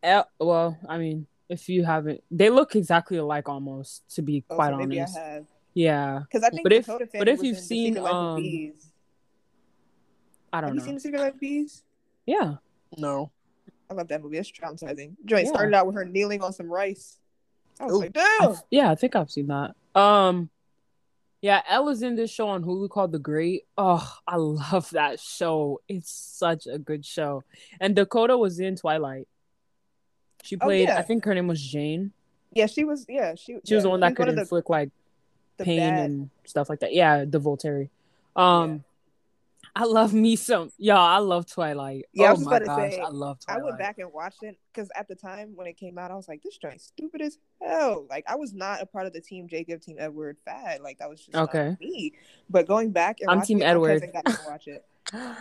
Elle, 0.04 0.30
well, 0.40 0.78
I 0.88 0.98
mean, 0.98 1.28
if 1.50 1.68
you 1.70 1.84
haven't, 1.84 2.24
they 2.30 2.50
look 2.50 2.76
exactly 2.76 3.18
alike 3.18 3.50
almost, 3.50 4.04
to 4.16 4.22
be 4.22 4.44
Oh, 4.50 4.56
quite 4.56 4.70
so 4.72 4.78
maybe 4.78 5.00
honest. 5.00 5.18
I 5.18 5.24
have. 5.24 5.46
Yeah. 5.74 6.20
Because 6.22 6.44
I 6.44 6.50
think 6.50 6.64
But 6.64 6.74
if- 6.74 6.86
Dakota 6.86 7.08
but 7.18 7.28
if 7.28 7.42
you've 7.44 7.60
seen, 7.60 7.94
Secret 7.94 8.04
Life 8.04 8.14
um, 8.14 8.42
Bees. 8.42 8.92
I 10.54 10.62
don't 10.62 10.68
know. 10.68 10.68
Have 10.68 10.76
you 10.76 10.80
know. 10.80 10.86
seen 10.86 10.96
The 10.96 11.02
Secret 11.02 11.20
Life 11.22 11.34
of 11.34 11.40
Bees? 11.40 11.84
Yeah. 12.26 12.56
No. 12.98 13.32
I 13.90 13.94
love 13.94 14.08
that 14.10 14.22
movie. 14.22 14.38
It's 14.38 14.52
traumatizing. 14.52 15.16
Joint 15.26 15.46
Yeah. 15.46 15.52
started 15.54 15.74
out 15.74 15.88
with 15.88 15.96
her 15.96 16.06
kneeling 16.06 16.42
on 16.42 16.52
some 16.54 16.68
rice. 16.72 17.18
I 17.80 17.86
was 17.86 17.94
Ooh. 17.96 18.00
like, 18.00 18.14
damn. 18.14 18.48
th- 18.54 18.60
yeah, 18.72 18.90
I 18.92 18.96
think 18.96 19.16
I've 19.16 19.30
seen 19.32 19.48
that. 19.48 19.76
Um, 20.00 20.50
yeah, 21.42 21.62
Elle's 21.70 22.02
in 22.02 22.16
this 22.16 22.32
show 22.32 22.48
on 22.50 22.64
Hulu 22.64 22.90
called 22.90 23.12
The 23.12 23.20
Great. 23.20 23.66
Oh, 23.78 24.12
I 24.28 24.38
love 24.38 24.90
that 24.92 25.20
show. 25.20 25.82
It's 25.88 26.10
such 26.12 26.66
a 26.68 26.80
good 26.80 27.06
show. 27.06 27.44
And 27.80 27.96
Dakota 27.96 28.38
was 28.38 28.60
in 28.60 28.76
Twilight. 28.76 29.28
She 30.44 30.56
Oh, 30.60 30.66
played, 30.66 30.88
yeah. 30.88 30.98
I 30.98 31.02
think 31.04 31.26
her 31.26 31.34
name 31.36 31.48
was 31.48 31.62
Jane. 31.62 32.12
Yeah, 32.54 32.66
she 32.66 32.84
was. 32.84 33.06
Yeah, 33.08 33.36
she. 33.36 33.58
She 33.66 33.76
was 33.76 33.84
the 33.84 33.90
one 33.90 34.00
that 34.00 34.16
could 34.16 34.30
of 34.30 34.36
the- 34.36 34.42
inflict 34.42 34.70
like 34.70 34.90
The 35.58 35.66
pain 35.66 35.80
bad- 35.80 36.06
and 36.10 36.30
stuff 36.46 36.70
like 36.70 36.80
that. 36.80 36.94
Yeah, 36.94 37.26
the 37.26 37.40
Volturi. 37.40 37.90
Um, 38.36 38.84
I 39.78 39.84
love 39.84 40.12
me 40.12 40.36
some. 40.36 40.72
Y'all, 40.80 40.98
I 40.98 41.20
love 41.20 41.46
Twilight. 41.46 42.06
Yeah, 42.12 42.26
I 42.26 42.28
oh 42.30 42.32
was 42.32 42.40
just 42.40 42.50
my 42.50 42.58
about 42.58 42.66
to 42.66 42.66
gosh, 42.66 42.92
say, 42.94 43.00
I 43.00 43.10
love 43.10 43.40
Twilight. 43.40 43.62
I 43.62 43.66
went 43.66 43.78
back 43.78 43.98
and 44.00 44.12
watched 44.12 44.42
it 44.42 44.58
because 44.74 44.90
at 44.96 45.08
the 45.08 45.14
time 45.14 45.52
when 45.56 45.68
it 45.68 45.78
came 45.78 46.00
out, 46.00 46.10
I 46.10 46.16
was 46.16 46.28
like, 46.28 46.42
"This 46.42 46.58
joint 46.58 46.82
stupid 46.82 47.22
as 47.22 47.38
hell." 47.62 48.08
Like, 48.10 48.26
I 48.28 48.38
was 48.38 48.56
not 48.56 48.82
a 48.82 48.88
part 48.88 49.06
of 49.06 49.14
the 49.14 49.22
Team 49.22 49.48
Jacob, 49.48 49.82
Team 49.82 49.98
Edward 50.00 50.38
fad. 50.46 50.82
Like, 50.82 50.98
that 50.98 51.08
was 51.08 51.24
just 51.24 51.38
Okay. 51.38 51.78
me. 51.80 52.14
But 52.50 52.68
going 52.68 52.92
back 52.92 53.20
and 53.22 53.30
I'm 53.30 53.42
Team 53.42 53.62
Edward. 53.62 54.02
cousin 54.02 54.12
got 54.12 54.26
to 54.26 54.40
watch 54.48 54.68
it. 54.68 54.84
I'm 55.14 55.40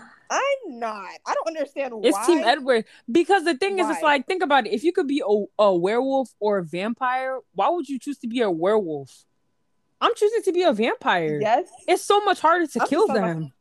not. 0.69 1.09
I 1.27 1.33
don't 1.35 1.49
understand 1.49 1.95
why. 1.95 2.09
It's 2.09 2.27
Team 2.27 2.39
Edward 2.45 2.85
because 3.11 3.45
the 3.45 3.57
thing 3.57 3.79
is, 3.79 3.89
it's 3.89 4.03
like 4.03 4.27
think 4.27 4.43
about 4.43 4.67
it. 4.67 4.75
If 4.75 4.85
you 4.85 4.93
could 4.93 5.07
be 5.09 5.23
a, 5.27 5.45
a 5.63 5.75
werewolf 5.75 6.29
or 6.41 6.59
a 6.59 6.65
vampire, 6.65 7.39
why 7.55 7.71
would 7.71 7.89
you 7.89 7.99
choose 7.99 8.19
to 8.19 8.27
be 8.27 8.43
a 8.43 8.51
werewolf? 8.51 9.25
I'm 10.01 10.15
choosing 10.15 10.43
to 10.43 10.53
be 10.53 10.63
a 10.63 10.75
vampire. 10.75 11.41
Yes, 11.41 11.69
It's 11.89 12.05
so 12.05 12.21
much 12.21 12.41
harder 12.41 12.67
to 12.67 12.81
I'm 12.83 12.87
kill 12.87 13.07
them. 13.07 13.53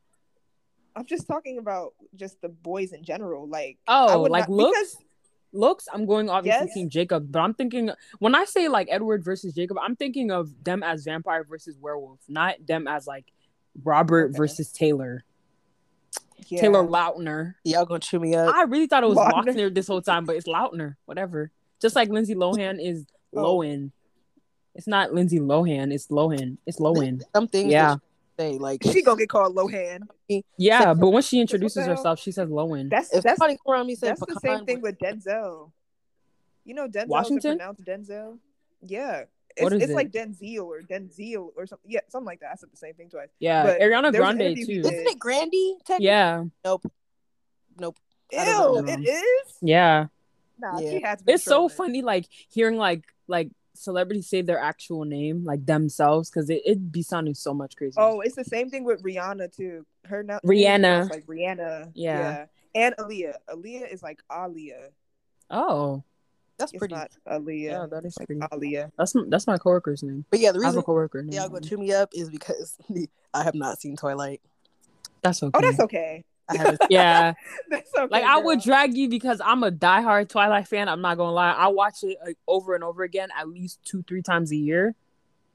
I'm 0.96 1.06
just 1.06 1.28
talking 1.28 1.58
about 1.58 1.94
just 2.16 2.42
the 2.42 2.50
boys 2.50 2.94
in 2.94 3.04
general. 3.04 3.48
Like, 3.48 3.78
Oh, 3.88 4.08
I 4.08 4.16
would 4.16 4.32
like 4.32 4.48
not, 4.50 4.56
looks? 4.56 4.78
because 4.80 4.98
Looks, 5.54 5.88
I'm 5.94 6.06
going 6.06 6.30
obviously 6.30 6.66
Yes. 6.68 6.74
Team 6.74 6.90
Jacob, 6.90 7.32
but 7.32 7.40
I'm 7.40 7.54
thinking 7.54 7.90
when 8.20 8.36
I 8.36 8.44
say 8.44 8.68
like 8.68 8.90
Edward 8.92 9.24
versus 9.24 9.54
Jacob, 9.54 9.78
I'm 9.82 9.96
thinking 9.96 10.30
of 10.30 10.50
them 10.66 10.84
as 10.84 11.06
vampire 11.06 11.46
versus 11.46 11.78
werewolf, 11.80 12.20
not 12.28 12.56
them 12.68 12.88
as 12.90 13.08
like 13.08 13.32
Robert 13.84 14.32
Okay. 14.32 14.38
versus 14.38 14.72
Taylor. 14.74 15.24
yeah. 16.48 16.60
Taylor 16.60 16.84
Lautner. 16.84 17.56
Y'all 17.64 17.86
gonna 17.86 18.00
chew 18.00 18.20
me 18.20 18.36
up. 18.36 18.54
I 18.54 18.64
really 18.64 18.88
thought 18.88 19.04
it 19.04 19.08
was 19.10 19.18
Lautner. 19.18 19.46
Lochner 19.56 19.74
this 19.74 19.88
whole 19.88 20.02
time, 20.02 20.26
but 20.26 20.36
it's 20.36 20.48
Lautner. 20.48 20.96
Whatever. 21.06 21.52
Just 21.82 21.96
like 21.96 22.10
Lindsay 22.10 22.36
Lohan 22.36 22.78
is 22.86 23.06
Oh. 23.34 23.60
Lohan. 23.60 23.92
It's 24.76 24.88
not 24.88 25.14
Lindsay 25.14 25.40
Lohan. 25.40 25.94
It's 25.94 26.08
Lohan. 26.08 26.58
It's 26.66 26.80
Lohan. 26.80 27.22
Some 27.34 27.48
things 27.48 27.72
Yeah. 27.72 27.96
That 28.38 28.44
say 28.44 28.58
like 28.58 28.82
she 28.84 29.02
gonna 29.02 29.18
get 29.18 29.30
called 29.30 29.56
Lohan. 29.56 30.02
Yeah, 30.58 30.94
but 30.94 31.10
when 31.10 31.24
she 31.24 31.40
introduces 31.40 31.86
herself, 31.86 32.20
she 32.20 32.32
says 32.32 32.50
Lohan. 32.50 32.90
That's 32.90 33.14
if 33.14 33.24
that's 33.24 33.38
somebody 33.40 33.58
come 33.66 33.74
around 33.74 33.88
me 33.88 33.96
saying 33.96 34.16
that's 34.20 34.34
the 34.34 34.40
same 34.40 34.66
thing 34.66 34.82
with 34.82 34.98
Denzel. 34.98 35.72
You 36.64 36.74
know 36.74 36.88
Denzel 36.88 37.08
Washington? 37.08 37.58
pronounced 37.58 37.84
Denzel. 37.86 38.40
Yeah, 38.82 39.24
it's, 39.56 39.64
What 39.64 39.74
is 39.74 39.82
it's 39.84 39.92
it? 39.92 39.96
like 39.96 40.12
Denzel 40.12 40.64
or 40.66 40.82
Denzel 40.82 41.50
or 41.56 41.66
something. 41.68 41.90
Yeah, 41.90 42.02
something 42.10 42.26
like 42.26 42.40
that. 42.42 42.52
I 42.52 42.56
said 42.56 42.70
the 42.72 42.78
same 42.78 42.94
thing 42.94 43.10
twice. 43.10 43.30
Yeah, 43.40 43.64
but 43.64 43.80
Ariana 43.80 44.12
there 44.12 44.22
Grande 44.22 44.56
too. 44.56 44.82
isn't 44.82 44.86
it 45.08 45.20
Grandy? 45.20 45.78
Yeah, 46.00 46.44
Nope. 46.64 46.84
Nope. 47.80 47.98
Ew, 48.32 48.40
I 48.40 48.46
don't 48.46 48.86
know. 48.86 48.94
it 48.94 49.00
is. 49.08 49.54
yeah. 49.62 50.08
Nah, 50.60 50.80
Yeah. 50.80 50.90
she 50.92 51.02
has. 51.02 51.20
It's 51.28 51.44
so 51.44 51.68
funny, 51.70 52.02
like 52.02 52.26
hearing 52.50 52.78
like 52.78 53.04
like 53.28 53.50
celebrities 53.76 54.28
say 54.28 54.42
their 54.42 54.60
actual 54.60 55.06
name, 55.06 55.44
like 55.44 55.66
themselves, 55.66 56.30
because 56.30 56.50
it 56.50 56.62
it 56.66 56.92
be 56.92 57.02
sounding 57.04 57.34
so 57.36 57.54
much 57.54 57.76
crazy. 57.76 57.96
Oh, 57.98 58.22
it's 58.22 58.36
the 58.36 58.44
same 58.44 58.70
thing 58.70 58.84
with 58.84 59.04
Rihanna 59.04 59.56
too. 59.56 59.86
Her 60.06 60.24
now 60.24 60.40
Rihanna. 60.46 61.10
like 61.10 61.26
Rihanna. 61.28 61.92
Yeah. 61.94 62.46
and 62.74 62.96
Aaliyah. 62.98 63.36
Aaliyah 63.50 63.92
is 63.94 64.02
like 64.04 64.22
Aaliyah. 64.32 64.90
oh, 65.52 66.04
That's 66.58 66.72
It's 66.74 66.80
pretty. 66.80 66.96
not 66.96 67.12
Aaliyah. 67.28 67.62
yeah, 67.64 67.86
that 67.92 68.06
is 68.06 68.18
Like 68.18 68.28
pretty. 68.28 68.42
Aaliyah. 68.42 68.92
That's 68.98 69.14
that's 69.28 69.48
my 69.48 69.58
coworker's 69.58 70.04
name. 70.04 70.26
But 70.30 70.40
yeah, 70.40 70.52
the 70.52 70.60
reason 70.60 70.66
I 70.66 70.70
have 70.70 70.74
reason 70.76 70.80
a 70.80 70.84
coworker 70.84 71.24
name. 71.24 71.34
y'all 71.34 71.50
gonna 71.50 71.62
chew 71.62 71.78
me 71.78 71.92
up 71.94 72.10
is 72.14 72.30
because 72.30 72.78
I 73.34 73.44
have 73.44 73.56
not 73.56 73.80
seen 73.82 73.96
Twilight. 73.96 74.42
That's 75.22 75.42
okay. 75.44 75.52
Oh, 75.58 75.62
that's 75.62 75.80
okay. 75.82 76.24
I 76.50 76.78
yeah. 76.90 77.34
That's 77.70 77.92
okay. 77.98 78.08
Like 78.10 78.24
I 78.24 78.40
would 78.40 78.62
drag 78.62 78.96
you 78.96 79.10
because 79.10 79.42
I'm 79.44 79.64
a 79.64 79.72
diehard 79.72 80.30
Twilight 80.30 80.68
fan. 80.68 80.88
I'm 80.88 81.02
not 81.02 81.18
gonna 81.18 81.32
lie. 81.32 81.52
I 81.52 81.68
watch 81.68 82.04
it 82.04 82.18
like, 82.26 82.38
over 82.48 82.76
and 82.76 82.84
over 82.84 83.04
again, 83.04 83.30
at 83.38 83.50
least 83.50 83.80
two, 83.84 84.04
three 84.04 84.22
times 84.22 84.52
a 84.52 84.56
year, 84.56 84.96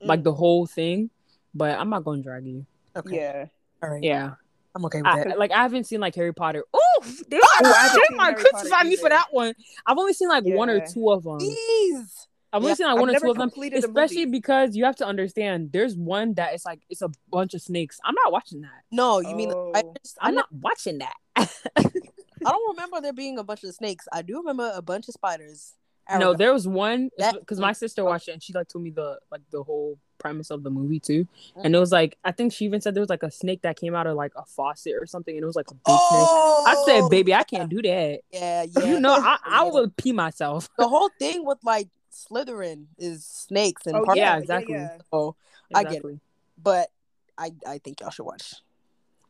like 0.01 0.21
Mm, 0.21 0.25
the 0.25 0.33
whole 0.33 0.67
thing. 0.67 1.11
But 1.55 1.79
I'm 1.79 1.91
not 1.91 2.05
gonna 2.05 2.23
drag 2.23 2.47
you. 2.47 2.67
okay. 2.97 3.17
Yeah. 3.17 3.47
All 3.83 3.91
right. 3.91 4.03
Yeah, 4.03 4.35
I'm 4.75 4.85
okay 4.85 4.99
with 4.99 5.07
I, 5.07 5.25
that. 5.25 5.39
like 5.39 5.53
I 5.53 5.63
haven't 5.63 5.85
seen 5.85 6.01
like 6.01 6.15
Harry 6.15 6.35
Potter. 6.35 6.65
Ooh, 6.75 7.05
they 7.29 7.37
Ooh, 7.37 7.41
I 7.63 7.89
haven't 7.89 8.03
they 8.11 8.17
might 8.17 8.37
crucify 8.37 8.83
me 8.85 8.97
for 8.97 9.09
that 9.09 9.29
one. 9.31 9.55
I've 9.87 9.99
only 9.99 10.13
seen 10.13 10.29
like 10.29 10.45
one 10.45 10.71
or 10.71 10.85
two 10.87 11.11
of 11.11 11.25
them. 11.25 11.39
Please. 11.39 12.29
I've 12.53 12.59
only 12.63 12.71
Yeah, 12.71 12.75
seen 12.75 12.87
like 12.87 12.95
I've 12.95 13.01
one 13.01 13.09
or 13.09 13.13
never 13.13 13.25
two 13.27 13.31
of 13.31 13.37
them, 13.37 13.51
completed 13.51 13.85
especially 13.85 14.27
because 14.27 14.75
you 14.77 14.85
have 14.85 14.97
to 14.97 15.07
understand. 15.07 15.71
There's 15.73 15.95
one 15.97 16.35
that 16.35 16.55
is 16.55 16.65
like 16.65 16.81
it's 16.91 17.03
a 17.03 17.11
bunch 17.31 17.55
of 17.55 17.63
snakes. 17.63 17.99
I'm 18.05 18.15
not 18.25 18.33
watching 18.33 18.61
that. 18.63 18.83
No, 18.91 19.21
you 19.21 19.35
mean 19.37 19.51
the 19.51 19.57
Oh. 19.57 19.71
spiders? 19.73 20.17
I'm 20.21 20.29
I'm 20.31 20.35
not. 20.35 20.47
not 20.53 20.61
watching 20.63 20.99
that. 20.99 21.15
I 22.47 22.51
don't 22.51 22.71
remember 22.77 23.01
there 23.01 23.13
being 23.13 23.39
a 23.39 23.45
bunch 23.45 23.65
of 23.65 23.75
snakes. 23.75 24.09
I 24.13 24.23
do 24.23 24.39
remember 24.39 24.73
a 24.75 24.83
bunch 24.83 25.09
of 25.09 25.15
spiders. 25.15 25.75
I 26.09 26.15
no, 26.15 26.19
remember- 26.27 26.39
there 26.39 26.53
was 26.53 26.67
one 26.67 27.11
because 27.19 27.61
my 27.61 27.73
sister 27.73 28.03
watched 28.05 28.27
it 28.29 28.33
and 28.33 28.43
she 28.43 28.53
like 28.53 28.69
told 28.69 28.83
me 28.83 28.91
the 28.91 29.19
like 29.31 29.43
the 29.53 29.63
whole 29.63 29.97
premise 30.19 30.51
of 30.51 30.63
the 30.65 30.71
movie 30.71 30.99
too. 30.99 31.29
Mm. 31.57 31.67
And 31.67 31.75
it 31.77 31.79
was 31.79 31.93
like 31.93 32.17
I 32.25 32.33
think 32.33 32.53
she 32.53 32.65
even 32.65 32.81
said 32.81 32.95
there 32.95 33.01
was 33.03 33.11
like 33.11 33.23
a 33.23 33.31
snake 33.31 33.63
that 33.63 33.79
came 33.79 33.95
out 33.95 34.07
of 34.09 34.17
like 34.17 34.33
a 34.37 34.45
faucet 34.45 34.95
or 35.01 35.07
something, 35.07 35.37
and 35.37 35.43
it 35.45 35.47
was 35.47 35.55
like 35.57 35.71
a 35.71 35.75
big 35.75 35.83
snake. 35.85 35.95
Oh, 35.95 36.65
I 36.67 36.75
said, 36.87 37.03
oh! 37.03 37.09
"Baby, 37.09 37.33
I 37.33 37.45
can't 37.45 37.69
do 37.71 37.81
that." 37.83 38.21
Yeah, 38.33 38.65
yeah. 38.65 38.85
You 38.87 38.99
know, 38.99 39.13
I, 39.15 39.37
I 39.45 39.65
Yeah. 39.65 39.71
would 39.73 39.97
pee 39.97 40.13
myself. 40.13 40.69
The 40.79 40.89
whole 40.89 41.11
thing 41.19 41.45
with 41.45 41.59
like 41.63 41.89
Slytherin 42.11 42.87
is 42.99 43.25
snakes 43.25 43.87
and 43.87 43.97
Oh 43.97 44.05
part- 44.05 44.17
yeah, 44.19 44.35
yeah, 44.35 44.39
exactly. 44.39 44.75
yeah. 44.75 44.99
Oh, 45.13 45.37
I 45.75 45.85
get 45.85 46.05
it. 46.05 46.19
But 46.63 46.89
I 47.39 47.53
I 47.67 47.79
think 47.79 48.01
y'all 48.01 48.11
should 48.11 48.25
watch. 48.27 48.55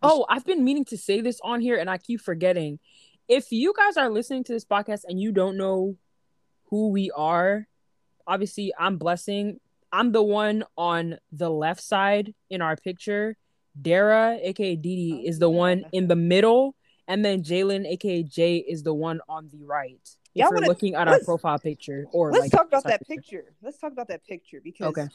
Oh, 0.02 0.24
I've 0.28 0.44
been 0.46 0.64
meaning 0.64 0.86
to 0.86 0.96
say 0.96 1.20
this 1.20 1.40
on 1.44 1.60
here 1.60 1.76
and 1.76 1.90
I 1.90 1.98
keep 1.98 2.20
forgetting. 2.22 2.78
If 3.28 3.52
you 3.52 3.74
guys 3.76 3.96
are 3.96 4.08
listening 4.10 4.44
to 4.44 4.52
this 4.52 4.64
podcast 4.64 5.04
and 5.06 5.20
you 5.20 5.30
don't 5.30 5.56
know 5.58 5.96
who 6.70 6.88
we 6.88 7.10
are, 7.10 7.66
obviously 8.26 8.72
I'm 8.78 8.96
blessing. 8.96 9.60
I'm 9.92 10.12
the 10.12 10.22
one 10.22 10.64
on 10.78 11.18
the 11.32 11.50
left 11.50 11.82
side 11.82 12.34
in 12.48 12.62
our 12.62 12.76
picture. 12.76 13.36
Dara, 13.80 14.38
aka 14.42 14.74
Didi, 14.74 15.22
Oh, 15.24 15.28
is 15.28 15.38
the 15.38 15.48
oh, 15.48 15.52
yeah. 15.52 15.58
one 15.58 15.84
in 15.92 16.08
the 16.08 16.16
middle, 16.16 16.74
and 17.06 17.24
then 17.24 17.42
Jalen, 17.42 17.86
aka 17.86 18.22
Jay, 18.22 18.56
is 18.56 18.82
the 18.82 18.94
one 18.94 19.20
on 19.28 19.48
the 19.52 19.62
right. 19.64 20.16
If 20.34 20.40
Y'all 20.40 20.48
you're 20.50 20.54
wanna- 20.56 20.66
looking 20.68 20.94
at 20.94 21.08
our 21.08 21.20
profile 21.20 21.58
picture, 21.58 22.06
or 22.12 22.30
Let's 22.30 22.42
like 22.44 22.50
talk 22.52 22.66
about 22.68 22.84
that 22.84 23.06
picture. 23.06 23.52
Let's 23.62 23.78
talk 23.78 23.92
about 23.92 24.08
that 24.08 24.24
picture 24.24 24.60
because 24.62 24.88
Okay. 24.96 25.08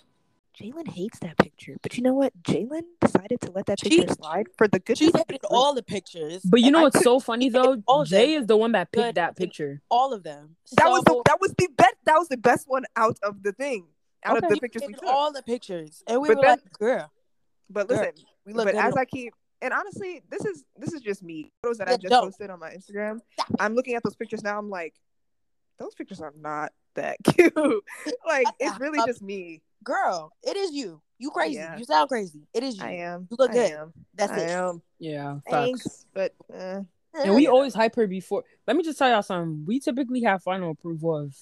Jalen 0.59 0.87
hates 0.89 1.19
that 1.19 1.37
picture. 1.37 1.75
But 1.81 1.97
you 1.97 2.03
know 2.03 2.13
what? 2.13 2.31
Jalen 2.43 2.83
decided 3.01 3.41
to 3.41 3.51
let 3.51 3.65
that 3.67 3.79
She- 3.79 3.89
picture 4.01 4.13
slide 4.13 4.47
for 4.57 4.67
the 4.67 4.79
good. 4.79 4.97
She 4.97 5.05
hated 5.05 5.39
all 5.49 5.73
the 5.73 5.83
pictures. 5.83 6.43
But 6.43 6.61
you 6.61 6.71
know 6.71 6.81
what's 6.81 7.01
so 7.01 7.19
funny 7.19 7.49
though? 7.49 7.81
all 7.87 8.03
Jay 8.05 8.33
is 8.35 8.45
the 8.47 8.55
one 8.57 8.71
that 8.73 8.91
picked 8.91 9.05
Good. 9.07 9.15
that 9.15 9.35
picture. 9.35 9.81
all 9.89 10.13
of 10.13 10.23
them. 10.23 10.55
That 10.77 10.89
was 10.89 11.03
the 11.03 11.21
that 11.25 11.39
was 11.41 11.53
the 11.57 11.67
best. 11.75 11.95
That 12.05 12.17
was 12.19 12.27
the 12.29 12.37
best 12.37 12.67
one 12.69 12.85
out 12.95 13.17
of 13.23 13.41
the 13.43 13.51
thing. 13.53 13.87
Out 14.23 14.37
Okay. 14.37 14.47
of 14.47 14.53
the 14.53 14.59
pictures 14.59 14.83
we 14.87 14.93
took. 14.93 15.03
all 15.05 15.31
the 15.31 15.43
pictures, 15.43 16.03
and 16.07 16.19
we 16.21 16.29
But 16.29 16.37
were 16.37 16.41
then- 16.43 16.51
like, 16.63 16.73
"Girl, 16.79 17.11
but 17.69 17.87
Girl, 17.87 17.97
listen, 17.99 18.13
we 18.45 18.53
look 18.53 18.65
but 18.65 18.75
as 18.75 18.95
I 18.95 19.05
keep 19.05 19.33
and 19.65 19.73
honestly, 19.73 20.21
this 20.29 20.45
is 20.45 20.63
this 20.77 20.93
is 20.93 21.01
just 21.01 21.23
me. 21.23 21.51
Photos 21.63 21.79
that 21.79 21.87
I 21.87 21.91
Yeah, 21.91 21.97
just 21.97 22.11
dope. 22.11 22.23
posted 22.25 22.49
on 22.51 22.59
my 22.59 22.69
Instagram. 22.69 23.19
I'm 23.59 23.73
looking 23.75 23.95
at 23.95 24.03
those 24.03 24.15
pictures 24.15 24.43
now. 24.43 24.57
I'm 24.59 24.69
like, 24.69 24.93
those 25.79 25.95
pictures 25.95 26.21
are 26.21 26.33
not 26.39 26.71
that 26.93 27.17
cute. 27.23 27.53
like 28.25 28.47
it's 28.59 28.79
really 28.79 28.99
just 29.05 29.21
me. 29.21 29.61
girl, 29.83 30.31
it 30.43 30.55
is 30.55 30.71
you. 30.71 31.01
You 31.17 31.31
crazy. 31.31 31.55
Yeah. 31.55 31.77
You 31.77 31.85
sound 31.85 32.09
crazy. 32.09 32.41
It 32.53 32.63
is 32.63 32.77
you. 32.77 32.83
I 32.83 32.91
am. 32.91 33.27
You 33.31 33.37
look 33.39 33.51
I 33.51 33.53
good. 33.53 33.71
am. 33.71 33.93
That's 34.13 34.31
I 34.33 34.39
it. 34.41 34.49
am. 34.49 34.81
Yeah, 34.99 35.33
facts. 35.35 35.49
Thanks, 35.49 36.05
but 36.13 36.33
uh, 36.53 36.81
And 37.23 37.35
we 37.35 37.47
always 37.47 37.73
hype 37.73 37.95
her 37.95 38.05
before. 38.07 38.43
Let 38.67 38.75
me 38.77 38.83
just 38.83 38.99
tell 38.99 39.09
y'all 39.09 39.23
something. 39.23 39.65
We 39.65 39.79
typically 39.79 40.21
have 40.23 40.43
final 40.43 40.71
approval 40.71 41.15
of 41.17 41.35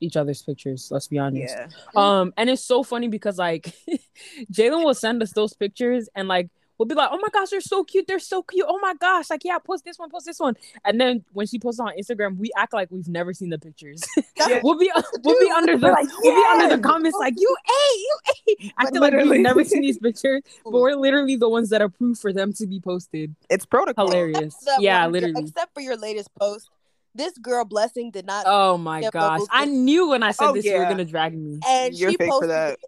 each 0.00 0.16
other's 0.16 0.42
pictures. 0.42 0.88
Let's 0.90 1.08
be 1.08 1.18
honest. 1.18 1.54
yeah. 1.56 1.68
Um, 1.94 2.32
and 2.36 2.50
it's 2.50 2.64
so 2.64 2.82
funny 2.82 3.08
because 3.08 3.38
like 3.38 3.72
Jalen 4.52 4.84
will 4.84 4.94
send 4.94 5.22
us 5.22 5.32
those 5.32 5.52
pictures 5.54 6.08
and 6.14 6.26
like 6.26 6.48
we'll 6.82 6.88
be 6.88 6.94
like, 6.96 7.10
"Oh 7.12 7.16
my 7.18 7.28
gosh, 7.32 7.50
they're 7.50 7.60
so 7.60 7.84
cute! 7.84 8.06
They're 8.08 8.18
so 8.18 8.42
cute! 8.42 8.66
Oh 8.68 8.78
my 8.80 8.94
gosh! 8.94 9.30
Like, 9.30 9.44
yeah, 9.44 9.58
post 9.58 9.84
this 9.84 9.98
one, 9.98 10.10
post 10.10 10.26
this 10.26 10.40
one." 10.40 10.56
And 10.84 11.00
then 11.00 11.24
when 11.32 11.46
she 11.46 11.58
posts 11.60 11.78
on 11.80 11.92
Instagram, 11.98 12.36
we 12.38 12.50
act 12.56 12.72
like 12.72 12.90
we've 12.90 13.06
never 13.08 13.32
seen 13.32 13.50
the 13.50 13.58
pictures. 13.58 14.02
Yeah. 14.34 14.60
we'll 14.64 14.76
be 14.76 14.90
uh, 14.90 15.00
we'll 15.22 15.38
be 15.38 15.50
under 15.50 15.76
the 15.78 15.86
We're 15.86 15.92
like, 15.92 16.08
we'll 16.20 16.34
be 16.34 16.62
under 16.62 16.76
the 16.76 16.82
comments 16.82 17.16
like, 17.20 17.34
"You 17.38 17.56
a 17.68 17.98
you 17.98 18.16
a," 18.26 18.72
acting 18.80 19.00
like 19.00 19.12
literally. 19.12 19.30
we've 19.30 19.40
never 19.40 19.62
seen 19.62 19.82
these 19.82 19.98
pictures, 20.06 20.42
but 20.64 20.72
we're 20.72 20.94
literally 20.96 21.36
the 21.36 21.48
ones 21.48 21.68
that 21.70 21.80
approve 21.80 22.18
for 22.18 22.32
them 22.32 22.52
to 22.54 22.66
be 22.66 22.80
posted. 22.80 23.36
It's 23.48 23.64
protocol. 23.64 24.08
Hilarious. 24.08 24.56
Yeah, 24.80 25.04
one, 25.04 25.12
literally. 25.12 25.42
Except 25.44 25.72
for 25.74 25.80
your 25.80 25.96
latest 25.96 26.34
post, 26.34 26.70
this 27.14 27.38
girl 27.38 27.64
blessing 27.64 28.10
did 28.10 28.26
not, 28.26 28.44
Oh 28.48 28.76
my 28.78 29.08
gosh. 29.10 29.42
I 29.50 29.66
knew 29.66 30.08
when 30.08 30.22
I 30.24 30.32
said 30.32 30.46
Oh, 30.48 30.52
this 30.54 30.64
you 30.64 30.76
were 30.76 30.84
gonna 30.86 31.04
drag 31.04 31.36
me. 31.38 31.60
and 31.68 31.94
You're 31.94 32.10
she 32.10 32.16
fake 32.16 32.26
for 32.28 32.32
posted 32.40 32.50
that. 32.50 32.72
it, 32.72 32.78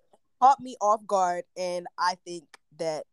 caught 0.40 0.58
me 0.60 0.76
off 0.80 1.06
guard, 1.06 1.44
and 1.56 1.86
I 1.98 2.16
think 2.24 2.44
that 2.78 3.04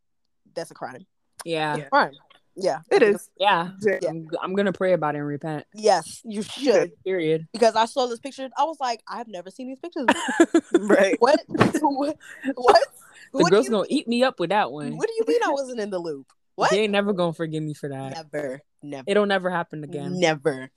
that's 0.56 0.72
a 0.72 0.74
crime. 0.74 1.06
Yeah. 1.46 1.78
Yeah. 1.78 1.84
Crime. 1.86 2.14
Yeah, 2.54 2.80
It 2.92 3.02
is. 3.02 3.30
Yeah. 3.40 3.70
Yeah. 3.82 4.00
I'm, 4.10 4.30
I'm 4.44 4.54
gonna 4.56 4.74
pray 4.74 4.92
about 4.92 5.16
it 5.16 5.20
and 5.20 5.28
repent. 5.28 5.66
Yes, 5.74 6.22
you 6.26 6.42
should. 6.42 6.92
Period. 7.06 7.48
Because 7.54 7.78
I 7.78 7.86
saw 7.86 8.08
this 8.08 8.20
picture, 8.20 8.50
I 8.58 8.66
was 8.66 8.76
like, 8.82 9.02
I've 9.08 9.30
never 9.30 9.50
seen 9.50 9.68
these 9.70 9.80
pictures. 9.80 10.06
Right. 10.74 11.16
what? 11.20 11.40
what? 11.48 12.18
What? 12.56 12.84
The 13.32 13.38
What 13.44 13.52
girl's 13.52 13.70
gonna 13.70 13.88
eat 13.90 14.06
me 14.08 14.24
up 14.24 14.40
with 14.40 14.50
that 14.50 14.70
one. 14.72 14.98
What 14.98 15.08
do 15.08 15.14
you 15.18 15.24
mean 15.28 15.40
I 15.46 15.52
wasn't 15.52 15.80
in 15.80 15.90
the 15.92 16.00
loop? 16.00 16.28
What? 16.56 16.72
They 16.72 16.82
ain't 16.82 16.92
never 16.92 17.14
gonna 17.14 17.32
forgive 17.34 17.64
me 17.64 17.74
for 17.74 17.88
that. 17.88 18.16
Never, 18.34 18.62
never, 18.84 19.04
It'll 19.08 19.26
never 19.26 19.50
happen 19.50 19.86
again. 19.86 20.20
never. 20.20 20.70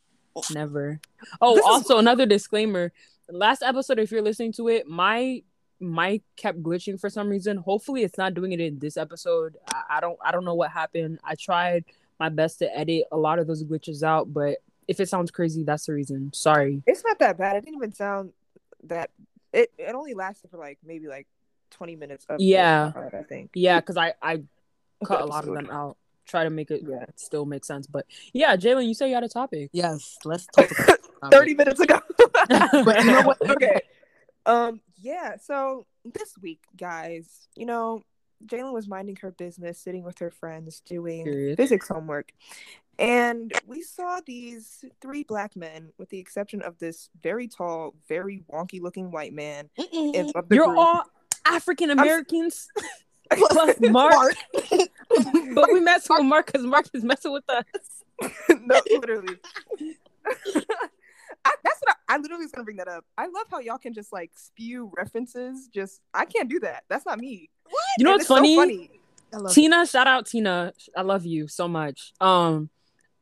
Never. 0.52 1.00
Oh, 1.40 1.56
This 1.56 1.64
is- 1.64 1.68
also 1.70 1.98
another 1.98 2.24
disclaimer. 2.24 2.92
Last 3.28 3.62
episode, 3.62 3.98
if 3.98 4.12
you're 4.12 4.22
listening 4.22 4.52
to 4.54 4.68
it, 4.68 4.86
my 4.86 5.42
mic 5.80 6.22
kept 6.36 6.62
glitching 6.62 6.98
for 7.00 7.10
some 7.10 7.28
reason. 7.28 7.56
Hopefully, 7.58 8.02
it's 8.02 8.18
not 8.18 8.34
doing 8.34 8.52
it 8.52 8.60
in 8.60 8.78
this 8.78 8.96
episode. 8.96 9.56
I, 9.72 9.82
I 9.96 10.00
don't 10.00 10.18
I 10.24 10.32
don't 10.32 10.44
know 10.44 10.54
what 10.54 10.70
happened. 10.70 11.18
I 11.24 11.34
tried 11.34 11.84
my 12.20 12.28
best 12.28 12.58
to 12.60 12.76
edit 12.76 13.04
a 13.12 13.16
lot 13.16 13.38
of 13.38 13.46
those 13.46 13.64
glitches 13.64 14.02
out, 14.02 14.32
but 14.32 14.58
if 14.86 15.00
it 15.00 15.08
sounds 15.08 15.30
crazy, 15.30 15.62
that's 15.64 15.86
the 15.86 15.92
reason. 15.94 16.30
Sorry. 16.34 16.82
It's 16.86 17.02
not 17.04 17.18
that 17.18 17.38
bad. 17.38 17.56
It 17.56 17.64
didn't 17.64 17.76
even 17.76 17.92
sound 17.92 18.32
that. 18.84 19.10
It 19.52 19.72
it 19.78 19.94
only 19.94 20.14
lasted 20.14 20.50
for 20.50 20.58
like 20.58 20.78
maybe 20.84 21.06
like 21.08 21.26
twenty 21.70 21.96
minutes. 21.96 22.26
Of 22.28 22.40
Yeah. 22.40 22.90
part, 22.92 23.14
I 23.14 23.22
think. 23.22 23.50
Yeah, 23.54 23.80
because 23.80 23.96
I 23.96 24.14
I 24.22 24.42
cut 25.04 25.20
a 25.20 25.24
lot 25.26 25.44
of 25.44 25.50
episode. 25.50 25.68
them 25.68 25.70
out. 25.70 25.96
Try 26.26 26.44
to 26.44 26.50
make 26.50 26.70
it 26.70 26.82
Yeah. 26.88 27.04
still 27.16 27.44
make 27.44 27.64
sense, 27.64 27.86
but 27.86 28.06
yeah, 28.32 28.56
Jalen, 28.56 28.86
you 28.86 28.94
say 28.94 29.08
you 29.08 29.14
had 29.14 29.24
a 29.24 29.28
topic. 29.28 29.70
Yes, 29.72 30.16
let's 30.24 30.46
talk 30.46 30.70
about. 30.70 30.98
Thirty 31.30 31.54
minutes 31.54 31.80
ago. 31.80 32.00
But 32.48 33.04
you 33.04 33.10
know 33.12 33.22
what? 33.22 33.50
okay. 33.50 33.80
Um. 34.46 34.80
Yeah. 35.00 35.36
So 35.42 35.86
this 36.04 36.34
week, 36.40 36.60
guys, 36.76 37.48
you 37.56 37.66
know, 37.66 38.02
Jalen 38.46 38.72
was 38.72 38.86
minding 38.88 39.16
her 39.16 39.30
business, 39.30 39.78
sitting 39.78 40.02
with 40.02 40.18
her 40.18 40.30
friends, 40.30 40.80
doing 40.84 41.24
Period. 41.24 41.56
physics 41.56 41.88
homework, 41.88 42.32
and 42.98 43.52
we 43.66 43.82
saw 43.82 44.20
these 44.24 44.84
three 45.00 45.24
black 45.24 45.56
men, 45.56 45.90
with 45.98 46.10
the 46.10 46.18
exception 46.18 46.62
of 46.62 46.78
this 46.78 47.08
very 47.22 47.48
tall, 47.48 47.94
very 48.08 48.42
wonky-looking 48.52 49.10
white 49.10 49.32
man. 49.32 49.68
You're 49.92 50.32
group. 50.66 50.78
all 50.78 51.02
African 51.46 51.90
Americans 51.90 52.68
plus 53.32 53.76
Mark, 53.80 54.34
but 55.54 55.68
we 55.72 55.80
mess 55.80 56.06
with 56.08 56.24
Mark 56.24 56.46
because 56.46 56.64
Mark 56.66 56.86
is 56.94 57.04
messing 57.04 57.32
with 57.32 57.48
us. 57.48 58.30
no, 58.48 58.80
literally. 58.90 59.38
I, 61.44 61.54
that's 61.62 61.80
what 61.80 61.96
I, 62.08 62.14
I 62.14 62.16
literally 62.18 62.44
was 62.44 62.52
gonna 62.52 62.64
bring 62.64 62.76
that 62.78 62.88
up. 62.88 63.04
I 63.18 63.26
love 63.26 63.46
how 63.50 63.58
y'all 63.60 63.78
can 63.78 63.92
just 63.94 64.12
like 64.12 64.30
spew 64.34 64.92
references. 64.96 65.68
Just 65.72 66.00
I 66.12 66.24
can't 66.24 66.48
do 66.48 66.60
that. 66.60 66.84
That's 66.88 67.06
not 67.06 67.18
me. 67.18 67.50
What? 67.64 67.80
You 67.98 68.04
know 68.04 68.10
And 68.10 68.14
what's 68.14 68.22
it's 68.22 68.28
so 68.28 68.36
funny? 68.36 68.56
funny. 68.56 68.90
I 69.32 69.36
love 69.38 69.50
it. 69.50 69.54
Tina, 69.54 69.86
shout 69.86 70.06
out 70.06 70.26
Tina. 70.26 70.72
I 70.96 71.02
love 71.02 71.26
you 71.26 71.48
so 71.48 71.68
much. 71.68 72.12
Um, 72.20 72.70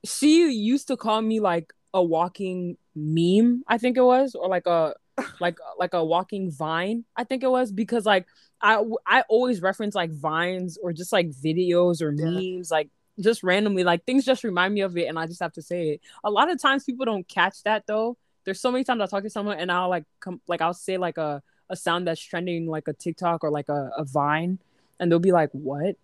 she 0.05 0.51
used 0.51 0.89
to 0.89 0.97
call 0.97 1.23
me 1.23 1.41
like 1.41 1.73
a 1.95 2.03
walking 2.03 2.77
meme, 2.95 3.63
I 3.69 3.79
think 3.79 3.97
it 3.97 4.03
was, 4.03 4.35
or 4.35 4.49
like 4.49 4.67
a 4.67 4.95
like 5.41 5.59
like 5.79 5.95
a 5.95 6.05
walking 6.05 6.51
vine, 6.51 7.05
I 7.17 7.25
think 7.25 7.43
it 7.43 7.51
was, 7.51 7.71
because 7.73 8.07
like 8.07 8.27
I 8.61 8.83
I 9.07 9.23
always 9.29 9.61
reference 9.61 9.95
like 9.95 10.11
vines 10.13 10.79
or 10.83 10.93
just 10.93 11.13
like 11.13 11.31
videos 11.31 12.01
or 12.01 12.13
Yeah. 12.17 12.31
memes, 12.31 12.71
like 12.71 12.89
just 13.23 13.43
randomly, 13.43 13.85
like 13.85 14.05
things 14.05 14.25
just 14.25 14.45
remind 14.45 14.75
me 14.75 14.81
of 14.83 14.97
it, 14.97 15.07
and 15.07 15.19
I 15.19 15.27
just 15.27 15.41
have 15.41 15.53
to 15.55 15.63
say 15.63 15.91
it. 15.91 16.01
A 16.25 16.31
lot 16.31 16.51
of 16.51 16.61
times 16.61 16.85
people 16.85 17.05
don't 17.07 17.27
catch 17.29 17.63
that 17.65 17.87
though. 17.87 18.17
There's 18.45 18.61
so 18.61 18.73
many 18.73 18.85
times 18.85 19.01
I 19.01 19.07
talk 19.07 19.23
to 19.23 19.31
someone 19.31 19.59
and 19.59 19.71
I'll 19.71 19.89
like 19.89 20.05
come 20.21 20.41
like 20.49 20.61
I'll 20.61 20.75
say 20.75 20.97
like 20.99 21.17
a 21.19 21.43
a 21.71 21.77
sound 21.77 22.07
that's 22.09 22.21
trending 22.21 22.67
like 22.67 22.89
a 22.89 22.93
TikTok 22.93 23.45
or 23.45 23.51
like 23.51 23.69
a, 23.69 23.91
a 23.97 24.05
vine, 24.05 24.59
and 24.99 25.11
they'll 25.11 25.19
be 25.21 25.33
like, 25.33 25.51
"What?" 25.53 25.97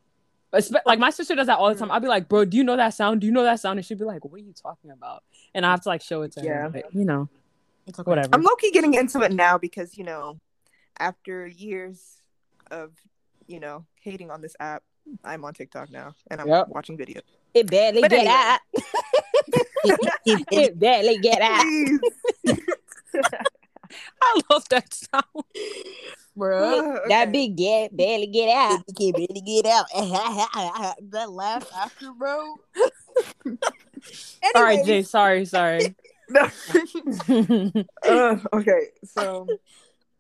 Like 0.86 0.98
my 0.98 1.10
sister 1.10 1.34
does 1.34 1.48
that 1.48 1.58
all 1.58 1.68
the 1.68 1.74
time. 1.78 1.88
Mm. 1.88 1.92
I'll 1.92 2.00
be 2.00 2.08
like, 2.08 2.28
"Bro, 2.28 2.46
do 2.46 2.56
you 2.56 2.64
know 2.64 2.76
that 2.76 2.94
sound? 2.94 3.20
Do 3.20 3.26
you 3.26 3.32
know 3.32 3.42
that 3.42 3.60
sound?" 3.60 3.78
And 3.78 3.84
she'll 3.84 3.98
be 3.98 4.04
like, 4.04 4.24
"What 4.24 4.34
are 4.34 4.44
you 4.44 4.54
talking 4.54 4.90
about?" 4.90 5.22
And 5.54 5.66
I 5.66 5.70
have 5.70 5.82
to 5.82 5.88
like 5.90 6.00
show 6.00 6.22
it 6.22 6.32
to 6.32 6.42
Yeah. 6.42 6.62
her. 6.62 6.70
But, 6.70 6.94
you 6.94 7.04
know, 7.04 7.28
It's 7.86 7.98
okay. 7.98 8.08
whatever. 8.08 8.30
I'm 8.32 8.42
low 8.42 8.54
key 8.54 8.70
getting 8.70 8.94
into 8.94 9.20
it 9.20 9.32
now 9.32 9.58
because 9.58 9.98
you 9.98 10.04
know, 10.04 10.38
after 10.98 11.46
years 11.46 12.22
of 12.70 12.92
you 13.46 13.60
know 13.60 13.84
hating 14.00 14.30
on 14.30 14.40
this 14.40 14.56
app, 14.60 14.82
I'm 15.24 15.44
on 15.44 15.54
TikTok 15.54 15.90
now 15.90 16.14
and 16.30 16.40
I'm 16.40 16.48
Yep. 16.48 16.68
watching 16.68 16.96
videos. 16.98 17.22
It 17.54 17.68
barely 17.70 18.02
But 18.02 18.10
get 18.10 18.26
anyway. 18.26 18.34
out. 18.34 18.60
it 20.52 20.78
barely 20.78 21.18
get 21.18 21.40
out. 21.40 21.64
I 24.22 24.40
love 24.50 24.68
that 24.68 24.92
sound. 24.92 25.24
Bro. 26.36 26.96
Okay. 26.96 27.08
That 27.08 27.32
big 27.32 27.56
get 27.56 27.96
barely 27.96 28.26
get 28.26 28.54
out. 28.54 28.82
You 28.86 28.94
can't 29.12 29.16
really 29.16 29.40
get 29.40 29.66
out. 29.66 29.86
that 31.10 31.30
laugh 31.30 31.66
after, 31.74 32.12
bro. 32.12 32.54
All 34.54 34.62
right, 34.62 34.84
Jay. 34.84 35.02
Sorry, 35.02 35.44
sorry. 35.46 35.96
Uh, 38.04 38.36
okay, 38.52 38.88
so 39.04 39.46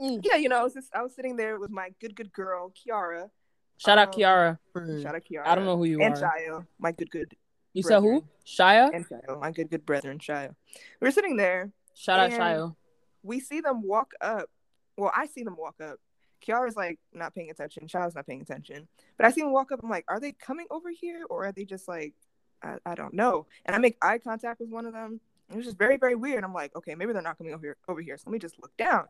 Mm. 0.00 0.20
yeah, 0.22 0.36
you 0.36 0.48
know, 0.48 0.60
I 0.60 0.62
was 0.62 0.74
just 0.74 0.94
I 0.94 1.02
was 1.02 1.12
sitting 1.12 1.34
there 1.34 1.58
with 1.58 1.70
my 1.72 1.90
good 2.00 2.14
good 2.14 2.32
girl 2.32 2.70
Kiara. 2.72 3.30
Shout 3.78 3.96
out 3.98 4.08
Um, 4.08 4.20
Kiara. 4.20 4.58
Shout 5.02 5.14
out 5.14 5.22
Kiara. 5.24 5.46
I 5.46 5.54
don't 5.54 5.64
know 5.64 5.76
who 5.76 5.84
you 5.84 6.00
and 6.02 6.14
are. 6.14 6.20
Shia, 6.20 6.66
my 6.78 6.92
good 6.92 7.10
good 7.10 7.34
You 7.72 7.82
said 7.82 8.00
who? 8.00 8.20
brethren. 8.20 8.28
Shia? 8.46 8.90
and 8.94 9.08
Shia, 9.08 9.40
my 9.40 9.50
good 9.52 9.70
good 9.70 9.86
brethren 9.86 10.18
Shia. 10.18 10.54
We're 11.00 11.10
sitting 11.12 11.36
there. 11.36 11.70
Shout 11.94 12.18
out 12.20 12.30
and- 12.32 12.40
Shia. 12.42 12.76
We 13.22 13.40
see 13.40 13.60
them 13.60 13.82
walk 13.82 14.12
up. 14.20 14.48
Well, 14.96 15.12
I 15.14 15.26
see 15.26 15.42
them 15.42 15.56
walk 15.56 15.76
up. 15.80 15.98
Kiara's 16.44 16.76
like 16.76 16.98
not 17.12 17.34
paying 17.34 17.50
attention. 17.50 17.86
Shia's 17.88 18.14
not 18.14 18.26
paying 18.26 18.40
attention. 18.40 18.88
But 19.16 19.26
I 19.26 19.30
see 19.30 19.40
them 19.42 19.52
walk 19.52 19.72
up. 19.72 19.80
I'm 19.82 19.90
like, 19.90 20.04
are 20.08 20.20
they 20.20 20.32
coming 20.32 20.66
over 20.70 20.88
here 20.90 21.24
or 21.28 21.46
are 21.46 21.52
they 21.52 21.64
just 21.64 21.88
like, 21.88 22.14
I, 22.62 22.76
I 22.86 22.94
don't 22.94 23.14
know. 23.14 23.46
And 23.64 23.74
I 23.74 23.78
make 23.78 23.96
eye 24.02 24.18
contact 24.18 24.60
with 24.60 24.68
one 24.70 24.86
of 24.86 24.92
them. 24.92 25.20
It 25.50 25.56
was 25.56 25.64
just 25.64 25.78
very 25.78 25.96
very 25.96 26.14
weird. 26.14 26.44
I'm 26.44 26.52
like, 26.54 26.74
okay, 26.76 26.94
maybe 26.94 27.12
they're 27.12 27.22
not 27.22 27.38
coming 27.38 27.54
over 27.54 27.64
here 27.66 27.76
over 27.88 28.00
here. 28.00 28.16
So 28.18 28.24
let 28.26 28.32
me 28.32 28.38
just 28.38 28.58
look 28.60 28.76
down. 28.76 29.04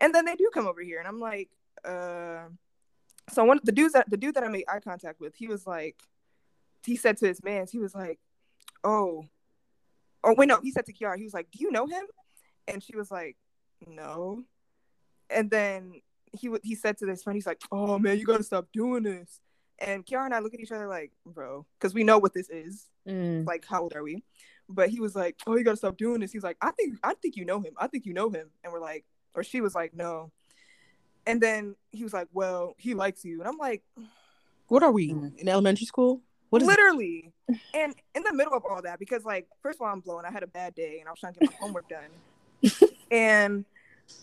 And 0.00 0.14
then 0.14 0.24
they 0.24 0.34
do 0.34 0.50
come 0.52 0.66
over 0.66 0.80
here, 0.82 0.98
and 0.98 1.06
I'm 1.08 1.20
like, 1.20 1.50
uh. 1.84 2.44
So 3.30 3.44
one 3.44 3.58
of 3.58 3.64
the 3.64 3.72
dudes 3.72 3.94
that 3.94 4.10
the 4.10 4.16
dude 4.16 4.34
that 4.34 4.44
I 4.44 4.48
made 4.48 4.64
eye 4.68 4.80
contact 4.80 5.20
with, 5.20 5.34
he 5.34 5.46
was 5.46 5.66
like, 5.66 5.96
he 6.84 6.96
said 6.96 7.16
to 7.18 7.26
his 7.26 7.42
man, 7.42 7.66
he 7.70 7.78
was 7.78 7.94
like, 7.94 8.18
oh, 8.82 9.24
oh 10.22 10.34
wait 10.36 10.46
no, 10.46 10.60
he 10.62 10.70
said 10.70 10.86
to 10.86 10.92
Kiara, 10.92 11.16
he 11.16 11.24
was 11.24 11.34
like, 11.34 11.50
do 11.50 11.58
you 11.60 11.70
know 11.70 11.86
him? 11.86 12.04
And 12.68 12.82
she 12.82 12.96
was 12.96 13.10
like, 13.10 13.36
no. 13.86 14.42
And 15.30 15.50
then 15.50 16.00
he 16.32 16.48
w- 16.48 16.60
he 16.62 16.74
said 16.74 16.98
to 16.98 17.06
this 17.06 17.22
friend, 17.22 17.36
he's 17.36 17.46
like, 17.46 17.62
oh 17.72 17.98
man, 17.98 18.18
you 18.18 18.26
gotta 18.26 18.42
stop 18.42 18.66
doing 18.72 19.04
this. 19.04 19.40
And 19.78 20.04
Kiara 20.04 20.26
and 20.26 20.34
I 20.34 20.38
look 20.38 20.54
at 20.54 20.60
each 20.60 20.72
other 20.72 20.86
like, 20.86 21.12
bro, 21.26 21.66
because 21.78 21.94
we 21.94 22.04
know 22.04 22.18
what 22.18 22.34
this 22.34 22.48
is. 22.48 22.86
Mm. 23.08 23.46
Like, 23.46 23.64
how 23.66 23.82
old 23.82 23.94
are 23.94 24.02
we? 24.02 24.22
But 24.68 24.88
he 24.88 25.00
was 25.00 25.14
like, 25.14 25.36
oh, 25.46 25.56
you 25.56 25.64
gotta 25.64 25.76
stop 25.76 25.96
doing 25.96 26.20
this. 26.20 26.32
He's 26.32 26.44
like, 26.44 26.56
I 26.60 26.70
think 26.72 26.98
I 27.02 27.14
think 27.14 27.36
you 27.36 27.44
know 27.44 27.60
him. 27.60 27.74
I 27.78 27.86
think 27.86 28.06
you 28.06 28.12
know 28.14 28.30
him. 28.30 28.50
And 28.62 28.72
we're 28.72 28.80
like, 28.80 29.04
or 29.34 29.42
she 29.42 29.60
was 29.60 29.74
like, 29.74 29.94
no. 29.94 30.30
And 31.26 31.40
then 31.40 31.74
he 31.92 32.02
was 32.04 32.12
like, 32.12 32.28
well, 32.32 32.74
he 32.78 32.94
likes 32.94 33.24
you. 33.24 33.40
And 33.40 33.48
I'm 33.48 33.58
like, 33.58 33.82
What 34.68 34.82
are 34.82 34.90
we 34.92 35.10
Mm. 35.12 35.36
in 35.38 35.48
elementary 35.48 35.86
school? 35.86 36.22
What 36.50 36.62
is 36.62 36.68
literally 36.68 37.32
and 37.74 37.94
in 38.14 38.22
the 38.22 38.32
middle 38.32 38.54
of 38.54 38.64
all 38.64 38.80
that 38.82 38.98
because 39.00 39.24
like 39.24 39.46
first 39.60 39.76
of 39.78 39.82
all 39.82 39.92
i'm 39.92 40.00
blown 40.00 40.24
i 40.24 40.30
had 40.30 40.42
a 40.44 40.46
bad 40.46 40.72
day 40.74 40.98
and 41.00 41.08
i 41.08 41.10
was 41.10 41.18
trying 41.20 41.34
to 41.34 41.40
get 41.40 41.50
my 41.50 41.56
homework 41.60 41.86
done 41.88 42.08
and 43.10 43.64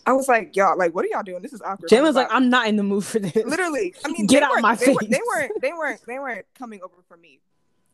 i 0.06 0.12
was 0.12 0.28
like 0.28 0.56
y'all 0.56 0.76
like 0.78 0.94
what 0.94 1.04
are 1.04 1.08
y'all 1.08 1.22
doing 1.22 1.42
this 1.42 1.52
is 1.52 1.60
awkward 1.62 1.90
Jalen's 1.90 2.16
like, 2.16 2.28
I'm 2.30 2.48
not 2.48 2.66
in 2.68 2.76
the 2.76 2.82
mood 2.82 3.04
for 3.04 3.18
this. 3.18 3.32
blah, 3.32 3.42
blah. 3.42 3.50
literally 3.50 3.94
i 4.04 4.08
mean 4.12 4.26
Get 4.26 4.42
out 4.42 4.50
weren't- 4.52 4.62
my 4.62 4.74
they, 4.76 4.92
were, 4.92 5.00
they 5.02 5.08
face. 5.08 5.20
weren't 5.28 5.52
they 5.60 5.72
weren't 5.72 6.00
they 6.06 6.18
weren't 6.18 6.46
coming 6.58 6.80
over 6.82 6.94
for 7.06 7.16
me 7.18 7.38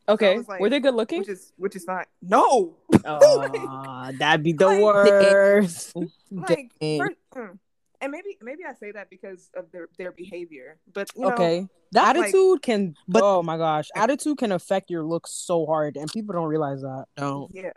Okay. 0.07 0.37
was 0.37 0.47
like- 0.47 0.59
Were 0.61 0.69
they 0.71 0.79
good 0.79 0.95
looking? 0.95 1.19
which 1.19 1.29
is 1.29 1.51
which 1.57 1.75
is 1.75 1.85
not 1.85 2.07
no 2.21 2.75
Aw, 3.05 4.11
that'd 4.17 4.41
be 4.43 4.53
the 4.53 4.65
Like- 4.69 4.81
worst. 4.81 5.95
like 6.31 6.71
first, 6.79 7.17
mm, 7.35 7.59
and 8.01 8.11
maybe 8.11 8.37
maybe 8.41 8.63
i 8.65 8.73
say 8.73 8.91
that 8.91 9.09
because 9.09 9.49
of 9.55 9.71
their 9.71 9.87
their 9.97 10.11
behavior 10.11 10.77
but 10.93 11.09
you 11.15 11.21
know, 11.23 11.29
okay. 11.33 11.67
The 11.91 11.99
Like- 12.01 12.17
attitude 12.17 12.61
can, 12.61 12.95
But 13.07 13.21
but 13.21 13.23
oh 13.23 13.41
my 13.41 13.57
gosh, 13.57 13.89
attitude 13.95 14.37
can 14.37 14.51
affect 14.51 14.91
your 14.91 15.03
looks 15.03 15.31
so 15.31 15.65
hard, 15.65 15.97
and 15.97 16.07
people 16.11 16.33
don't 16.33 16.47
realize 16.47 16.81
that. 16.81 17.05
no. 17.17 17.49
Yeah. 17.51 17.71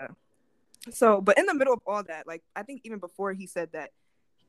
So, 0.91 1.23
but 1.23 1.39
in 1.39 1.47
the 1.47 1.55
middle 1.55 1.73
of 1.73 1.81
all 1.87 2.03
that, 2.03 2.27
like 2.27 2.43
I 2.55 2.63
think 2.63 2.83
even 2.85 2.99
before 2.99 3.33
he 3.33 3.47
said 3.47 3.71
that, 3.73 3.91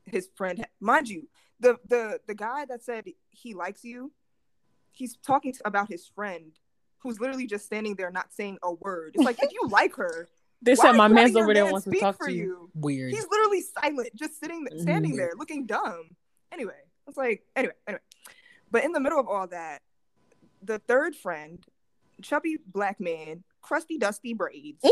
his 0.04 0.28
friend, 0.34 0.66
mind 0.80 1.08
you, 1.08 1.28
the 1.60 1.78
the 1.88 2.20
the 2.26 2.34
guy 2.34 2.66
that 2.66 2.82
said 2.84 3.04
he 3.30 3.54
likes 3.54 3.84
you, 3.84 4.12
he's 4.92 5.16
talking 5.26 5.54
about 5.64 5.88
his 5.88 6.06
friend, 6.14 6.52
who's 6.98 7.18
literally 7.20 7.46
just 7.46 7.64
standing 7.64 7.94
there 7.94 8.10
not 8.10 8.32
saying 8.34 8.58
a 8.62 8.70
word. 8.72 9.12
It's 9.14 9.24
like 9.24 9.42
if 9.42 9.50
you 9.50 9.66
like 9.70 9.94
her, 9.96 10.28
They 10.64 10.72
why 10.74 10.82
said 10.82 10.92
my 10.96 11.08
man's 11.08 11.36
over 11.36 11.52
there 11.54 11.64
man 11.64 11.72
wants 11.72 11.86
to 11.88 11.98
talk 12.00 12.18
to 12.24 12.32
you. 12.32 12.70
Weird. 12.74 13.12
He's 13.12 13.26
literally 13.30 13.60
silent, 13.60 14.10
just 14.14 14.38
sitting, 14.40 14.66
standing 14.78 15.12
Mhm. 15.12 15.16
there, 15.16 15.32
looking 15.36 15.66
dumb. 15.66 16.10
Anyway, 16.52 16.72
it's 17.06 17.16
like 17.16 17.44
anyway, 17.54 17.74
anyway. 17.86 18.00
But 18.70 18.84
in 18.84 18.92
the 18.92 19.00
middle 19.00 19.20
of 19.20 19.28
all 19.28 19.46
that, 19.48 19.82
the 20.62 20.78
third 20.80 21.14
friend, 21.14 21.64
chubby 22.22 22.56
black 22.66 22.98
man, 23.00 23.44
crusty 23.62 23.98
dusty 23.98 24.34
braids, 24.34 24.82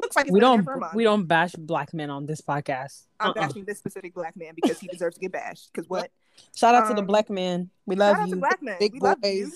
looks 0.00 0.16
like 0.16 0.26
he's 0.26 0.32
We 0.32 0.40
don't 0.40 0.66
a 0.66 0.90
we 0.94 1.04
don't 1.04 1.26
bash 1.26 1.52
black 1.54 1.92
men 1.94 2.10
on 2.10 2.26
this 2.26 2.40
podcast. 2.40 3.06
I'm 3.20 3.30
Uh-uh. 3.30 3.34
bashing 3.34 3.64
this 3.64 3.78
specific 3.78 4.14
black 4.14 4.36
man 4.36 4.52
because 4.54 4.78
he 4.78 4.86
deserves 4.88 5.16
to 5.16 5.20
get 5.20 5.32
bashed. 5.32 5.70
Because 5.72 5.88
what? 5.88 6.10
Shout 6.54 6.74
out 6.74 6.88
to 6.88 6.94
the 6.94 7.00
Um, 7.00 7.06
black 7.06 7.30
man. 7.30 7.70
We 7.86 7.94
Shout 7.96 7.98
love 8.00 8.16
out 8.16 8.28
you, 8.28 8.34
to 8.34 8.40
black 8.40 8.62
men. 8.62 8.76
Big 8.78 8.92
we 8.92 8.98
boys. 9.00 9.08
love 9.08 9.18
you. 9.24 9.52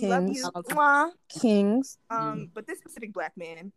We 0.00 0.06
love 0.06 0.28
you. 0.28 0.34
Shout 0.42 0.52
out 0.54 0.68
to- 0.68 0.74
Mwah. 0.76 1.10
kings. 1.28 1.98
Um, 2.08 2.50
but 2.54 2.66
this 2.66 2.78
specific 2.78 3.12
black 3.12 3.36
man, 3.36 3.72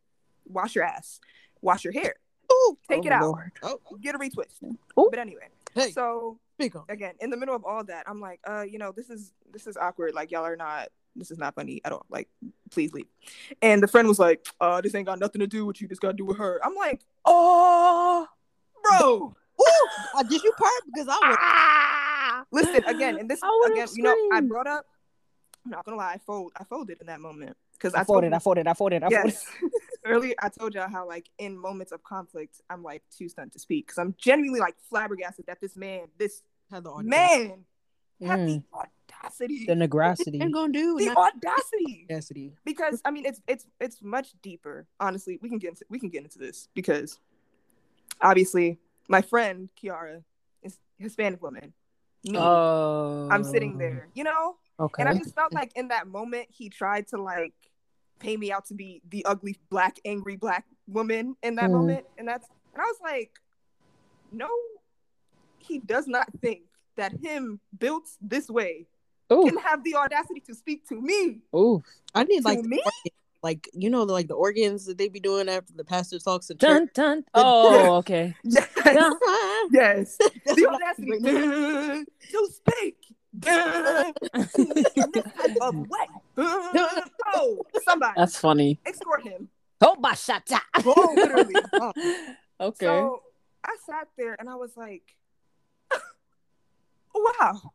wash 0.46 0.76
your 0.76 0.84
ass, 0.84 1.20
wash 1.62 1.84
your 1.84 1.94
hair, 1.94 2.16
Ooh. 2.52 2.78
take 2.90 3.06
it 3.06 3.12
Oh, 3.12 3.36
out, 3.38 3.52
Oh, 3.64 3.80
get 4.02 4.16
a 4.16 4.20
retwist. 4.20 4.64
Ooh. 4.64 5.10
But 5.10 5.20
anyway, 5.20 5.48
hey, 5.76 5.92
so 5.92 6.40
speak 6.56 6.76
on. 6.76 6.84
again, 6.90 7.14
in 7.20 7.30
the 7.30 7.38
middle 7.38 7.56
of 7.56 7.64
all 7.66 7.84
that, 7.86 8.04
I'm 8.08 8.20
like, 8.22 8.40
uh, 8.48 8.62
you 8.62 8.78
know, 8.80 8.92
this 8.92 9.10
is 9.10 9.34
this 9.52 9.68
is 9.68 9.78
awkward. 9.78 10.14
Like 10.14 10.32
y'all 10.32 10.46
are 10.46 10.56
not. 10.56 10.90
This 11.16 11.30
is 11.30 11.38
not 11.38 11.54
funny 11.54 11.80
at 11.86 11.92
all. 11.92 12.08
Like, 12.10 12.28
please 12.72 12.92
leave. 12.92 13.06
And 13.62 13.84
the 13.84 13.88
friend 13.88 14.08
was 14.08 14.18
like, 14.18 14.48
uh, 14.60 14.82
this 14.82 14.96
ain't 14.96 15.06
got 15.06 15.20
nothing 15.20 15.42
to 15.42 15.46
do 15.48 15.64
with 15.64 15.80
you. 15.80 15.88
This 15.88 16.00
got 16.00 16.08
to 16.08 16.14
do 16.18 16.26
with 16.26 16.38
her. 16.40 16.60
I'm 16.66 16.74
like, 16.74 17.02
oh, 17.24 18.26
bro. 18.82 19.32
Ooh, 19.62 19.88
uh, 20.18 20.24
did 20.24 20.42
you 20.42 20.52
part 20.58 20.72
because 20.88 21.08
I 21.08 21.12
was 21.30 21.38
Ah! 21.40 22.44
Listen 22.52 22.84
again, 22.86 23.20
and 23.20 23.30
this 23.30 23.40
I 23.44 23.70
again, 23.72 23.88
you 23.94 24.02
know, 24.02 24.16
I 24.34 24.42
brought 24.42 24.66
up. 24.66 24.88
I'm 25.66 25.72
not 25.72 25.86
gonna 25.86 25.98
lie, 25.98 26.14
I 26.14 26.18
fold, 26.18 26.52
I 26.60 26.64
folded 26.64 27.00
in 27.00 27.06
that 27.06 27.20
moment 27.22 27.56
because 27.74 27.94
I 27.94 27.98
I, 28.00 28.04
told 28.04 28.08
folded, 28.24 28.34
I 28.34 28.40
folded, 28.40 28.68
I 28.68 28.74
folded, 28.74 29.04
I 29.04 29.10
folded. 29.10 29.34
yes. 29.34 29.46
Earlier, 30.06 30.36
I 30.42 30.50
told 30.50 30.74
y'all 30.76 30.90
how 30.90 31.08
like 31.08 31.30
in 31.38 31.58
moments 31.58 31.92
of 31.92 32.04
conflict, 32.04 32.62
I'm 32.70 32.84
like 32.84 33.04
too 33.16 33.30
stunned 33.30 33.54
to 33.54 33.60
speak 33.60 33.88
because 33.88 33.98
I'm 33.98 34.16
genuinely 34.18 34.60
like 34.60 34.76
flabbergasted 34.90 35.46
that 35.48 35.62
this 35.62 35.76
man, 35.78 36.08
this 36.18 36.42
Had 36.70 36.84
the 36.84 36.90
audacity. 36.92 37.48
man, 37.48 37.66
had 38.28 38.40
Mm. 38.42 38.48
the 38.48 38.64
audacity, 38.74 39.66
The 39.66 39.74
negracity. 39.74 40.40
What 40.40 40.48
you 40.50 40.54
gonna 40.54 40.74
do? 40.74 40.98
the 40.98 41.06
Not 41.06 41.18
audacity. 41.36 42.08
audacity. 42.10 42.54
Because 42.66 43.02
I 43.06 43.12
mean, 43.12 43.26
it's 43.26 43.42
it's 43.48 43.66
it's 43.80 44.02
much 44.02 44.34
deeper. 44.42 44.88
Honestly, 45.00 45.40
we 45.42 45.48
can 45.50 45.58
get 45.58 45.70
into 45.70 45.86
we 45.90 46.00
can 46.00 46.10
get 46.10 46.24
into 46.24 46.40
this 46.40 46.68
because 46.74 47.20
obviously 48.22 48.80
my 49.08 49.22
friend 49.22 49.70
Kiara 49.82 50.24
is 50.62 50.78
Hispanic 50.98 51.42
woman. 51.42 51.74
Me, 52.26 52.38
Oh. 52.40 53.28
I'm 53.32 53.44
sitting 53.44 53.78
there, 53.78 54.10
you 54.14 54.24
know, 54.24 54.58
Okay. 54.80 55.02
and 55.02 55.10
I 55.10 55.14
just 55.14 55.36
felt 55.36 55.54
like 55.54 55.72
in 55.76 55.90
that 55.90 56.08
moment 56.08 56.48
he 56.50 56.70
tried 56.70 57.08
to 57.10 57.22
like 57.22 57.54
pay 58.20 58.38
me 58.38 58.52
out 58.52 58.66
to 58.68 58.74
be 58.74 59.02
the 59.10 59.26
ugly 59.26 59.58
black 59.70 59.98
angry 60.06 60.36
black 60.36 60.66
woman 60.88 61.36
in 61.44 61.56
that 61.56 61.70
Mm. 61.70 61.74
moment, 61.74 62.06
and 62.18 62.28
that's 62.28 62.48
and 62.74 62.82
I 62.82 62.86
was 62.86 62.98
like, 63.04 63.32
no, 64.32 64.50
he 65.60 65.80
does 65.80 66.08
not 66.08 66.28
think 66.42 66.62
that 66.96 67.14
him 67.22 67.60
built 67.80 68.08
this 68.22 68.50
way 68.50 68.86
Ooh. 69.32 69.44
can 69.46 69.58
have 69.58 69.84
the 69.84 69.96
audacity 69.96 70.40
to 70.42 70.54
speak 70.56 70.88
to 70.90 71.00
me. 71.00 71.42
oh 71.54 71.82
I 72.16 72.24
need 72.24 72.42
To 72.42 72.48
like 72.50 72.64
me? 72.66 72.82
like 73.42 73.70
you 73.74 73.90
know 73.90 74.04
like 74.04 74.28
the 74.28 74.36
organs 74.36 74.86
that 74.86 74.98
they 74.98 75.10
be 75.10 75.20
doing 75.20 75.50
after 75.50 75.74
the 75.76 75.84
pastor 75.84 76.18
talks 76.20 76.50
in 76.50 76.58
Dun 76.58 76.88
church. 76.88 76.94
dun. 76.94 77.26
Oh, 77.34 77.96
okay. 77.98 78.36
Yes. 78.44 78.70
Yes. 79.72 80.18
The 80.18 80.68
audacity 80.70 82.06
to 82.32 82.48
speak. 82.52 83.13
Of 85.62 85.76
what? 85.88 86.10
oh, 86.38 87.66
somebody 87.84 88.14
That's 88.18 88.38
funny. 88.38 88.80
escort 88.86 89.24
him. 89.24 89.50
Oh, 89.82 89.96
bashata. 90.00 90.60
Oh, 90.86 91.16
literally. 91.20 91.56
Okay. 92.62 92.86
So 92.86 93.22
I 93.66 93.76
sat 93.86 94.08
there 94.18 94.36
and 94.40 94.48
I 94.50 94.56
was 94.56 94.78
like, 94.78 95.18
wow. 97.16 97.74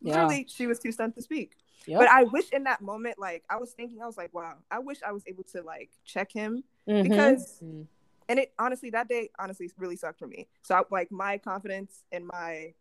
Yeah. 0.00 0.12
Literally, 0.12 0.46
she 0.48 0.66
was 0.66 0.78
too 0.78 0.92
stunned 0.92 1.14
to 1.16 1.22
speak. 1.22 1.52
Yep. 1.86 1.98
But 1.98 2.08
I 2.08 2.24
wish 2.24 2.50
in 2.52 2.64
that 2.64 2.80
moment, 2.80 3.18
like, 3.18 3.42
I 3.50 3.56
was 3.56 3.72
thinking, 3.72 4.00
I 4.02 4.06
was 4.06 4.16
like, 4.16 4.32
wow, 4.32 4.54
I 4.70 4.78
wish 4.78 4.98
I 5.04 5.10
was 5.12 5.24
able 5.26 5.42
to, 5.52 5.62
like, 5.62 5.90
check 6.04 6.30
him 6.32 6.62
Mhm. 6.86 7.02
because 7.02 7.60
Mm. 7.64 7.86
and 8.28 8.38
it 8.38 8.52
honestly 8.58 8.90
that 8.90 9.08
day 9.08 9.30
honestly 9.38 9.70
really 9.76 9.96
sucked 9.96 10.18
for 10.18 10.26
me 10.28 10.46
so 10.62 10.74
I, 10.76 10.82
like 10.90 11.10
my 11.10 11.36
confidence 11.38 12.04
and 12.12 12.26
my 12.26 12.72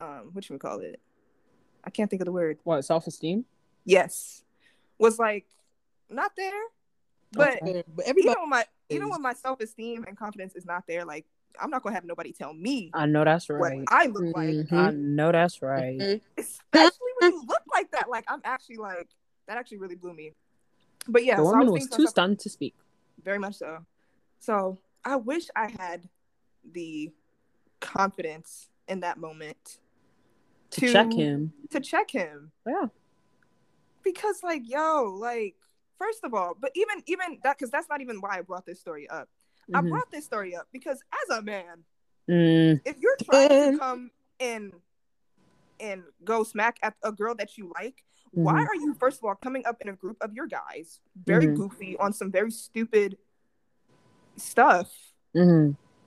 um 0.00 0.30
what 0.32 0.48
you 0.48 0.54
would 0.54 0.60
call 0.62 0.78
it 0.80 1.00
i 1.84 1.90
can't 1.90 2.10
think 2.10 2.20
of 2.22 2.26
the 2.26 2.32
word 2.32 2.58
what 2.64 2.82
self 2.84 3.06
esteem? 3.06 3.44
yes 3.84 4.42
was 4.98 5.18
like 5.18 5.46
not 6.08 6.32
there 6.36 6.62
but 7.32 7.62
Okay. 7.62 7.84
but 7.94 8.06
everybody 8.06 8.30
even 8.30 8.40
when 8.40 8.48
my 8.50 8.64
even 8.90 9.06
is- 9.06 9.12
when 9.12 9.22
my 9.22 9.32
self-esteem 9.32 10.04
and 10.06 10.16
confidence 10.16 10.54
is 10.56 10.66
not 10.66 10.84
there 10.86 11.04
like 11.04 11.24
i'm 11.60 11.70
not 11.70 11.82
gonna 11.82 11.94
have 11.94 12.04
nobody 12.04 12.32
tell 12.32 12.52
me 12.52 12.90
I 12.94 13.06
know 13.06 13.24
that's 13.24 13.48
what 13.48 13.58
right. 13.60 13.84
i 13.88 14.06
look 14.06 14.34
like 14.36 14.54
Mhm. 14.54 14.72
I 14.72 14.90
know 14.90 15.32
that's 15.32 15.62
right. 15.62 15.98
Mhm. 15.98 16.20
especially 16.36 17.12
when 17.20 17.32
you 17.32 17.44
look 17.48 17.62
like 17.72 17.90
that 17.92 18.08
like 18.10 18.24
i'm 18.28 18.40
actually 18.44 18.76
like 18.76 19.08
that 19.46 19.56
actually 19.56 19.78
really 19.78 19.94
blew 19.96 20.12
me 20.14 20.32
but 21.08 21.24
yeah 21.24 21.36
the 21.36 21.42
so 21.42 21.48
I 21.48 21.52
woman 21.52 21.66
was 21.72 21.82
was 21.82 21.88
too 21.90 22.02
myself, 22.02 22.10
stunned 22.10 22.38
to 22.40 22.50
speak. 22.50 22.74
very 23.22 23.38
much 23.38 23.54
so. 23.56 23.78
So 24.38 24.78
I 25.04 25.16
wish 25.16 25.44
I 25.56 25.70
had 25.78 26.08
the 26.72 27.10
confidence 27.80 28.68
in 28.88 29.00
that 29.00 29.18
moment 29.18 29.78
To, 30.70 30.92
check 30.92 31.12
him. 31.12 31.52
To 31.70 31.80
check 31.80 32.10
him, 32.10 32.52
Yeah. 32.66 32.86
because 34.04 34.42
like 34.42 34.62
yo, 34.64 35.16
like 35.18 35.56
first 35.98 36.24
of 36.24 36.32
all, 36.34 36.54
but 36.58 36.70
even 36.74 37.02
even 37.06 37.38
that 37.42 37.58
because 37.58 37.70
that's 37.70 37.88
not 37.88 38.00
even 38.00 38.20
why 38.20 38.38
I 38.38 38.42
brought 38.42 38.66
this 38.66 38.80
story 38.80 39.08
up. 39.08 39.28
I 39.74 39.80
Mhm. 39.80 39.88
brought 39.88 40.10
this 40.10 40.24
story 40.24 40.54
up 40.54 40.68
because 40.72 41.00
as 41.12 41.38
a 41.38 41.42
man, 41.42 41.84
Mm, 42.28 42.80
if 42.84 42.98
you're 42.98 43.16
trying 43.22 43.72
to 43.72 43.78
come 43.78 44.10
and 44.38 44.72
and 45.80 46.04
go 46.24 46.44
smack 46.44 46.78
at 46.82 46.94
a 47.02 47.10
girl 47.10 47.34
that 47.34 47.56
you 47.58 47.72
like, 47.74 48.04
why 48.32 48.54
mhm. 48.54 48.66
are 48.66 48.74
you 48.76 48.94
first 48.94 49.18
of 49.18 49.24
all 49.24 49.34
coming 49.34 49.64
up 49.66 49.80
in 49.80 49.88
a 49.88 49.94
group 49.94 50.16
of 50.20 50.32
your 50.34 50.46
guys, 50.46 51.00
very 51.16 51.48
Mhm. 51.48 51.56
goofy 51.56 51.96
on 51.96 52.12
some 52.12 52.30
very 52.30 52.50
stupid 52.50 53.18
stuff? 54.36 54.92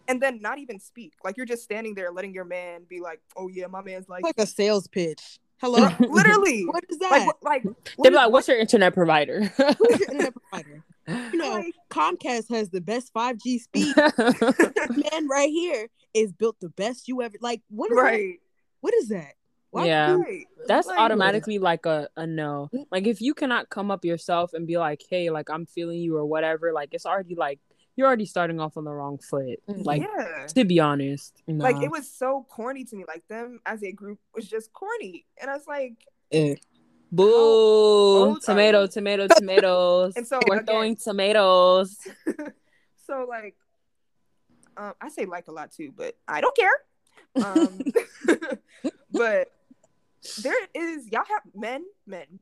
And 0.07 0.21
then 0.21 0.41
not 0.41 0.57
even 0.59 0.79
speak. 0.79 1.13
Like 1.23 1.37
you're 1.37 1.45
just 1.45 1.63
standing 1.63 1.95
there 1.95 2.11
letting 2.11 2.33
your 2.33 2.45
man 2.45 2.81
be 2.89 2.99
like, 2.99 3.21
"Oh 3.37 3.47
yeah, 3.47 3.67
my 3.67 3.81
man's 3.81 4.09
like, 4.09 4.23
like 4.23 4.35
a 4.37 4.45
sales 4.45 4.87
pitch. 4.87 5.39
Hello. 5.61 5.87
literally." 5.99 6.65
what 6.65 6.83
is 6.89 6.97
that? 6.99 7.11
like, 7.11 7.25
what, 7.27 7.37
like, 7.43 7.63
They'd 7.63 7.75
what 7.95 8.03
be 8.03 8.09
is- 8.09 8.15
like, 8.15 8.31
"What's 8.31 8.47
your 8.47 8.57
internet 8.57 8.93
provider?" 8.93 9.43
Who's 9.57 9.99
your 9.99 10.11
internet 10.11 10.33
provider? 10.35 10.83
You 11.07 11.37
know, 11.37 11.49
like, 11.51 11.73
Comcast 11.89 12.49
has 12.49 12.69
the 12.69 12.79
best 12.81 13.13
5G 13.13 13.59
speed. 13.59 13.93
Man, 15.11 15.27
right 15.27 15.49
here 15.49 15.87
is 16.13 16.31
built 16.31 16.57
the 16.59 16.69
best 16.69 17.07
you 17.07 17.21
ever. 17.21 17.35
Like, 17.41 17.61
what 17.69 17.91
is 17.91 17.97
that? 17.97 18.03
right, 18.03 18.39
What 18.81 18.93
is 18.93 19.09
that? 19.09 19.33
Why- 19.71 19.87
Yeah. 19.87 20.13
right. 20.15 20.45
That's 20.67 20.87
Like- 20.87 20.99
automatically 20.99 21.57
like 21.59 21.85
a, 21.85 22.07
a 22.15 22.25
no. 22.27 22.69
Like 22.91 23.07
if 23.07 23.21
you 23.21 23.33
cannot 23.33 23.69
come 23.69 23.89
up 23.91 24.05
yourself 24.05 24.53
and 24.53 24.65
be 24.67 24.77
like, 24.77 25.01
hey, 25.09 25.29
like 25.29 25.49
I'm 25.49 25.65
feeling 25.65 25.99
you 25.99 26.15
or 26.15 26.25
whatever, 26.25 26.71
like 26.71 26.89
it's 26.93 27.05
already 27.05 27.35
like 27.35 27.59
you're 27.95 28.07
already 28.07 28.25
starting 28.25 28.59
off 28.59 28.75
on 28.77 28.83
the 28.85 28.91
wrong 28.91 29.17
foot. 29.19 29.59
Mhm. 29.69 29.85
Like 29.85 30.01
yeah. 30.01 30.47
to 30.47 30.65
be 30.65 30.79
honest. 30.79 31.41
Like 31.47 31.77
it 31.81 31.91
was 31.91 32.09
so 32.09 32.45
corny 32.49 32.83
to 32.85 32.95
me. 32.95 33.05
Like 33.07 33.27
them 33.27 33.59
as 33.65 33.83
a 33.83 33.91
group 33.91 34.19
was 34.35 34.47
just 34.47 34.73
corny, 34.73 35.25
and 35.39 35.49
I 35.49 35.53
was 35.55 35.67
like, 35.67 36.05
Eh. 36.31 36.55
Boo! 37.11 37.23
old 37.25 38.41
Tomato, 38.41 38.87
tomato, 38.87 39.27
tomatoes. 39.27 40.13
And 40.17 40.25
so, 40.25 40.39
we're 40.47 40.55
again- 40.55 40.65
throwing 40.65 40.95
tomatoes. 40.95 41.99
so 43.05 43.25
like, 43.29 43.55
um, 44.77 44.93
I 44.99 45.09
say 45.09 45.25
like 45.25 45.47
a 45.47 45.51
lot 45.51 45.71
too, 45.71 45.93
but 45.95 46.17
I 46.27 46.41
don't 46.41 46.57
care. 46.57 46.71
Um, 47.35 47.79
but 49.11 49.51
there 50.41 50.67
is 50.73 51.07
y'all 51.11 51.23
have 51.29 51.43
men, 51.53 51.83
men. 52.07 52.39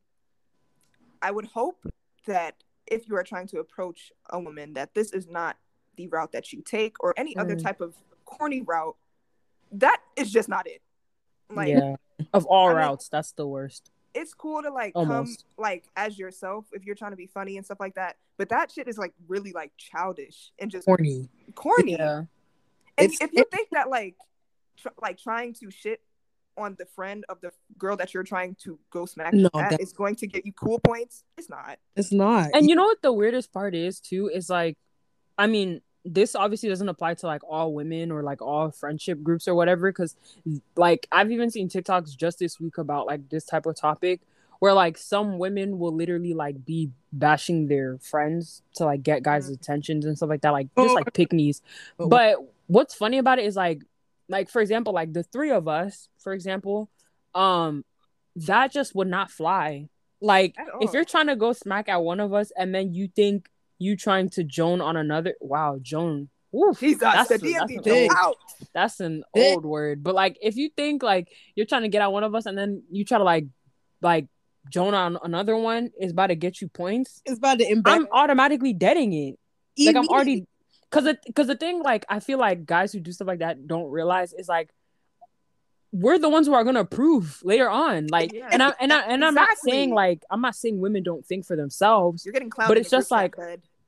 I 1.21 1.31
would 1.31 1.45
hope 1.45 1.85
that 2.25 2.55
if 2.91 3.07
you 3.09 3.15
are 3.15 3.23
trying 3.23 3.47
to 3.47 3.59
approach 3.59 4.11
a 4.29 4.39
woman, 4.39 4.73
that 4.73 4.93
this 4.93 5.11
is 5.13 5.27
not 5.27 5.57
the 5.95 6.07
route 6.07 6.31
that 6.33 6.53
you 6.53 6.61
take 6.61 6.95
or 7.03 7.13
any 7.17 7.35
other 7.37 7.55
Mm. 7.55 7.63
type 7.63 7.81
of 7.81 7.95
corny 8.25 8.61
route. 8.61 8.95
That 9.71 10.01
is 10.15 10.31
just 10.31 10.47
not 10.49 10.67
it. 10.67 10.81
Like 11.49 11.69
yeah. 11.69 11.95
Of 12.33 12.45
all 12.45 12.67
I 12.67 12.69
mean- 12.69 12.77
routes, 12.77 13.09
that's 13.09 13.31
the 13.31 13.47
worst. 13.47 13.89
it's 14.13 14.33
cool 14.33 14.61
to 14.61 14.69
like 14.69 14.93
come 14.93 15.25
like 15.57 15.85
as 15.95 16.19
yourself 16.19 16.65
if 16.73 16.85
you're 16.85 16.95
trying 16.95 17.11
to 17.11 17.17
be 17.17 17.27
funny 17.27 17.55
and 17.57 17.65
stuff 17.65 17.79
like 17.79 17.95
that. 17.95 18.17
But 18.37 18.49
that 18.49 18.69
shit 18.71 18.87
is 18.87 18.97
like 18.97 19.13
really 19.27 19.51
like 19.53 19.71
childish 19.77 20.51
and 20.59 20.69
just 20.69 20.85
Corny. 20.85 21.29
corny. 21.55 21.93
Yeah. 21.93 22.25
And 22.97 23.05
It's- 23.11 23.21
if 23.21 23.31
you 23.33 23.45
think 23.51 23.69
that 23.71 23.89
like 23.89 24.15
tr- 24.77 24.89
like 25.01 25.17
trying 25.17 25.53
to 25.55 25.71
shit 25.71 26.01
on 26.61 26.75
the 26.79 26.85
friend 26.85 27.25
of 27.29 27.41
the 27.41 27.51
girl 27.77 27.95
that 27.97 28.13
you're 28.13 28.23
trying 28.23 28.55
to 28.63 28.79
go 28.89 29.05
smack 29.05 29.33
No, 29.33 29.49
at 29.55 29.71
that- 29.71 29.81
is 29.81 29.93
going 29.93 30.15
to 30.17 30.27
get 30.27 30.45
you 30.45 30.53
cool 30.53 30.79
points, 30.79 31.23
it's 31.37 31.49
not. 31.49 31.77
It's 31.95 32.11
not. 32.11 32.49
And 32.53 32.69
you 32.69 32.75
know 32.75 32.83
what 32.85 33.01
the 33.01 33.11
weirdest 33.13 33.51
part 33.51 33.75
is 33.75 33.99
too 33.99 34.29
is 34.33 34.49
like, 34.49 34.77
I 35.37 35.47
mean, 35.47 35.81
this 36.03 36.33
obviously 36.35 36.67
doesn't 36.69 36.89
apply 36.89 37.13
to 37.15 37.27
like 37.27 37.43
all 37.43 37.73
women 37.73 38.11
or 38.11 38.23
like 38.23 38.41
all 38.41 38.71
friendship 38.71 39.21
groups 39.21 39.47
or 39.47 39.53
whatever. 39.55 39.91
Because 39.91 40.15
like 40.75 41.07
I've 41.11 41.31
even 41.31 41.51
seen 41.51 41.69
TikToks 41.69 42.15
just 42.17 42.39
this 42.39 42.59
week 42.59 42.77
about 42.79 43.05
like 43.05 43.29
this 43.29 43.45
type 43.45 43.65
of 43.67 43.75
topic 43.75 44.21
where 44.59 44.73
like 44.73 44.97
some 44.97 45.37
women 45.39 45.79
will 45.79 45.93
literally 45.93 46.33
like 46.33 46.65
be 46.65 46.89
bashing 47.13 47.67
their 47.67 47.97
friends 47.99 48.61
to 48.75 48.85
like 48.85 49.03
get 49.03 49.21
guys' 49.23 49.49
Mhm. 49.49 49.55
attentions 49.55 50.05
and 50.05 50.17
stuff 50.17 50.29
like 50.29 50.41
that, 50.41 50.51
like 50.51 50.67
just 50.77 50.89
Oh. 50.91 50.93
like 50.93 51.13
pick 51.13 51.31
me's. 51.33 51.61
But- 51.97 52.09
But 52.09 52.35
what's 52.67 52.93
funny 52.93 53.17
about 53.17 53.37
it 53.39 53.45
is 53.45 53.55
like, 53.55 53.83
like 54.31 54.49
for 54.49 54.61
example, 54.61 54.93
like 54.93 55.13
the 55.13 55.23
three 55.23 55.51
of 55.51 55.67
us, 55.67 56.07
for 56.19 56.33
example, 56.33 56.89
um, 57.35 57.83
that 58.35 58.71
just 58.71 58.95
would 58.95 59.07
not 59.07 59.29
fly. 59.29 59.89
Like 60.21 60.55
if 60.79 60.93
you're 60.93 61.05
trying 61.05 61.27
to 61.27 61.35
go 61.35 61.51
smack 61.53 61.89
at 61.89 62.01
one 62.01 62.19
of 62.19 62.33
us 62.33 62.51
and 62.55 62.73
then 62.73 62.93
you 62.93 63.07
think 63.07 63.49
you 63.79 63.97
trying 63.97 64.29
to 64.31 64.43
Joan 64.43 64.79
on 64.79 64.95
another, 64.95 65.33
wow, 65.41 65.79
Joan. 65.81 66.29
Oof, 66.55 66.79
Jesus, 66.79 66.99
that's, 66.99 67.29
the 67.29 67.35
a- 67.35 67.37
that's, 67.39 67.71
DMV 67.71 67.87
a 67.87 68.01
old- 68.03 68.11
out. 68.17 68.35
that's 68.73 68.99
an 68.99 69.23
old 69.35 69.65
word. 69.65 70.03
But 70.03 70.15
like 70.15 70.37
if 70.41 70.55
you 70.55 70.69
think 70.75 71.01
like 71.03 71.27
you're 71.55 71.65
trying 71.65 71.83
to 71.83 71.87
get 71.89 72.01
at 72.01 72.11
one 72.11 72.23
of 72.23 72.35
us 72.35 72.45
and 72.45 72.57
then 72.57 72.83
you 72.91 73.03
try 73.05 73.17
to 73.17 73.23
like 73.23 73.47
like 74.01 74.27
Joan 74.69 74.93
on 74.93 75.17
another 75.23 75.55
one 75.57 75.89
is 75.99 76.11
about 76.11 76.27
to 76.27 76.35
get 76.35 76.61
you 76.61 76.67
points, 76.67 77.21
it's 77.25 77.37
about 77.37 77.59
to 77.59 77.67
impact. 77.67 77.95
I'm 77.95 78.07
automatically 78.11 78.73
deading 78.73 79.13
it 79.13 79.35
like 79.79 79.95
I'm 79.95 80.07
already 80.09 80.45
because 80.91 81.05
the 81.05 81.17
because 81.25 81.47
the 81.47 81.55
thing 81.55 81.81
like 81.81 82.05
I 82.09 82.19
feel 82.19 82.37
like 82.37 82.65
guys 82.65 82.91
who 82.91 82.99
do 82.99 83.11
stuff 83.13 83.27
like 83.27 83.39
that 83.39 83.65
don't 83.67 83.89
realize 83.89 84.33
is 84.33 84.47
like 84.49 84.69
we're 85.93 86.17
the 86.19 86.29
ones 86.29 86.47
who 86.47 86.53
are 86.53 86.63
gonna 86.63 86.81
approve 86.81 87.39
later 87.43 87.69
on. 87.69 88.07
Like 88.07 88.31
Yeah. 88.33 88.49
and 88.51 88.61
I 88.63 88.73
and 88.79 88.93
I 88.93 88.99
and 89.01 89.25
I'm 89.25 89.33
not 89.33 89.57
saying 89.57 89.93
like 89.93 90.23
I'm 90.29 90.41
not 90.41 90.55
saying 90.55 90.79
women 90.79 91.03
don't 91.03 91.25
think 91.25 91.45
for 91.45 91.55
themselves, 91.55 92.25
You're 92.25 92.33
getting 92.33 92.49
clowned. 92.49 92.67
But 92.69 92.77
it's 92.77 92.89
just 92.89 93.11
like- 93.11 93.35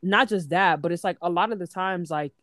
not 0.02 0.28
just 0.28 0.50
that, 0.50 0.82
but 0.82 0.92
it's 0.92 1.04
like 1.04 1.18
a 1.22 1.30
lot 1.30 1.54
of 1.54 1.60
the 1.60 1.68
times 1.68 2.12
like 2.12 2.34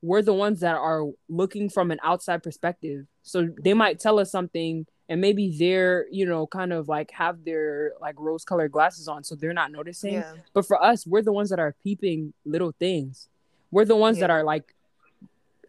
we're 0.00 0.22
the 0.22 0.34
ones 0.34 0.60
that 0.60 0.76
are 0.76 1.04
looking 1.28 1.68
from 1.68 1.90
an 1.90 1.98
outside 2.04 2.42
perspective. 2.42 3.06
So 3.22 3.48
they 3.60 3.74
might 3.74 3.98
tell 3.98 4.20
us 4.20 4.30
something 4.30 4.86
and 5.08 5.20
maybe 5.20 5.56
they're 5.58 6.06
you 6.12 6.24
know 6.24 6.46
kind 6.46 6.72
of 6.72 6.88
like 6.88 7.10
have 7.10 7.44
their 7.44 7.94
like 8.00 8.14
rose 8.18 8.44
colored 8.44 8.70
glasses 8.70 9.08
on 9.08 9.22
so 9.24 9.34
they're 9.34 9.52
not 9.52 9.70
noticing 9.72 10.14
Yeah. 10.14 10.32
but 10.54 10.66
for 10.66 10.82
us 10.82 11.06
we're 11.06 11.20
the 11.20 11.32
ones 11.32 11.50
that 11.50 11.58
are 11.58 11.74
peeping 11.82 12.32
little 12.46 12.72
things 12.78 13.28
we're 13.74 13.84
the 13.84 13.96
ones 13.96 14.18
that 14.20 14.30
are 14.30 14.44
like 14.44 14.74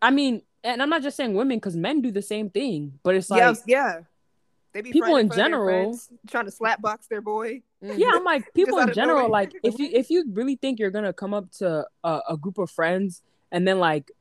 i 0.02 0.12
mean 0.12 0.42
and 0.64 0.82
i'm 0.82 0.90
not 0.90 1.02
just 1.02 1.18
saying 1.18 1.34
women 1.34 1.58
because 1.58 1.76
men 1.76 2.02
do 2.02 2.12
the 2.12 2.22
same 2.22 2.50
thing 2.50 2.98
but 3.04 3.16
it's 3.16 3.30
like 3.30 3.40
yeah, 3.40 3.54
yeah. 3.66 4.00
They 4.74 4.82
be 4.82 4.92
people 4.92 5.16
in 5.16 5.28
front 5.28 5.32
of 5.32 5.36
their 5.38 5.46
general- 5.46 5.84
friends, 5.84 6.10
trying 6.30 6.46
to 6.46 6.52
slap 6.52 6.82
box 6.82 7.08
their 7.08 7.22
boy. 7.22 7.62
yeah 7.82 8.12
i'm 8.14 8.24
like 8.24 8.54
people 8.54 8.78
in 8.80 8.94
general 8.94 9.30
like 9.30 9.54
if 9.64 9.80
you 9.80 9.90
if 9.94 10.10
you 10.10 10.26
really 10.32 10.56
think 10.56 10.80
you're 10.80 10.92
gonna 10.92 11.14
come 11.14 11.34
up 11.34 11.50
to 11.54 11.86
a, 12.04 12.20
a 12.30 12.38
group 12.38 12.58
of 12.58 12.70
friends 12.70 13.22
and 13.52 13.68
then 13.68 13.80
like 13.80 14.12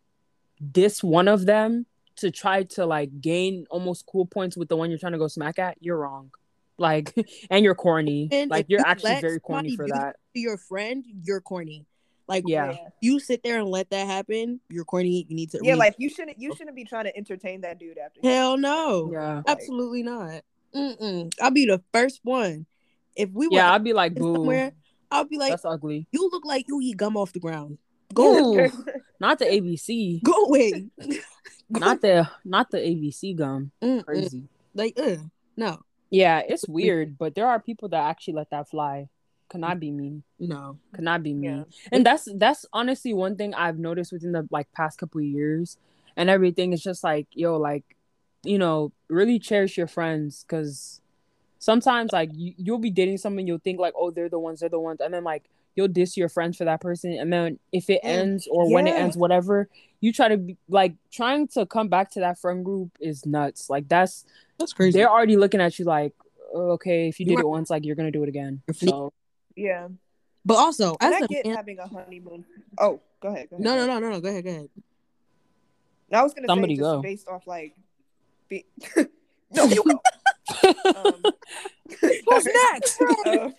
diss 0.73 1.03
one 1.03 1.29
of 1.29 1.45
them 1.45 1.87
to 2.17 2.31
try 2.31 2.63
to 2.63 2.87
like 2.87 3.21
gain 3.21 3.67
almost 3.69 4.07
cool 4.07 4.25
points 4.25 4.57
with 4.57 4.69
the 4.69 4.77
one 4.77 4.91
you're 4.91 4.99
trying 4.99 5.13
to 5.13 5.19
go 5.19 5.29
smack 5.29 5.59
at 5.59 5.77
you're 5.81 5.99
wrong 5.99 6.31
like 6.79 7.13
and 7.51 7.65
you're 7.65 7.75
corny 7.75 8.29
And 8.31 8.51
like 8.51 8.67
you're 8.69 8.81
you 8.81 8.87
actually 8.87 9.21
very 9.21 9.41
corny 9.41 9.77
for 9.77 9.89
that 9.89 10.17
your 10.35 10.59
friend, 10.59 11.05
you're 11.23 11.41
corny. 11.41 11.87
Like 12.27 12.45
Yeah. 12.47 12.75
you 13.01 13.21
sit 13.21 13.43
there 13.43 13.59
and 13.59 13.69
let 13.69 13.91
that 13.91 14.07
happen, 14.07 14.61
you're 14.71 14.85
corny. 14.85 15.27
You 15.29 15.37
need 15.37 15.51
to 15.51 15.61
Yeah, 15.63 15.73
read- 15.73 15.79
like 15.79 15.95
you 15.99 16.09
shouldn't 16.09 16.41
you 16.41 16.55
shouldn't 16.55 16.77
be 16.77 16.85
trying 16.85 17.05
to 17.05 17.17
entertain 17.17 17.61
that 17.63 17.79
dude 17.79 17.99
after. 17.99 18.21
hell 18.23 18.57
no. 18.57 19.11
yeah 19.13 19.43
Absolutely 19.47 20.03
not. 20.03 20.43
Mm-mm. 20.75 21.33
I'll 21.41 21.51
be 21.51 21.67
the 21.67 21.83
first 21.93 22.21
one. 22.23 22.67
If 23.17 23.31
we 23.31 23.47
were 23.47 23.55
yeah 23.57 23.73
i'd 23.73 23.85
be 23.85 23.93
like 23.93 24.15
boo 24.15 24.35
somewhere, 24.35 24.73
I'll 25.11 25.25
be 25.25 25.39
like, 25.39 25.51
that's 25.53 25.65
ugly 25.65 26.09
you 26.13 26.29
look 26.33 26.45
like 26.45 26.65
you 26.67 26.81
eat 26.83 26.97
gum 26.97 27.17
off 27.17 27.33
the 27.33 27.41
ground. 27.41 27.79
Go, 28.15 28.55
Ooh, 28.55 28.71
not 29.21 29.39
the 29.39 29.45
abc 29.47 30.23
go 30.23 30.47
away. 30.47 30.87
not 31.69 32.01
the 32.01 32.29
not 32.45 32.71
the 32.71 32.79
abc 32.79 33.37
gum 33.37 33.71
Mm-mm. 33.83 34.05
crazy 34.05 34.43
Like, 34.75 34.99
uh, 34.99 35.17
no, 35.57 35.81
yeah 36.11 36.43
it's 36.47 36.67
weird 36.69 37.17
but 37.19 37.35
there 37.35 37.47
are 37.47 37.61
people 37.61 37.89
that 37.91 38.03
actually 38.11 38.35
let 38.35 38.51
that 38.51 38.69
fly 38.69 39.09
could 39.55 39.61
not 39.61 39.79
be 39.81 39.91
me. 39.91 40.23
No. 40.39 40.79
cannot 40.95 41.23
be 41.23 41.33
me. 41.33 41.49
Yeah. 41.49 41.65
and 41.93 42.05
that's 42.05 42.29
that's 42.37 42.67
honestly 42.73 43.13
one 43.15 43.37
thing 43.37 43.55
i've 43.55 43.79
noticed 43.79 44.13
within 44.13 44.33
the 44.33 44.47
like 44.51 44.69
past 44.73 44.99
couple 44.99 45.21
of 45.21 45.27
years. 45.27 45.79
And 46.17 46.29
everything 46.31 46.73
is 46.73 46.83
just 46.83 47.03
like 47.03 47.27
yo 47.33 47.57
like 47.57 47.85
you 48.45 48.59
know 48.59 48.93
really 49.09 49.39
cherish 49.39 49.77
your 49.79 49.87
friends 49.87 50.45
because 50.47 51.01
sometimes 51.59 52.13
like 52.13 52.31
you, 52.35 52.53
you'll 52.57 52.79
be 52.79 52.91
dating 52.91 53.19
someone 53.19 53.47
you'll 53.47 53.59
think 53.59 53.79
like 53.81 53.95
oh 53.97 54.11
they're 54.11 54.29
the 54.29 54.39
ones 54.39 54.61
they're 54.61 54.69
the 54.69 54.79
ones. 54.81 55.01
And 55.01 55.13
then 55.15 55.25
like 55.25 55.45
you'll 55.77 55.89
diss 55.89 56.17
your 56.17 56.29
friends 56.29 56.57
for 56.57 56.65
that 56.67 56.81
person. 56.81 57.13
And 57.19 57.33
then 57.33 57.59
if 57.73 57.91
it 57.91 58.01
ends 58.05 58.47
or 58.51 58.73
when 58.73 58.87
it 58.87 58.95
ends 58.95 59.17
whatever 59.17 59.69
you 60.01 60.13
try 60.13 60.29
to 60.29 60.37
be 60.37 60.57
like 60.69 60.95
trying 61.11 61.49
to 61.49 61.65
come 61.67 61.89
back 61.89 62.11
to 62.13 62.21
that 62.21 62.39
friend 62.39 62.65
group 62.65 62.91
is 63.01 63.25
nuts. 63.27 63.71
Like 63.71 63.89
that's 63.89 64.25
That's 64.59 64.73
crazy. 64.73 64.99
they're 64.99 65.11
already 65.11 65.37
looking 65.37 65.61
at 65.61 65.79
you 65.79 65.85
like 65.85 66.13
oh, 66.55 66.73
okay 66.73 67.09
if 67.09 67.19
you 67.19 67.25
You 67.27 67.31
did 67.31 67.39
are- 67.39 67.47
it 67.47 67.49
once 67.49 67.71
like 67.71 67.85
you're 67.85 67.97
gonna 67.97 68.13
do 68.13 68.23
it 68.23 68.29
again. 68.29 68.63
So 68.75 69.13
yeah. 69.57 69.89
but 70.45 70.55
also, 70.55 70.97
And 71.01 71.15
as 71.15 71.23
I 71.23 71.25
a 71.25 71.29
get 71.29 71.47
man, 71.47 71.57
having 71.57 71.79
a 71.79 71.87
honeymoon. 71.87 72.45
Oh, 72.79 73.01
go 73.21 73.29
ahead. 73.29 73.51
Go 73.51 73.57
ahead 73.57 73.65
no, 73.65 73.77
no, 73.77 73.87
no, 73.87 73.99
no, 73.99 74.11
no. 74.11 74.21
Go 74.21 74.29
ahead, 74.29 74.45
go 74.45 74.51
ahead. 74.51 74.69
No, 76.11 76.19
I 76.21 76.23
was 76.23 76.35
gonna 76.35 76.47
Somebody 76.49 76.77
say 76.77 76.81
just 76.81 76.93
go. 76.93 77.03
based 77.03 77.29
off 77.29 77.47
like, 77.47 77.75
be... 78.49 78.67
no, 79.51 79.65
you 79.65 79.83
go. 79.83 80.01
Um, 80.85 81.23
Who's 82.01 82.47
next? 82.47 83.01
um, 83.27 83.55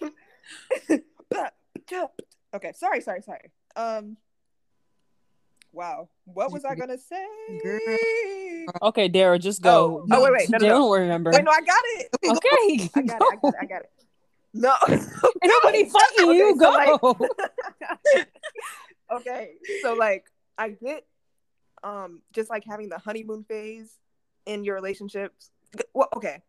okay, 2.53 2.71
sorry, 2.73 3.01
sorry, 3.01 3.21
sorry. 3.21 3.51
Um, 3.75 4.17
wow, 5.71 6.09
what 6.25 6.51
was 6.51 6.63
I 6.63 6.75
gonna 6.75 6.97
say? 6.97 8.65
okay 8.81 9.07
Dara, 9.07 9.37
just 9.39 9.61
go 9.61 10.03
Oh, 10.03 10.07
oh, 10.11 10.23
wait, 10.23 10.31
wait, 10.31 10.49
no, 10.49 10.57
no, 10.57 10.59
They 10.59 10.69
no. 10.69 10.79
don't 10.79 11.01
remember 11.01 11.31
Wait, 11.31 11.43
no, 11.43 11.51
I 11.51 11.61
got 11.61 11.81
it. 11.83 12.09
okay 12.23 12.89
I 12.95 13.01
got 13.01 13.21
it. 13.21 13.39
I 13.41 13.41
got 13.41 13.43
it. 13.43 13.55
I 13.61 13.65
got 13.65 13.81
it. 13.81 13.91
No, 14.55 14.73
nobody 14.87 15.83
Okay, 15.83 15.89
you. 16.17 16.57
so, 16.57 16.97
Go. 16.97 17.17
like- 17.19 18.27
okay, 19.11 19.51
so 19.81 19.93
like 19.95 20.25
I 20.57 20.69
get 20.69 21.05
um 21.83 22.21
just 22.33 22.49
like 22.49 22.63
having 22.63 22.87
the 22.87 22.97
honeymoon 22.97 23.43
phase 23.43 23.91
in 24.45 24.63
your 24.63 24.75
relationships. 24.75 25.51
Well, 25.93 26.07
okay. 26.15 26.41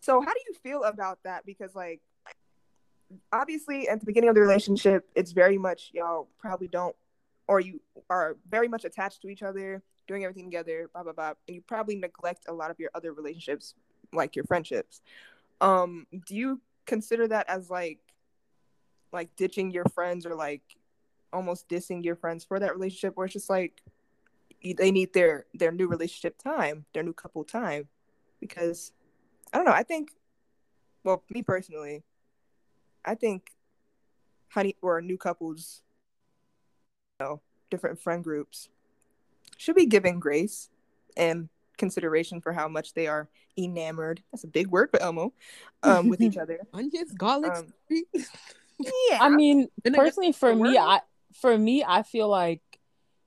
So 0.00 0.20
how 0.22 0.32
do 0.32 0.40
you 0.48 0.54
feel 0.62 0.82
about 0.84 1.18
that? 1.24 1.44
Because 1.44 1.74
like 1.74 2.00
obviously 3.30 3.86
at 3.86 4.00
the 4.00 4.06
beginning 4.06 4.30
of 4.30 4.34
the 4.34 4.40
relationship, 4.40 5.06
it's 5.14 5.32
very 5.32 5.58
much 5.58 5.90
y'all 5.92 6.28
probably 6.38 6.68
don't 6.68 6.96
or 7.48 7.60
you 7.60 7.82
are 8.08 8.38
very 8.48 8.66
much 8.68 8.86
attached 8.86 9.20
to 9.20 9.28
each 9.28 9.42
other, 9.42 9.82
doing 10.08 10.24
everything 10.24 10.46
together, 10.46 10.88
blah 10.94 11.02
blah 11.02 11.12
blah, 11.12 11.32
and 11.46 11.54
you 11.54 11.60
probably 11.60 11.96
neglect 11.96 12.46
a 12.48 12.52
lot 12.52 12.70
of 12.70 12.80
your 12.80 12.90
other 12.94 13.12
relationships, 13.12 13.74
like 14.14 14.34
your 14.36 14.46
friendships. 14.46 15.02
Um, 15.60 16.06
do 16.26 16.34
you 16.34 16.60
consider 16.86 17.28
that 17.28 17.48
as 17.48 17.70
like 17.70 17.98
like 19.12 19.34
ditching 19.36 19.70
your 19.70 19.84
friends 19.94 20.24
or 20.24 20.34
like 20.34 20.62
almost 21.32 21.68
dissing 21.68 22.04
your 22.04 22.16
friends 22.16 22.44
for 22.44 22.58
that 22.58 22.74
relationship 22.74 23.16
where 23.16 23.26
it's 23.26 23.32
just 23.32 23.50
like 23.50 23.82
they 24.62 24.90
need 24.90 25.12
their 25.12 25.46
their 25.54 25.72
new 25.72 25.88
relationship 25.88 26.38
time 26.38 26.84
their 26.92 27.02
new 27.02 27.12
couple 27.12 27.44
time. 27.44 27.88
Because 28.40 28.92
i 29.52 29.56
don't 29.56 29.66
know 29.66 29.72
i 29.72 29.82
think 29.82 30.10
well 31.04 31.22
me 31.30 31.42
personally 31.42 32.02
i 33.04 33.14
think 33.14 33.50
honey 34.48 34.76
or 34.82 35.00
new 35.00 35.16
couples 35.16 35.82
you 37.18 37.24
know 37.24 37.40
different 37.70 38.00
friend 38.00 38.24
groups 38.24 38.68
should 39.56 39.76
be 39.76 39.86
given 39.86 40.18
grace 40.18 40.70
and 41.16 41.48
consideration 41.82 42.40
for 42.40 42.52
how 42.52 42.68
much 42.68 42.94
they 42.94 43.08
are 43.08 43.28
enamored 43.58 44.22
that's 44.30 44.44
a 44.44 44.46
big 44.58 44.68
word 44.68 44.88
for 44.88 45.02
elmo 45.02 45.32
um 45.82 46.08
with 46.08 46.20
each 46.20 46.36
other 46.42 46.60
Onions, 46.72 47.12
garlic. 47.12 47.52
Um, 47.52 47.72
yeah 49.10 49.18
I 49.20 49.28
mean, 49.28 49.68
Then 49.82 49.94
I 49.94 49.98
personally, 49.98 50.32
for 50.32 50.54
me, 50.54 50.78
I 50.78 51.00
for 51.40 51.56
me, 51.56 51.84
I 51.86 52.02
feel 52.02 52.28
like 52.28 52.62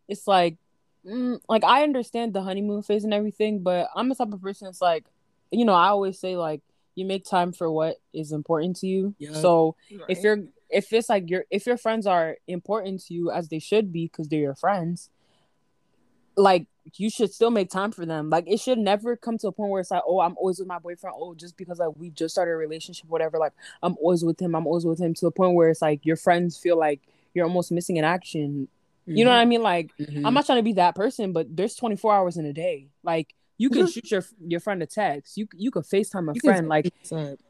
it's 0.08 0.28
like, 0.28 0.58
mm, 1.06 1.40
like 1.50 1.64
I 1.64 1.84
understand 1.84 2.34
the 2.34 2.42
honeymoon 2.42 2.82
phase 2.82 3.04
and 3.04 3.14
everything, 3.14 3.64
but 3.64 3.90
I'm 3.96 4.10
the 4.10 4.16
type 4.16 4.34
of 4.34 4.42
person 4.42 4.66
that's 4.68 4.82
like, 4.82 5.06
you 5.52 5.66
know, 5.66 5.74
I 5.74 5.88
always 5.88 6.20
say 6.20 6.38
like, 6.38 6.62
you 6.96 7.06
make 7.06 7.26
time 7.26 7.52
for 7.52 7.70
what 7.70 7.98
is 8.14 8.32
important 8.32 8.78
to 8.78 8.88
you. 8.88 9.16
Yeah. 9.20 9.34
So 9.34 9.76
if 10.08 10.24
you're 10.24 10.44
if 10.70 10.92
it's 10.94 11.10
like 11.10 11.30
your 11.30 11.46
if 11.52 11.66
your 11.66 11.78
friends 11.78 12.08
are 12.08 12.38
important 12.48 13.06
to 13.06 13.14
you 13.14 13.32
as 13.32 13.50
they 13.50 13.60
should 13.60 13.92
be 13.92 14.06
because 14.08 14.28
they're 14.28 14.40
your 14.40 14.56
friends 14.56 15.10
like 16.38 16.68
you 16.96 17.10
should 17.10 17.34
still 17.34 17.50
make 17.52 17.70
time 17.70 17.92
for 17.92 18.06
them. 18.06 18.30
Like 18.30 18.46
it 18.48 18.60
should 18.60 18.78
never 18.78 19.16
come 19.16 19.38
to 19.40 19.48
a 19.48 19.52
point 19.52 19.72
where 19.72 19.82
it's 19.82 19.92
like 19.92 20.04
oh 20.08 20.20
i'm 20.22 20.36
always 20.38 20.60
with 20.60 20.68
my 20.68 20.80
boyfriend. 20.80 21.16
Oh 21.20 21.34
just 21.34 21.58
because 21.58 21.80
like 21.80 21.90
we 21.98 22.10
just 22.12 22.36
started 22.36 22.52
a 22.52 22.56
relationship 22.56 23.08
whatever 23.10 23.38
like 23.40 23.54
i'm 23.82 23.96
always 24.02 24.24
with 24.24 24.40
him. 24.40 24.56
I'm 24.56 24.68
always 24.68 24.86
with 24.86 25.00
him 25.00 25.14
to 25.16 25.26
the 25.26 25.32
point 25.32 25.56
where 25.56 25.70
it's 25.70 25.82
like 25.82 26.06
your 26.06 26.16
friends 26.16 26.58
feel 26.58 26.78
like 26.78 27.02
you're 27.34 27.46
almost 27.46 27.72
missing 27.72 27.98
in 27.98 28.04
action. 28.06 28.68
You 29.08 29.24
know 29.26 29.32
what 29.32 29.38
i 29.40 29.46
mean? 29.46 29.62
Like 29.64 29.92
Mhm. 30.00 30.26
i'm 30.26 30.34
not 30.34 30.46
trying 30.46 30.60
to 30.60 30.64
be 30.64 30.74
that 30.74 30.96
person 30.96 31.34
but 31.34 31.56
there's 31.56 31.76
24 31.76 32.14
hours 32.14 32.38
in 32.38 32.46
a 32.46 32.54
day. 32.54 32.88
Like 33.04 33.34
you 33.58 33.70
can 33.70 33.84
mm-hmm. 33.84 33.88
shoot 33.88 34.12
your 34.12 34.24
your 34.48 34.60
friend 34.60 34.82
a 34.84 34.86
text 34.86 35.38
you 35.38 35.48
you 35.56 35.72
could 35.72 35.84
facetime 35.84 36.30
a 36.30 36.34
You 36.34 36.42
friend 36.42 36.68
like 36.68 36.92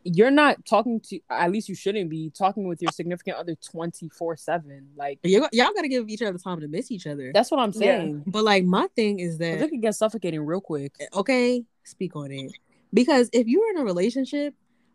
you're 0.03 0.31
not 0.31 0.63
talking 0.65 0.99
to 1.01 1.19
at 1.29 1.51
least 1.51 1.67
you 1.67 1.75
shouldn't 1.75 2.09
be 2.09 2.29
talking 2.29 2.67
with 2.67 2.81
your 2.81 2.91
significant 2.91 3.37
other 3.37 3.55
24 3.55 4.37
7 4.37 4.87
like 4.95 5.19
You- 5.23 5.47
y'all 5.51 5.73
got 5.73 5.81
to 5.81 5.87
give 5.87 6.07
each 6.09 6.21
other 6.21 6.37
time 6.37 6.61
to 6.61 6.67
miss 6.67 6.91
each 6.91 7.07
other. 7.07 7.31
that's 7.33 7.49
what 7.51 7.59
i'm 7.59 7.71
Yeah. 7.73 7.79
saying 7.97 8.23
But 8.27 8.43
like 8.43 8.63
my 8.65 8.87
thing 8.95 9.19
is 9.19 9.37
that 9.39 9.61
it 9.61 9.69
can 9.69 9.81
get 9.81 9.95
suffocating 9.95 10.41
real 10.45 10.61
quick 10.61 10.93
eh, 10.99 11.05
okay, 11.13 11.63
speak 11.83 12.15
on 12.15 12.31
it. 12.31 12.51
Because 12.93 13.29
if 13.33 13.47
you're 13.47 13.69
in 13.71 13.77
a 13.77 13.83
relationship, 13.83 14.53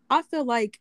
I 0.08 0.22
feel 0.22 0.44
like 0.44 0.80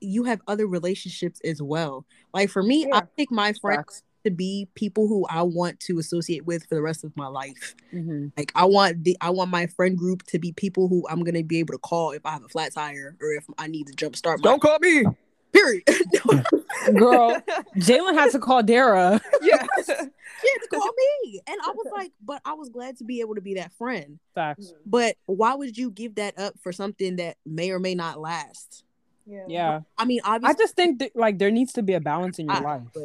you 0.00 0.24
have 0.24 0.40
other 0.46 0.66
relationships 0.66 1.38
as 1.44 1.60
well. 1.60 2.06
Like 2.32 2.48
for 2.48 2.62
me, 2.62 2.84
I 2.90 2.96
Yeah. 2.98 3.00
pick 3.16 3.30
my 3.30 3.52
friends. 3.52 4.02
To 4.24 4.30
be 4.30 4.68
people 4.74 5.08
who 5.08 5.26
I 5.28 5.42
want 5.42 5.80
to 5.80 5.98
associate 5.98 6.44
with 6.46 6.64
for 6.66 6.74
the 6.74 6.82
rest 6.82 7.04
of 7.04 7.16
my 7.16 7.26
life. 7.26 7.74
Mhm. 7.92 8.32
Like 8.36 8.52
I 8.54 8.64
want 8.64 9.04
the 9.04 9.16
I 9.20 9.30
want 9.30 9.50
my 9.50 9.66
friend 9.66 9.96
group 9.96 10.22
to 10.28 10.38
be 10.38 10.52
people 10.52 10.88
who 10.88 11.06
I'm 11.08 11.22
gonna 11.24 11.42
be 11.42 11.58
able 11.58 11.74
to 11.74 11.78
call 11.78 12.12
if 12.12 12.24
I 12.26 12.30
have 12.32 12.44
a 12.44 12.48
flat 12.48 12.72
tire 12.74 13.16
or 13.20 13.32
if 13.32 13.44
I 13.58 13.66
need 13.66 13.86
to 13.88 13.92
jump 13.94 14.16
start 14.16 14.40
my 14.42 14.50
Don't 14.50 14.60
call 14.62 14.78
me 14.80 15.04
period. 15.52 15.82
girl 16.96 17.36
jalen 17.76 18.14
had 18.14 18.30
to 18.30 18.38
call 18.38 18.62
dara 18.62 19.20
yeah 19.42 19.66
she 19.84 19.92
had 19.92 20.62
to 20.62 20.68
call 20.70 20.88
me. 21.24 21.40
And 21.46 21.58
I 21.62 21.70
was 21.72 21.86
like, 21.92 22.12
but 22.24 22.40
I 22.44 22.54
was 22.54 22.68
glad 22.70 22.96
to 22.98 23.04
be 23.04 23.20
able 23.20 23.34
to 23.34 23.40
be 23.42 23.54
that 23.54 23.72
friend. 23.74 24.18
facts 24.34 24.72
But 24.86 25.16
why 25.26 25.54
would 25.54 25.76
you 25.76 25.90
give 25.90 26.14
that 26.14 26.38
up 26.38 26.54
for 26.60 26.72
something 26.72 27.16
that 27.16 27.36
may 27.44 27.70
or 27.72 27.78
may 27.78 27.94
not 27.94 28.18
last? 28.20 28.84
yeah 29.26 29.44
yeah 29.48 29.80
I 29.98 30.06
mean, 30.06 30.20
obviously. 30.24 30.54
i 30.54 30.58
just 30.58 30.74
think 30.76 30.98
that, 31.00 31.14
like 31.14 31.38
there 31.38 31.50
needs 31.50 31.74
to 31.74 31.82
be 31.82 31.92
a 31.92 32.00
balance 32.00 32.38
in 32.38 32.46
your 32.46 32.56
I- 32.56 32.60
life 32.76 32.82
but 32.94 33.04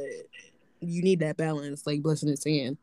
you 0.87 1.01
need 1.01 1.19
that 1.19 1.37
balance, 1.37 1.85
like 1.85 2.01
blessing 2.01 2.29
is 2.29 2.41
saying. 2.41 2.77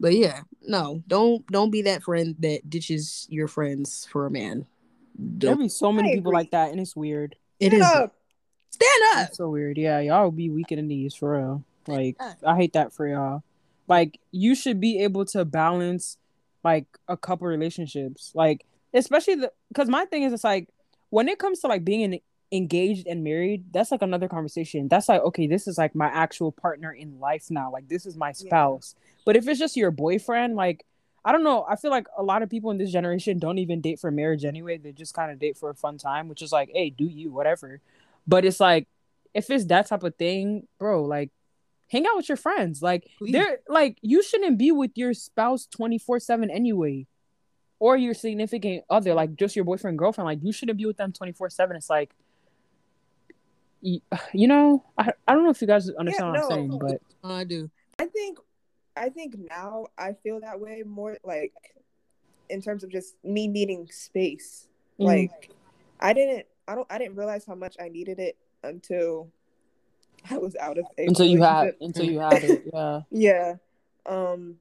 But 0.00 0.14
yeah, 0.14 0.40
no, 0.66 1.02
don't 1.06 1.46
don't 1.46 1.70
be 1.70 1.82
that 1.82 2.02
friend 2.02 2.34
that 2.40 2.68
ditches 2.68 3.26
your 3.30 3.46
friends 3.48 4.06
for 4.10 4.26
a 4.26 4.30
man. 4.30 4.66
there 5.16 5.50
Don't. 5.54 5.60
be 5.62 5.68
so 5.68 5.92
many 5.92 6.14
people 6.14 6.32
like 6.32 6.50
that 6.50 6.70
and 6.72 6.80
it's 6.80 6.96
weird 6.96 7.36
It 7.60 7.68
Stand 7.68 7.82
is 7.82 7.88
up. 7.88 8.14
stand 8.70 9.02
up. 9.16 9.28
it's 9.28 9.36
so 9.36 9.50
weird 9.50 9.76
yeah 9.78 10.00
y'all 10.00 10.24
will 10.24 10.30
be 10.32 10.48
weak 10.50 10.72
in 10.72 10.78
the 10.78 10.82
knees 10.82 11.14
for 11.14 11.36
real 11.36 11.64
like 11.86 12.16
i 12.46 12.56
hate 12.56 12.72
that 12.72 12.92
for 12.94 13.06
y'all 13.06 13.42
like 13.86 14.18
you 14.32 14.54
should 14.54 14.80
be 14.80 15.00
able 15.04 15.24
to 15.26 15.44
balance 15.44 16.16
like 16.64 16.86
a 17.08 17.16
couple 17.16 17.46
relationships 17.46 18.32
like 18.34 18.64
especially 18.94 19.34
the 19.34 19.52
because 19.68 19.88
my 19.88 20.04
thing 20.06 20.22
is 20.22 20.32
it's 20.32 20.44
like 20.44 20.68
when 21.10 21.28
it 21.28 21.38
comes 21.38 21.60
to 21.60 21.66
like 21.66 21.84
being 21.84 22.00
in, 22.00 22.20
engaged 22.52 23.06
and 23.06 23.24
married, 23.24 23.64
that's 23.72 23.90
like 23.90 24.02
another 24.02 24.28
conversation. 24.28 24.86
That's 24.88 25.08
like 25.08 25.22
okay, 25.22 25.46
this 25.46 25.66
is 25.66 25.78
like 25.78 25.94
my 25.94 26.06
actual 26.06 26.52
partner 26.52 26.92
in 26.92 27.18
life 27.18 27.46
now. 27.50 27.72
Like 27.72 27.88
this 27.88 28.06
is 28.06 28.16
my 28.16 28.32
spouse. 28.32 28.94
Yeah. 28.96 29.22
But 29.24 29.36
if 29.36 29.48
it's 29.48 29.58
just 29.58 29.76
your 29.76 29.90
boyfriend, 29.90 30.54
like 30.54 30.84
I 31.24 31.32
don't 31.32 31.44
know. 31.44 31.64
I 31.68 31.76
feel 31.76 31.90
like 31.90 32.06
a 32.16 32.22
lot 32.22 32.42
of 32.42 32.50
people 32.50 32.70
in 32.70 32.78
this 32.78 32.90
generation 32.90 33.38
don't 33.38 33.58
even 33.58 33.80
date 33.80 34.00
for 34.00 34.10
marriage 34.10 34.44
anyway. 34.44 34.78
They 34.78 34.92
just 34.92 35.14
kind 35.14 35.30
of 35.30 35.38
date 35.38 35.56
for 35.56 35.70
a 35.70 35.74
fun 35.74 35.96
time, 35.96 36.28
which 36.28 36.42
is 36.42 36.52
like, 36.52 36.70
hey, 36.72 36.90
do 36.90 37.04
you 37.04 37.32
whatever. 37.32 37.80
But 38.26 38.44
it's 38.44 38.60
like 38.60 38.86
if 39.32 39.48
it's 39.50 39.66
that 39.66 39.86
type 39.86 40.02
of 40.02 40.14
thing, 40.16 40.66
bro, 40.78 41.04
like 41.04 41.30
hang 41.90 42.06
out 42.06 42.16
with 42.16 42.28
your 42.28 42.36
friends. 42.36 42.82
Like 42.82 43.08
Please. 43.18 43.32
they're 43.32 43.58
like 43.68 43.98
you 44.02 44.22
shouldn't 44.22 44.58
be 44.58 44.72
with 44.72 44.92
your 44.94 45.14
spouse 45.14 45.66
24/7 45.74 46.50
anyway. 46.52 47.06
Or 47.78 47.96
your 47.96 48.14
significant 48.14 48.84
other, 48.88 49.12
like 49.12 49.34
just 49.34 49.56
your 49.56 49.64
boyfriend, 49.64 49.98
girlfriend, 49.98 50.26
like 50.26 50.38
you 50.40 50.52
shouldn't 50.52 50.78
be 50.78 50.86
with 50.86 50.98
them 50.98 51.12
24 51.12 51.50
7. 51.50 51.74
It's 51.74 51.90
like, 51.90 52.12
you, 53.82 54.00
you 54.32 54.48
know, 54.48 54.84
I, 54.96 55.12
I 55.26 55.34
don't 55.34 55.44
know 55.44 55.50
if 55.50 55.60
you 55.60 55.66
guys 55.66 55.90
understand 55.90 56.34
yeah, 56.34 56.40
what 56.40 56.52
I'm 56.52 56.68
saying, 56.70 56.78
but 56.78 57.00
I 57.22 57.44
do. 57.44 57.70
I 57.98 58.06
think, 58.06 58.38
I 58.96 59.08
think 59.08 59.34
now 59.50 59.86
I 59.98 60.14
feel 60.22 60.40
that 60.40 60.58
way 60.60 60.82
more 60.86 61.18
like 61.24 61.52
in 62.48 62.62
terms 62.62 62.84
of 62.84 62.90
just 62.90 63.16
me 63.24 63.48
needing 63.48 63.88
space. 63.90 64.68
Mm. 64.98 65.06
Like, 65.06 65.50
I 66.00 66.12
didn't, 66.12 66.46
I 66.68 66.74
don't, 66.76 66.86
I 66.90 66.98
didn't 66.98 67.16
realize 67.16 67.44
how 67.44 67.54
much 67.54 67.76
I 67.80 67.88
needed 67.88 68.18
it 68.18 68.36
until 68.62 69.28
I 70.30 70.38
was 70.38 70.54
out 70.56 70.78
of 70.78 70.86
a 70.98 71.06
until 71.06 71.26
you 71.26 71.42
had 71.42 71.74
until 71.80 72.04
you 72.04 72.20
had 72.20 72.44
it. 72.44 72.62
Yeah. 72.72 73.00
yeah. 73.10 73.54
Um. 74.06 74.56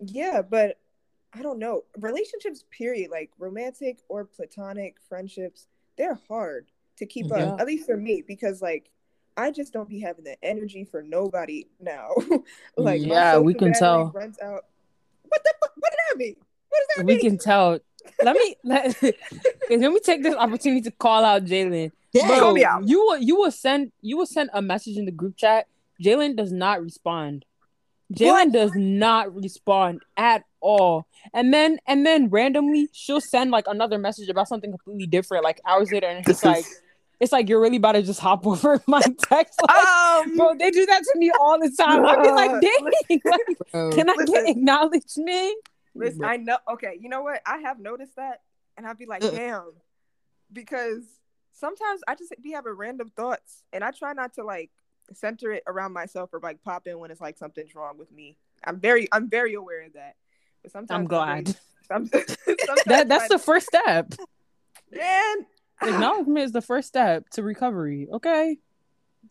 Yeah, 0.00 0.42
but 0.42 0.78
I 1.32 1.42
don't 1.42 1.58
know. 1.58 1.84
Relationships, 1.98 2.64
period, 2.70 3.10
like 3.10 3.30
romantic 3.38 3.98
or 4.08 4.24
platonic 4.24 4.96
friendships, 5.08 5.66
they're 5.96 6.20
hard 6.28 6.66
to 6.98 7.06
keep 7.06 7.26
yeah. 7.28 7.44
up. 7.44 7.60
At 7.60 7.66
least 7.66 7.86
for 7.86 7.96
me, 7.96 8.22
because 8.26 8.62
like 8.62 8.90
I 9.36 9.50
just 9.50 9.72
don't 9.72 9.88
be 9.88 10.00
having 10.00 10.24
the 10.24 10.36
energy 10.44 10.84
for 10.84 11.02
nobody 11.02 11.66
now. 11.80 12.10
like 12.76 13.00
yeah, 13.02 13.38
we 13.38 13.54
can 13.54 13.72
tell. 13.72 14.10
Runs 14.14 14.38
out. 14.40 14.64
What 15.22 15.44
the? 15.44 15.54
fuck? 15.60 15.72
What 15.76 15.92
did 15.92 15.98
that 16.10 16.18
mean? 16.18 16.36
What 16.68 16.78
does 16.80 16.96
that 16.96 17.04
we 17.04 17.14
mean? 17.14 17.16
We 17.16 17.28
can 17.28 17.38
tell. 17.38 17.78
Let 18.22 18.36
me 18.36 18.56
let, 18.64 19.02
let 19.02 19.92
me 19.92 20.00
take 20.00 20.22
this 20.22 20.34
opportunity 20.34 20.82
to 20.82 20.90
call 20.90 21.24
out 21.24 21.44
Jalen. 21.44 21.92
Bro, 22.14 22.56
you 22.84 22.98
will 22.98 23.18
you 23.18 23.36
will 23.36 23.50
send 23.52 23.92
you 24.00 24.16
will 24.16 24.26
send 24.26 24.50
a 24.52 24.62
message 24.62 24.96
in 24.96 25.04
the 25.04 25.12
group 25.12 25.36
chat. 25.36 25.66
Jalen 26.02 26.36
does 26.36 26.52
not 26.52 26.82
respond. 26.82 27.44
Jalen 28.12 28.52
does 28.52 28.72
not 28.74 29.34
respond 29.34 30.00
at 30.16 30.44
all. 30.60 31.06
And 31.34 31.52
then 31.52 31.78
and 31.86 32.06
then 32.06 32.28
randomly 32.30 32.88
she'll 32.92 33.20
send 33.20 33.50
like 33.50 33.66
another 33.68 33.98
message 33.98 34.28
about 34.28 34.48
something 34.48 34.70
completely 34.70 35.06
different, 35.06 35.44
like 35.44 35.60
hours 35.66 35.92
later, 35.92 36.06
and 36.06 36.26
it's 36.26 36.44
like 36.44 36.64
it's 37.20 37.32
like 37.32 37.48
you're 37.48 37.60
really 37.60 37.78
about 37.78 37.92
to 37.92 38.02
just 38.02 38.20
hop 38.20 38.46
over 38.46 38.82
my 38.86 39.02
text. 39.22 39.60
Like, 39.66 39.76
um, 39.76 40.36
bro, 40.36 40.54
they 40.58 40.70
do 40.70 40.86
that 40.86 41.02
to 41.12 41.18
me 41.18 41.30
all 41.38 41.58
the 41.58 41.70
time. 41.70 42.04
I'd 42.04 42.22
be 42.22 42.30
like, 42.30 42.60
dang, 42.60 43.20
like, 43.24 43.94
can 43.94 44.10
I 44.10 44.14
listen, 44.16 44.34
get 44.34 44.48
acknowledgement? 44.48 45.56
Listen, 45.94 46.24
I 46.24 46.36
know. 46.36 46.58
Okay, 46.72 46.98
you 47.00 47.08
know 47.08 47.22
what? 47.22 47.40
I 47.46 47.58
have 47.58 47.78
noticed 47.78 48.16
that, 48.16 48.42
and 48.76 48.86
I'd 48.86 48.98
be 48.98 49.06
like, 49.06 49.22
damn, 49.22 49.72
because 50.52 51.02
sometimes 51.52 52.02
I 52.06 52.14
just 52.14 52.32
be 52.42 52.52
having 52.52 52.72
random 52.74 53.10
thoughts, 53.16 53.62
and 53.72 53.82
I 53.82 53.90
try 53.90 54.12
not 54.12 54.34
to 54.34 54.44
like 54.44 54.70
center 55.14 55.52
it 55.52 55.62
around 55.66 55.92
myself 55.92 56.30
or 56.32 56.40
like 56.40 56.62
pop 56.62 56.86
in 56.86 56.98
when 56.98 57.10
it's 57.10 57.20
like 57.20 57.38
something's 57.38 57.74
wrong 57.74 57.98
with 57.98 58.12
me. 58.12 58.36
I'm 58.64 58.78
very, 58.78 59.08
I'm 59.10 59.28
very 59.28 59.54
aware 59.54 59.86
of 59.86 59.94
that. 59.94 60.16
But 60.62 60.72
sometimes 60.72 60.98
I'm 60.98 61.06
glad. 61.06 61.56
that 62.86 63.08
that's 63.08 63.28
the 63.28 63.38
first 63.38 63.66
step. 63.66 64.12
Man, 64.90 65.46
acknowledgement 65.82 66.44
is 66.44 66.52
the 66.52 66.62
first 66.62 66.88
step 66.88 67.28
to 67.30 67.42
recovery. 67.42 68.08
Okay. 68.12 68.58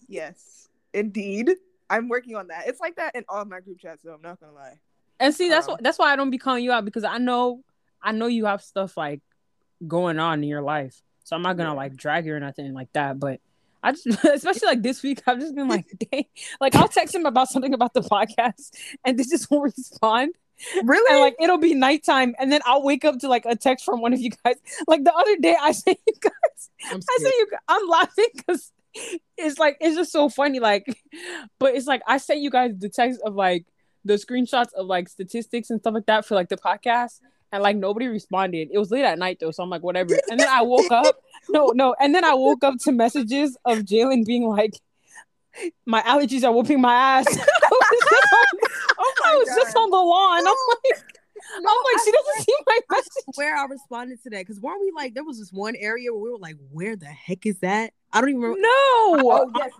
Yes, 0.07 0.69
indeed. 0.93 1.51
I'm 1.89 2.09
working 2.09 2.35
on 2.35 2.47
that. 2.47 2.67
It's 2.67 2.79
like 2.79 2.97
that 2.97 3.15
in 3.15 3.23
all 3.29 3.45
my 3.45 3.61
group 3.61 3.79
chats, 3.79 4.03
so 4.03 4.11
I'm 4.11 4.21
not 4.21 4.39
gonna 4.39 4.53
lie. 4.53 4.79
And 5.19 5.33
see, 5.33 5.49
that's 5.49 5.67
um, 5.67 5.73
what 5.73 5.83
that's 5.83 5.97
why 5.97 6.11
I 6.11 6.15
don't 6.15 6.29
be 6.29 6.37
calling 6.37 6.63
you 6.63 6.71
out 6.71 6.85
because 6.85 7.03
I 7.03 7.17
know 7.17 7.63
I 8.01 8.11
know 8.11 8.27
you 8.27 8.45
have 8.45 8.61
stuff 8.61 8.97
like 8.97 9.21
going 9.85 10.19
on 10.19 10.43
in 10.43 10.49
your 10.49 10.61
life. 10.61 11.01
So 11.23 11.35
I'm 11.35 11.41
not 11.41 11.57
gonna 11.57 11.69
yeah. 11.69 11.75
like 11.75 11.95
drag 11.95 12.25
you 12.25 12.33
or 12.33 12.39
nothing 12.39 12.73
like 12.73 12.91
that. 12.93 13.19
But 13.19 13.39
I 13.83 13.91
just, 13.91 14.05
especially 14.25 14.67
like 14.67 14.81
this 14.81 15.03
week, 15.03 15.21
I've 15.27 15.39
just 15.39 15.55
been 15.55 15.67
like, 15.67 15.85
dang, 16.11 16.25
like 16.59 16.75
I'll 16.75 16.87
text 16.87 17.13
him 17.15 17.25
about 17.25 17.49
something 17.49 17.73
about 17.73 17.93
the 17.93 18.01
podcast, 18.11 18.71
and 19.05 19.17
they 19.17 19.23
just 19.23 19.49
won't 19.49 19.63
respond. 19.75 20.35
Really? 20.83 21.13
And 21.13 21.21
like 21.21 21.35
it'll 21.39 21.57
be 21.59 21.73
nighttime, 21.73 22.35
and 22.39 22.51
then 22.51 22.61
I'll 22.65 22.83
wake 22.83 23.05
up 23.05 23.19
to 23.19 23.27
like 23.27 23.45
a 23.45 23.55
text 23.55 23.85
from 23.85 24.01
one 24.01 24.13
of 24.13 24.19
you 24.19 24.31
guys. 24.43 24.55
Like 24.87 25.03
the 25.03 25.13
other 25.13 25.37
day, 25.37 25.55
I 25.59 25.71
say 25.73 25.97
you 26.05 26.13
guys, 26.19 26.69
I 26.83 27.17
say 27.19 27.31
you, 27.37 27.47
I'm 27.67 27.87
laughing 27.87 28.29
because 28.35 28.71
it's 29.37 29.59
like 29.59 29.77
it's 29.79 29.95
just 29.95 30.11
so 30.11 30.29
funny. 30.29 30.59
Like, 30.59 30.85
but 31.59 31.75
it's 31.75 31.87
like 31.87 32.01
I 32.07 32.17
sent 32.17 32.41
you 32.41 32.49
guys 32.49 32.71
the 32.77 32.89
text 32.89 33.21
of 33.23 33.35
like 33.35 33.65
the 34.05 34.15
screenshots 34.15 34.73
of 34.73 34.87
like 34.87 35.09
statistics 35.09 35.69
and 35.69 35.79
stuff 35.79 35.93
like 35.93 36.05
that 36.07 36.25
for 36.25 36.35
like 36.35 36.49
the 36.49 36.57
podcast, 36.57 37.19
and 37.51 37.63
like 37.63 37.77
nobody 37.77 38.07
responded. 38.07 38.69
It 38.71 38.77
was 38.77 38.91
late 38.91 39.05
at 39.05 39.19
night 39.19 39.37
though, 39.39 39.51
so 39.51 39.63
I'm 39.63 39.69
like, 39.69 39.83
whatever. 39.83 40.15
And 40.29 40.39
then 40.39 40.47
I 40.49 40.61
woke 40.61 40.91
up. 40.91 41.17
No, 41.49 41.71
no. 41.73 41.95
And 41.97 42.13
then 42.13 42.25
I 42.25 42.33
woke 42.33 42.65
up 42.65 42.73
to 42.81 42.91
messages 42.91 43.55
of 43.63 43.79
Jalen 43.79 44.25
being 44.25 44.43
like, 44.43 44.73
my 45.85 46.01
allergies 46.01 46.43
are 46.43 46.51
whooping 46.51 46.81
my 46.81 46.93
ass. 46.93 47.25
I 47.29 47.69
was, 47.71 47.99
just 48.09 48.33
on, 48.33 48.59
oh 48.86 48.86
Oh 48.99 49.13
I 49.25 49.35
was 49.37 49.47
just 49.55 49.75
on 49.75 49.89
the 49.89 49.97
lawn. 49.97 50.39
I'm 50.39 50.45
like, 50.45 51.03
no, 51.61 51.69
I'm 51.69 51.83
like, 51.93 52.03
she 52.03 52.11
doesn't 52.11 52.43
see 52.43 52.55
my 52.65 52.79
message. 52.91 53.23
Where 53.35 53.55
I 53.55 53.65
responded 53.65 54.21
to 54.23 54.29
that 54.31 54.39
because 54.39 54.59
weren't 54.59 54.81
we 54.81 54.91
like 54.95 55.13
there 55.13 55.23
was 55.23 55.39
this 55.39 55.51
one 55.51 55.75
area 55.75 56.11
where 56.11 56.21
we 56.21 56.31
were 56.31 56.37
like, 56.37 56.55
where 56.71 56.95
the 56.95 57.05
heck 57.05 57.45
is 57.45 57.59
that? 57.59 57.93
I 58.11 58.21
don't 58.21 58.29
even 58.29 58.41
remember. 58.41 58.61
No. 58.61 58.69
Oh 58.69 59.51
yes, 59.55 59.71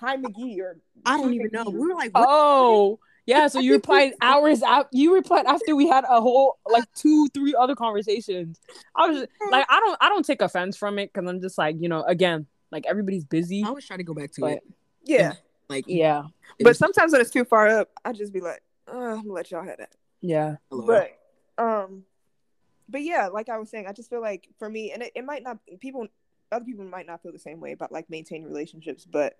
Hi 0.00 0.16
McGee 0.16 0.58
or 0.60 0.78
I 1.04 1.16
don't 1.16 1.34
even 1.34 1.50
know. 1.52 1.64
We 1.64 1.78
were 1.78 1.94
like, 1.94 2.12
oh. 2.14 2.98
Yeah, 3.26 3.46
so 3.46 3.58
you 3.58 3.72
replied 3.72 4.12
hours 4.20 4.62
out. 4.62 4.88
You 4.92 5.14
replied 5.14 5.46
after 5.46 5.74
we 5.74 5.88
had 5.88 6.04
a 6.04 6.20
whole 6.20 6.58
like 6.70 6.84
two, 6.94 7.28
three 7.32 7.54
other 7.58 7.74
conversations. 7.74 8.60
I 8.94 9.08
was 9.08 9.20
just, 9.20 9.30
mm-hmm. 9.30 9.50
like, 9.50 9.66
I 9.70 9.80
don't, 9.80 9.98
I 10.00 10.08
don't 10.10 10.26
take 10.26 10.42
offense 10.42 10.76
from 10.76 10.98
it 10.98 11.10
because 11.12 11.28
I'm 11.28 11.40
just 11.40 11.56
like, 11.56 11.76
you 11.78 11.88
know, 11.88 12.02
again, 12.02 12.46
like 12.70 12.84
everybody's 12.86 13.24
busy. 13.24 13.62
I 13.64 13.68
always 13.68 13.86
try 13.86 13.96
to 13.96 14.04
go 14.04 14.12
back 14.12 14.32
to 14.32 14.40
but, 14.42 14.52
it. 14.52 14.62
Yeah, 15.04 15.32
like 15.68 15.84
yeah. 15.86 16.24
But 16.60 16.76
sometimes 16.76 17.12
when 17.12 17.20
it's 17.20 17.30
too 17.30 17.44
far 17.44 17.68
up, 17.68 17.90
I 18.04 18.12
just 18.12 18.32
be 18.32 18.40
like, 18.40 18.62
oh, 18.88 19.10
I'm 19.12 19.22
gonna 19.22 19.32
let 19.32 19.50
y'all 19.50 19.64
have 19.64 19.78
that. 19.78 19.94
Yeah. 20.20 20.56
But 20.70 21.18
um, 21.58 22.04
but 22.88 23.02
yeah, 23.02 23.28
like 23.28 23.48
I 23.48 23.58
was 23.58 23.70
saying, 23.70 23.86
I 23.86 23.92
just 23.92 24.10
feel 24.10 24.20
like 24.20 24.48
for 24.58 24.68
me, 24.68 24.92
and 24.92 25.02
it, 25.02 25.12
it 25.14 25.24
might 25.24 25.42
not 25.42 25.58
people, 25.80 26.06
other 26.52 26.64
people 26.64 26.84
might 26.84 27.06
not 27.06 27.22
feel 27.22 27.32
the 27.32 27.38
same 27.38 27.60
way 27.60 27.72
about 27.72 27.92
like 27.92 28.10
maintaining 28.10 28.46
relationships, 28.46 29.04
but 29.04 29.36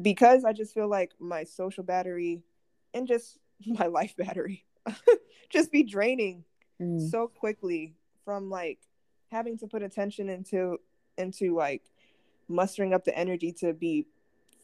because 0.00 0.44
I 0.44 0.52
just 0.52 0.74
feel 0.74 0.88
like 0.88 1.12
my 1.18 1.44
social 1.44 1.84
battery 1.84 2.42
and 2.94 3.06
just 3.06 3.38
my 3.66 3.86
life 3.86 4.14
battery 4.16 4.64
just 5.50 5.70
be 5.70 5.82
draining 5.82 6.44
mm. 6.80 7.10
so 7.10 7.28
quickly 7.28 7.94
from 8.24 8.50
like 8.50 8.78
having 9.30 9.58
to 9.58 9.66
put 9.66 9.82
attention 9.82 10.28
into 10.28 10.78
into 11.18 11.54
like 11.54 11.82
mustering 12.48 12.92
up 12.92 13.04
the 13.04 13.16
energy 13.16 13.52
to 13.52 13.72
be 13.72 14.06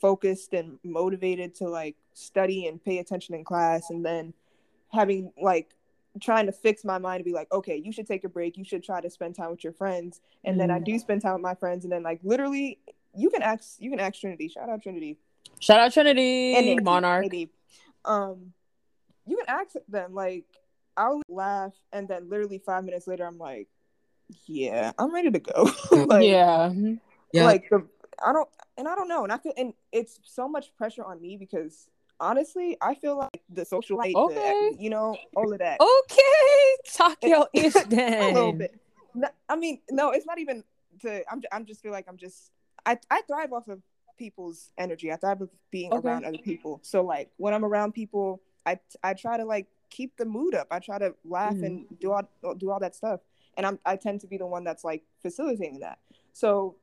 focused 0.00 0.52
and 0.52 0.78
motivated 0.84 1.54
to 1.56 1.68
like 1.68 1.96
study 2.14 2.66
and 2.66 2.82
pay 2.82 2.98
attention 2.98 3.34
in 3.34 3.44
class 3.44 3.90
and 3.90 4.04
then 4.04 4.32
having 4.92 5.32
like 5.40 5.70
trying 6.20 6.46
to 6.46 6.52
fix 6.52 6.84
my 6.84 6.98
mind 6.98 7.20
to 7.20 7.24
be 7.24 7.32
like 7.32 7.50
okay 7.52 7.76
you 7.76 7.92
should 7.92 8.06
take 8.06 8.24
a 8.24 8.28
break 8.28 8.56
you 8.56 8.64
should 8.64 8.82
try 8.82 9.00
to 9.00 9.10
spend 9.10 9.34
time 9.34 9.50
with 9.50 9.62
your 9.62 9.72
friends 9.72 10.20
and 10.44 10.56
mm. 10.56 10.58
then 10.58 10.70
i 10.70 10.78
mm. 10.78 10.84
do 10.84 10.98
spend 10.98 11.22
time 11.22 11.34
with 11.34 11.42
my 11.42 11.54
friends 11.54 11.84
and 11.84 11.92
then 11.92 12.02
like 12.02 12.18
literally 12.22 12.78
you 13.14 13.30
can 13.30 13.42
ask 13.42 13.76
you 13.78 13.90
can 13.90 14.00
ask 14.00 14.20
trinity 14.20 14.48
shout 14.48 14.68
out 14.68 14.82
trinity 14.82 15.16
shout 15.60 15.78
out 15.78 15.92
trinity 15.92 16.54
and 16.54 16.84
monarch 16.84 17.22
Trinity 17.22 17.50
um 18.04 18.52
you 19.28 19.36
can 19.36 19.46
ask 19.46 19.76
them 19.88 20.14
like 20.14 20.44
I'll 20.98 21.22
laugh 21.28 21.72
and 21.92 22.08
then 22.08 22.28
literally 22.28 22.58
five 22.58 22.84
minutes 22.84 23.06
later 23.06 23.24
I'm 23.24 23.38
like, 23.38 23.68
yeah, 24.46 24.92
I'm 24.98 25.14
ready 25.14 25.30
to 25.30 25.38
go. 25.38 25.70
like, 26.06 26.26
yeah. 26.26 26.72
Yeah. 27.32 27.44
Like 27.44 27.68
the 27.70 27.86
I 28.24 28.32
don't 28.32 28.48
and 28.76 28.88
I 28.88 28.94
don't 28.94 29.08
know. 29.08 29.24
And 29.24 29.32
I 29.32 29.38
feel 29.38 29.52
and 29.56 29.74
it's 29.92 30.20
so 30.24 30.48
much 30.48 30.74
pressure 30.76 31.04
on 31.04 31.20
me 31.20 31.36
because 31.36 31.88
honestly, 32.20 32.76
I 32.80 32.94
feel 32.94 33.16
like 33.16 33.42
the 33.50 33.64
social 33.64 33.96
life, 33.96 34.14
okay. 34.14 34.70
the, 34.72 34.82
you 34.82 34.90
know, 34.90 35.16
all 35.36 35.52
of 35.52 35.58
that. 35.58 35.80
Okay. 35.80 36.92
Talk 36.92 37.18
your 37.22 37.48
ish 37.52 37.72
then. 37.88 38.30
A 38.30 38.34
little 38.34 38.52
bit. 38.52 38.78
No, 39.14 39.28
I 39.48 39.56
mean, 39.56 39.80
no, 39.90 40.10
it's 40.10 40.26
not 40.26 40.38
even 40.38 40.64
to 41.00 41.22
I'm 41.30 41.42
I'm 41.52 41.64
just 41.64 41.82
feel 41.82 41.92
like 41.92 42.06
I'm 42.08 42.16
just 42.16 42.50
I 42.84 42.98
I 43.10 43.22
thrive 43.22 43.52
off 43.52 43.68
of 43.68 43.80
people's 44.18 44.70
energy. 44.76 45.12
I 45.12 45.16
thrive 45.16 45.40
with 45.40 45.50
being 45.70 45.92
okay. 45.92 46.06
around 46.08 46.24
other 46.24 46.38
people. 46.38 46.80
So 46.82 47.02
like 47.02 47.30
when 47.36 47.54
I'm 47.54 47.64
around 47.64 47.92
people, 47.92 48.40
I 48.66 48.78
I 49.02 49.14
try 49.14 49.36
to 49.36 49.44
like 49.44 49.66
keep 49.90 50.16
the 50.16 50.24
mood 50.24 50.54
up. 50.54 50.68
I 50.70 50.78
try 50.80 50.98
to 50.98 51.14
laugh 51.24 51.54
mm-hmm. 51.54 51.64
and 51.64 51.98
do 52.00 52.12
all 52.12 52.28
do 52.56 52.70
all 52.70 52.80
that 52.80 52.94
stuff. 52.94 53.20
And 53.56 53.66
I'm 53.66 53.78
I 53.84 53.96
tend 53.96 54.20
to 54.22 54.26
be 54.26 54.36
the 54.36 54.46
one 54.46 54.64
that's 54.64 54.84
like 54.84 55.02
facilitating 55.22 55.80
that. 55.80 55.98
So 56.32 56.76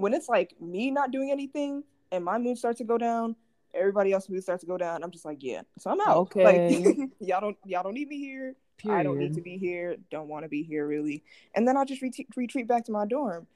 when 0.00 0.14
it's 0.14 0.28
like 0.28 0.54
me 0.60 0.90
not 0.90 1.10
doing 1.10 1.30
anything 1.30 1.84
and 2.12 2.24
my 2.24 2.38
mood 2.38 2.58
starts 2.58 2.78
to 2.78 2.84
go 2.84 2.98
down, 2.98 3.36
everybody 3.74 4.12
else's 4.12 4.30
mood 4.30 4.42
starts 4.42 4.62
to 4.62 4.66
go 4.66 4.78
down. 4.78 5.02
I'm 5.02 5.10
just 5.10 5.24
like, 5.24 5.38
yeah. 5.42 5.62
So 5.78 5.90
I'm 5.90 6.00
out. 6.00 6.16
Okay. 6.16 6.44
Like 6.44 7.10
y'all 7.20 7.40
don't 7.40 7.56
y'all 7.64 7.82
don't 7.82 7.94
need 7.94 8.08
me 8.08 8.18
here. 8.18 8.54
I 8.88 9.02
don't 9.02 9.18
need 9.18 9.34
to 9.34 9.42
be 9.42 9.58
here. 9.58 9.96
Don't 10.10 10.28
want 10.28 10.44
to 10.44 10.48
be 10.48 10.62
here 10.62 10.86
really. 10.86 11.22
And 11.54 11.68
then 11.68 11.76
I'll 11.76 11.84
just 11.84 12.00
retreat, 12.00 12.28
retreat 12.34 12.66
back 12.66 12.86
to 12.86 12.92
my 12.92 13.04
dorm, 13.04 13.46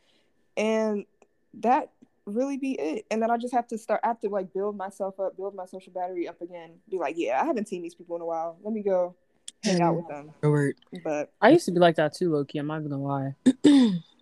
and 0.55 1.07
that 1.55 1.93
really 2.27 2.59
be 2.59 2.73
it. 2.73 3.07
And 3.11 3.23
then 3.23 3.31
I 3.31 3.39
just 3.39 3.55
have 3.55 3.67
to 3.69 3.79
start. 3.79 4.01
I 4.05 4.09
have 4.09 4.21
to 4.21 4.29
like 4.29 4.53
build 4.53 4.77
myself 4.77 5.19
up, 5.19 5.37
build 5.37 5.55
my 5.55 5.65
social 5.65 5.95
battery 5.95 6.29
up 6.29 6.43
again. 6.43 6.73
Be 6.91 6.99
like, 6.99 7.15
yeah, 7.17 7.41
I 7.41 7.47
haven't 7.47 7.69
seen 7.69 7.83
these 7.83 7.95
people 7.95 8.17
in 8.17 8.23
a 8.23 8.27
while. 8.27 8.59
Let 8.63 8.75
me 8.75 8.83
go 8.83 9.15
hang 9.63 9.81
out 9.81 9.97
with 9.97 10.09
them. 10.09 10.31
But 11.03 11.33
I 11.41 11.51
used 11.51 11.65
to 11.67 11.73
be 11.73 11.81
like 11.81 11.97
that 11.97 12.15
too, 12.15 12.31
Loki. 12.31 12.59
I'm 12.59 12.67
not 12.67 12.83
gonna 12.83 13.03
lie. 13.03 13.35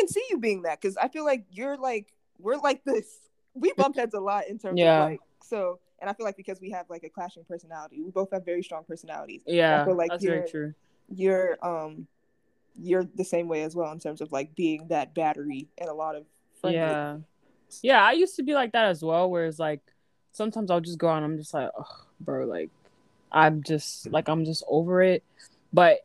Can 0.00 0.08
see 0.08 0.24
you 0.30 0.38
being 0.38 0.62
that 0.62 0.80
because 0.80 0.96
I 0.96 1.08
feel 1.08 1.24
like 1.24 1.44
you're 1.50 1.76
like 1.76 2.12
we're 2.38 2.56
like 2.56 2.82
this. 2.84 3.06
We 3.54 3.72
bump 3.76 3.96
heads 3.96 4.14
a 4.14 4.20
lot 4.20 4.48
in 4.48 4.58
terms 4.58 4.78
Yeah. 4.78 5.02
of 5.04 5.10
like 5.10 5.20
so. 5.42 5.78
And 6.00 6.08
I 6.08 6.14
feel 6.14 6.24
like 6.24 6.36
because 6.36 6.60
we 6.60 6.70
have 6.70 6.86
like 6.88 7.04
a 7.04 7.10
clashing 7.10 7.44
personality, 7.44 8.00
we 8.00 8.10
both 8.10 8.30
have 8.32 8.44
very 8.44 8.62
strong 8.62 8.84
personalities. 8.84 9.42
Yeah, 9.46 9.82
I 9.82 9.84
feel 9.84 9.96
like 9.96 10.10
that's 10.10 10.22
you're- 10.24 10.38
very 10.38 10.48
true. 10.50 10.74
you're 11.14 11.58
um 11.64 12.06
you're 12.80 13.04
the 13.16 13.24
same 13.24 13.48
way 13.48 13.62
as 13.62 13.74
well 13.76 13.92
in 13.92 13.98
terms 13.98 14.20
of 14.22 14.32
like 14.32 14.54
being 14.54 14.88
that 14.88 15.14
battery 15.14 15.68
in 15.76 15.88
a 15.88 15.92
lot 15.94 16.14
of 16.16 16.24
friend 16.60 16.76
groups. 16.76 17.80
Yeah, 17.82 17.96
yeah. 17.98 18.04
I 18.04 18.12
used 18.12 18.36
to 18.36 18.42
be 18.42 18.54
like 18.54 18.72
that 18.72 18.86
as 18.86 19.02
well. 19.02 19.28
whereas 19.30 19.58
like 19.58 19.80
sometimes 20.32 20.70
I'll 20.70 20.80
just 20.80 20.98
go 20.98 21.08
on. 21.08 21.22
I'm 21.22 21.36
just 21.36 21.52
like, 21.52 21.68
oh, 21.78 22.04
bro, 22.20 22.46
like 22.46 22.70
I'm 23.32 23.62
just 23.62 24.10
like 24.10 24.28
I'm 24.28 24.44
just 24.46 24.64
over 24.68 25.02
it. 25.02 25.22
But 25.72 25.98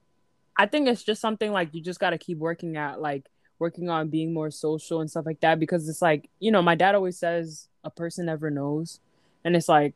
I 0.58 0.66
think 0.66 0.88
it's 0.88 1.04
just 1.04 1.22
something 1.22 1.52
like 1.52 1.74
you 1.74 1.82
just 1.82 2.00
got 2.00 2.10
to 2.12 2.18
keep 2.18 2.38
working 2.40 2.78
at, 2.78 3.00
like 3.02 3.26
working 3.60 3.90
on 3.90 4.10
being 4.10 4.34
more 4.34 4.52
social 4.52 5.02
and 5.02 5.10
stuff 5.10 5.26
like 5.26 5.40
that. 5.42 5.60
Because 5.60 5.88
it's 5.90 6.02
like 6.02 6.30
you 6.40 6.52
know, 6.52 6.62
my 6.62 6.76
dad 6.76 6.96
always 6.96 7.18
says 7.18 7.68
a 7.84 7.90
person 7.90 8.26
never 8.26 8.50
knows, 8.50 9.00
and 9.44 9.56
it's 9.56 9.70
like 9.70 9.94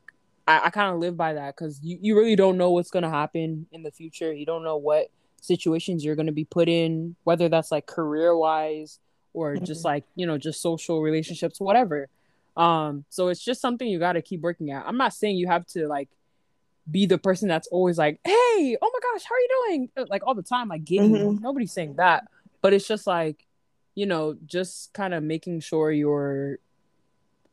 I, 0.47 0.65
I 0.65 0.69
kind 0.69 0.93
of 0.93 0.99
live 0.99 1.15
by 1.17 1.33
that 1.33 1.55
because 1.55 1.79
you 1.83 1.97
you 2.01 2.15
really 2.17 2.35
don't 2.35 2.57
know 2.57 2.71
what's 2.71 2.91
gonna 2.91 3.09
happen 3.09 3.67
in 3.71 3.83
the 3.83 3.91
future. 3.91 4.31
You 4.33 4.45
don't 4.45 4.63
know 4.63 4.77
what 4.77 5.09
situations 5.41 6.03
you're 6.03 6.15
gonna 6.15 6.31
be 6.31 6.45
put 6.45 6.67
in, 6.69 7.15
whether 7.23 7.47
that's 7.49 7.71
like 7.71 7.85
career 7.85 8.35
wise 8.35 8.99
or 9.33 9.55
just 9.57 9.81
Mhm. 9.81 9.85
like 9.85 10.03
you 10.15 10.25
know 10.25 10.37
just 10.37 10.59
social 10.61 11.01
relationships 11.03 11.59
whatever 11.61 12.09
um 12.57 13.05
so 13.09 13.27
it's 13.27 13.43
just 13.45 13.61
something 13.61 13.87
you 13.87 13.99
got 13.99 14.13
to 14.13 14.23
keep 14.23 14.41
working 14.41 14.71
at 14.71 14.83
i'm 14.87 14.97
not 14.97 15.13
saying 15.13 15.37
you 15.37 15.45
have 15.45 15.67
to 15.67 15.87
like 15.87 16.09
be 16.89 17.05
the 17.05 17.17
person 17.19 17.47
that's 17.47 17.67
always 17.67 17.95
like 17.99 18.19
hey 18.25 18.75
oh 18.81 18.91
my 18.91 18.99
gosh 19.13 19.23
how 19.29 19.35
are 19.35 19.39
you 19.39 19.49
doing 19.67 19.89
Uh, 19.95 20.05
like 20.09 20.23
all 20.25 20.33
the 20.33 20.41
time 20.41 20.67
like 20.67 20.83
getting 20.83 21.11
Mhm. 21.11 21.41
nobody's 21.41 21.71
saying 21.71 21.93
that 21.97 22.23
but 22.63 22.73
it's 22.73 22.87
just 22.87 23.05
like 23.05 23.45
you 23.99 24.05
know 24.05 24.35
just 24.45 24.93
kind 24.93 25.13
of 25.13 25.21
making 25.23 25.59
sure 25.59 25.91
you're 25.91 26.57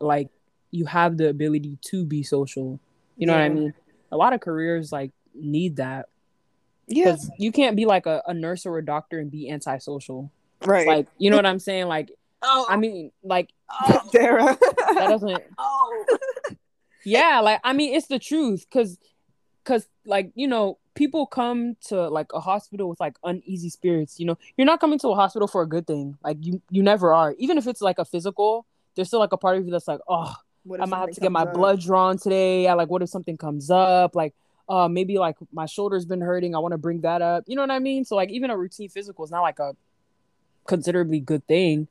like 0.01 0.28
you 0.70 0.84
have 0.84 1.16
the 1.16 1.28
ability 1.28 1.78
to 1.80 2.05
be 2.05 2.22
social 2.22 2.78
you 3.16 3.26
know 3.26 3.32
what 3.32 3.42
i 3.42 3.49
mean 3.49 3.72
a 4.12 4.16
lot 4.16 4.32
of 4.32 4.40
careers 4.40 4.92
like 4.92 5.11
need 5.34 5.76
that 5.76 6.07
Yeah, 6.86 7.12
because 7.12 7.30
you 7.38 7.51
can't 7.53 7.76
be 7.76 7.86
like 7.86 8.07
a, 8.07 8.22
a 8.26 8.34
nurse 8.34 8.66
or 8.66 8.78
a 8.78 8.84
doctor 8.84 9.18
and 9.18 9.30
be 9.30 9.51
antisocial 9.51 10.30
right. 10.64 10.86
like 10.86 11.07
you 11.18 11.30
know 11.30 11.36
what 11.36 11.47
i'm 11.47 11.59
saying 11.59 11.86
like 11.86 12.11
Oh, 12.42 12.66
I 12.68 12.76
mean, 12.76 13.11
like 13.22 13.51
oh. 13.70 14.09
Sarah. 14.12 14.57
that 14.94 15.07
doesn't. 15.09 15.42
oh. 15.59 16.05
Yeah, 17.05 17.38
like 17.40 17.61
I 17.62 17.72
mean, 17.72 17.94
it's 17.94 18.09
the 18.09 18.18
truth, 18.18 18.66
cause, 18.68 18.99
cause 19.62 19.86
like 20.07 20.32
you 20.34 20.49
know, 20.49 20.78
people 20.97 21.26
come 21.26 21.76
to 21.88 22.09
like 22.09 22.32
a 22.34 22.40
hospital 22.40 22.88
with 22.88 22.99
like 23.01 23.16
uneasy 23.22 23.70
spirits. 23.70 24.18
You 24.18 24.26
know, 24.26 24.38
you're 24.57 24.66
not 24.66 24.80
coming 24.80 24.99
to 25.01 25.09
a 25.09 25.14
hospital 25.14 25.47
for 25.47 25.62
a 25.62 25.68
good 25.68 25.86
thing. 25.86 26.18
Like 26.24 26.38
you, 26.40 26.61
you 26.70 26.82
never 26.82 27.14
are. 27.14 27.34
Even 27.38 27.59
if 27.59 27.66
it's 27.68 27.80
like 27.82 27.99
a 28.01 28.05
physical, 28.05 28.66
there's 28.97 29.09
still 29.09 29.20
like 29.20 29.32
a 29.32 29.36
part 29.36 29.59
of 29.59 29.64
you 29.66 29.70
that's 29.70 29.88
like, 29.88 30.01
oh, 30.09 30.34
What 30.64 30.80
I 30.80 30.84
if 30.84 30.90
might 30.90 31.01
have 31.01 31.12
to 31.12 31.20
get 31.20 31.32
my 31.32 31.44
up? 31.44 31.55
blood 31.55 31.80
drawn 31.80 32.18
today. 32.18 32.66
I 32.66 32.74
like, 32.74 32.88
what 32.90 33.03
if 33.03 33.09
something 33.11 33.36
comes 33.36 33.70
up? 33.70 34.16
Like, 34.16 34.34
uh, 34.68 34.88
maybe 34.88 35.18
like 35.18 35.36
my 35.53 35.66
shoulder's 35.66 36.05
been 36.05 36.20
hurting. 36.22 36.55
I 36.55 36.59
want 36.59 36.72
to 36.72 36.78
bring 36.78 37.03
that 37.03 37.22
up. 37.22 37.44
You 37.47 37.57
know 37.57 37.62
what 37.62 37.70
I 37.70 37.78
mean? 37.78 38.05
So 38.05 38.16
like, 38.16 38.30
even 38.30 38.51
a 38.51 38.57
routine 38.57 38.88
physical 38.88 39.24
is 39.24 39.30
not 39.30 39.42
like 39.42 39.61
a 39.61 39.76
considerably 40.66 41.20
good 41.20 41.47
thing. 41.47 41.88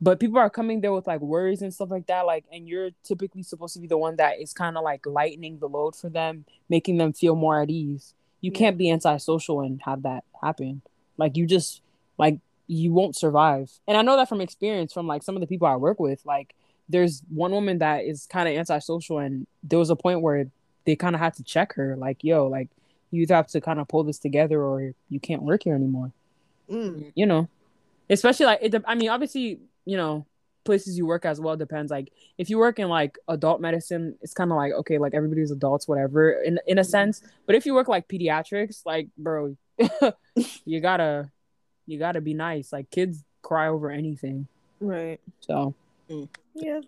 But 0.00 0.20
people 0.20 0.38
are 0.38 0.50
coming 0.50 0.80
there 0.80 0.92
with 0.92 1.06
like 1.08 1.20
worries 1.20 1.62
and 1.62 1.74
stuff 1.74 1.90
like 1.90 2.06
that. 2.06 2.26
Like, 2.26 2.44
and 2.52 2.68
you're 2.68 2.90
typically 3.02 3.42
supposed 3.42 3.74
to 3.74 3.80
be 3.80 3.88
the 3.88 3.98
one 3.98 4.16
that 4.16 4.40
is 4.40 4.52
kind 4.52 4.76
of 4.76 4.84
like 4.84 5.06
lightening 5.06 5.58
the 5.58 5.68
load 5.68 5.96
for 5.96 6.08
them, 6.08 6.44
making 6.68 6.98
them 6.98 7.12
feel 7.12 7.34
more 7.34 7.60
at 7.60 7.70
ease. 7.70 8.14
You 8.40 8.50
Yeah. 8.52 8.58
can't 8.58 8.78
be 8.78 8.90
antisocial 8.90 9.60
and 9.60 9.80
have 9.82 10.02
that 10.02 10.24
happen. 10.40 10.82
Like, 11.16 11.36
you 11.36 11.46
just 11.46 11.82
like 12.18 12.38
you 12.66 12.92
won't 12.92 13.16
survive. 13.16 13.70
And 13.86 13.96
I 13.96 14.02
know 14.02 14.16
that 14.16 14.28
from 14.28 14.40
experience 14.40 14.92
from 14.92 15.06
like 15.06 15.22
some 15.22 15.34
of 15.36 15.40
the 15.40 15.46
people 15.46 15.66
I 15.66 15.76
work 15.76 15.98
with. 15.98 16.24
Like, 16.26 16.54
there's 16.88 17.22
one 17.28 17.50
woman 17.52 17.78
that 17.78 18.04
is 18.04 18.26
kind 18.26 18.48
of 18.48 18.54
antisocial, 18.54 19.18
and 19.18 19.46
there 19.62 19.78
was 19.78 19.90
a 19.90 19.96
point 19.96 20.20
where 20.20 20.46
they 20.84 20.96
kind 20.96 21.14
of 21.14 21.20
had 21.20 21.34
to 21.34 21.42
check 21.42 21.74
her, 21.74 21.96
like, 21.96 22.24
yo, 22.24 22.46
like 22.46 22.68
you 23.10 23.26
have 23.28 23.46
to 23.48 23.60
kind 23.60 23.80
of 23.80 23.88
pull 23.88 24.04
this 24.04 24.18
together 24.18 24.62
or 24.62 24.94
you 25.08 25.20
can't 25.20 25.42
work 25.42 25.62
here 25.64 25.74
anymore. 25.74 26.12
Mm. 26.70 27.12
You 27.14 27.26
know, 27.26 27.48
especially 28.10 28.46
like 28.46 28.58
it. 28.62 28.74
I 28.86 28.94
mean, 28.94 29.08
obviously, 29.08 29.58
you 29.84 29.96
know, 29.96 30.26
places 30.68 30.98
you 30.98 31.06
work 31.06 31.24
as 31.24 31.40
well 31.40 31.56
depends. 31.56 31.90
Like 31.90 32.12
if 32.36 32.50
you 32.50 32.58
work 32.58 32.78
in 32.78 32.88
like 32.88 33.16
adult 33.26 33.60
medicine, 33.60 34.16
it's 34.20 34.34
kind 34.34 34.52
of 34.52 34.56
like 34.58 34.72
okay, 34.72 34.98
like 34.98 35.14
everybody's 35.14 35.50
adults, 35.50 35.88
whatever, 35.88 36.30
in 36.30 36.60
in 36.66 36.78
a 36.78 36.84
sense. 36.84 37.22
But 37.46 37.56
if 37.56 37.64
you 37.64 37.72
work 37.72 37.88
like 37.88 38.06
pediatrics, 38.06 38.84
like 38.84 39.08
bro, 39.16 39.56
you 40.66 40.80
gotta 40.80 41.30
you 41.86 41.98
gotta 41.98 42.20
be 42.20 42.34
nice. 42.34 42.70
Like 42.70 42.90
kids 42.90 43.24
cry 43.40 43.68
over 43.68 43.90
anything. 43.90 44.46
Right. 44.78 45.20
So 45.40 45.74
mm. 46.10 46.28
Yeah. 46.54 46.80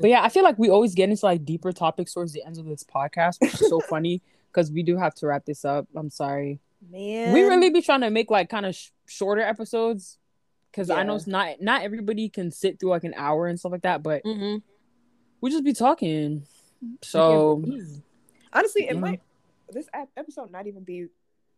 But 0.00 0.10
yeah, 0.10 0.24
I 0.24 0.28
feel 0.28 0.42
like 0.42 0.58
we 0.58 0.68
always 0.68 0.96
get 0.96 1.08
into 1.10 1.24
like 1.24 1.44
deeper 1.44 1.70
topics 1.70 2.12
towards 2.12 2.32
the 2.32 2.44
end 2.44 2.58
of 2.58 2.66
this 2.66 2.84
podcast, 2.84 3.40
which 3.40 3.54
is 3.54 3.68
so 3.68 3.80
funny 3.88 4.20
because 4.50 4.72
we 4.72 4.82
do 4.82 4.96
have 4.98 5.14
to 5.16 5.28
wrap 5.28 5.44
this 5.44 5.64
up. 5.64 5.86
I'm 5.94 6.10
sorry. 6.10 6.58
Man. 6.90 7.32
we 7.32 7.42
really 7.42 7.70
be 7.70 7.80
trying 7.80 8.00
to 8.00 8.10
make 8.10 8.28
like 8.28 8.50
kind 8.50 8.66
of 8.66 8.74
sh- 8.74 8.90
shorter 9.06 9.42
episodes 9.42 10.18
because 10.72 10.90
I 10.90 11.02
know 11.04 11.14
it's 11.14 11.26
not 11.26 11.60
not 11.60 11.82
everybody 11.82 12.28
can 12.28 12.50
sit 12.50 12.80
through 12.80 12.90
like 12.90 13.04
an 13.04 13.14
hour 13.16 13.46
and 13.46 13.58
stuff 13.60 13.72
like 13.72 13.82
that, 13.82 14.02
but 14.02 14.24
Mm-hmm. 14.24 14.56
we 15.40 15.50
just 15.50 15.64
be 15.64 15.72
talking. 15.74 16.44
So 17.02 17.62
honestly, 18.52 18.82
it 18.84 18.88
you 18.88 18.94
know? 18.94 19.00
might 19.00 19.20
this 19.70 19.86
episode 20.16 20.50
not 20.50 20.66
even 20.66 20.82
be 20.82 21.06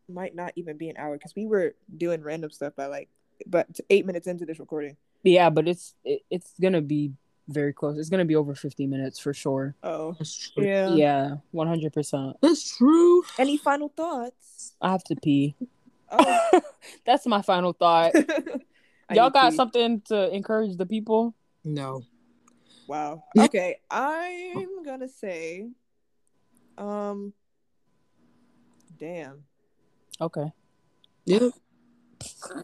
might 0.09 0.35
not 0.35 0.53
even 0.57 0.77
be 0.77 0.89
an 0.91 0.97
hour 0.99 1.17
because 1.17 1.35
we 1.35 1.47
were 1.47 1.75
doing 1.97 2.23
random 2.23 2.51
stuff 2.51 2.75
by 2.77 2.87
like 2.87 3.09
but 3.47 3.67
eight 3.91 4.05
minutes 4.07 4.27
into 4.27 4.45
this 4.45 4.59
recording. 4.61 4.97
yeah, 5.23 5.49
but 5.51 5.67
it's 5.67 5.95
it, 6.05 6.23
it's 6.31 6.53
gonna 6.61 6.83
be 6.83 7.13
very 7.49 7.73
close. 7.73 7.99
It's 7.99 8.09
gonna 8.11 8.25
be 8.25 8.37
over 8.37 8.55
50 8.55 8.87
minutes 8.87 9.19
for 9.19 9.33
sure. 9.35 9.75
Oh. 9.83 10.13
That's 10.19 10.51
true. 10.51 10.65
Yeah. 10.65 10.91
Yeah, 10.91 11.35
100. 11.53 11.93
percent 11.93 12.37
That's 12.43 12.77
true. 12.77 13.23
Any 13.39 13.57
final 13.57 13.89
thoughts? 13.89 14.75
I 14.81 14.91
have 14.93 15.05
to 15.05 15.17
pee. 15.17 15.55
Oh. 16.11 16.61
That's 17.07 17.27
my 17.27 17.43
final 17.43 17.73
thought. 17.73 18.13
I 19.09 19.15
Y'all 19.15 19.31
got 19.31 19.51
tea. 19.51 19.57
something 19.57 20.01
to 20.07 20.35
encourage 20.35 20.77
the 20.77 20.87
people? 20.87 21.35
No. 21.65 22.05
Wow. 22.87 23.25
Okay, 23.39 23.77
I'm 23.91 24.83
gonna 24.83 25.09
say, 25.09 25.69
um, 26.77 27.33
damn. 28.99 29.45
Okay. 30.21 30.53
Yep. 31.27 31.53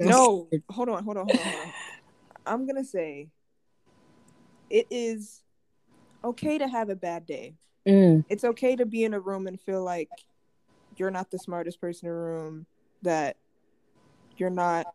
No, 0.01 0.49
hold 0.71 0.89
on, 0.89 1.05
hold 1.05 1.17
on, 1.17 1.27
hold 1.27 1.39
on, 1.39 1.45
hold 1.45 1.61
on. 1.67 1.73
I'm 2.47 2.67
gonna 2.67 2.85
say, 2.85 3.29
it 4.69 4.87
is 4.91 5.43
okay 6.25 6.59
to 6.59 6.69
have 6.69 6.91
a 6.91 6.97
bad 6.97 7.27
day. 7.27 7.55
Mm, 7.89 8.25
It's 8.29 8.45
okay 8.45 8.77
to 8.77 8.87
be 8.87 9.05
in 9.05 9.15
a 9.15 9.21
room 9.21 9.47
and 9.47 9.61
feel 9.61 9.83
like 9.83 10.11
you're 10.97 11.11
not 11.11 11.31
the 11.31 11.39
smartest 11.39 11.81
person 11.81 12.09
in 12.09 12.15
the 12.15 12.21
room, 12.21 12.67
that 13.03 13.37
you're 14.37 14.51
not 14.51 14.87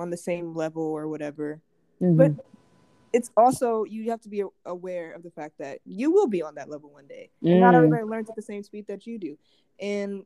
on 0.00 0.10
the 0.10 0.16
same 0.16 0.54
level 0.54 0.82
or 0.82 1.06
whatever. 1.08 1.60
mhm. 2.00 2.16
But 2.16 2.32
it's 3.12 3.30
also 3.36 3.84
you 3.84 4.10
have 4.10 4.20
to 4.22 4.28
be 4.28 4.42
aware 4.64 5.12
of 5.12 5.22
the 5.22 5.30
fact 5.30 5.58
that 5.58 5.80
you 5.84 6.10
will 6.12 6.28
be 6.28 6.42
on 6.42 6.54
that 6.54 6.68
level 6.70 6.90
one 6.90 7.06
day. 7.06 7.30
And 7.42 7.60
not 7.60 7.74
Mm. 7.74 7.78
everybody 7.78 8.04
learns 8.04 8.30
at 8.30 8.36
the 8.36 8.42
same 8.42 8.62
speed 8.62 8.86
that 8.86 9.06
you 9.06 9.18
do. 9.18 9.36
And 9.80 10.24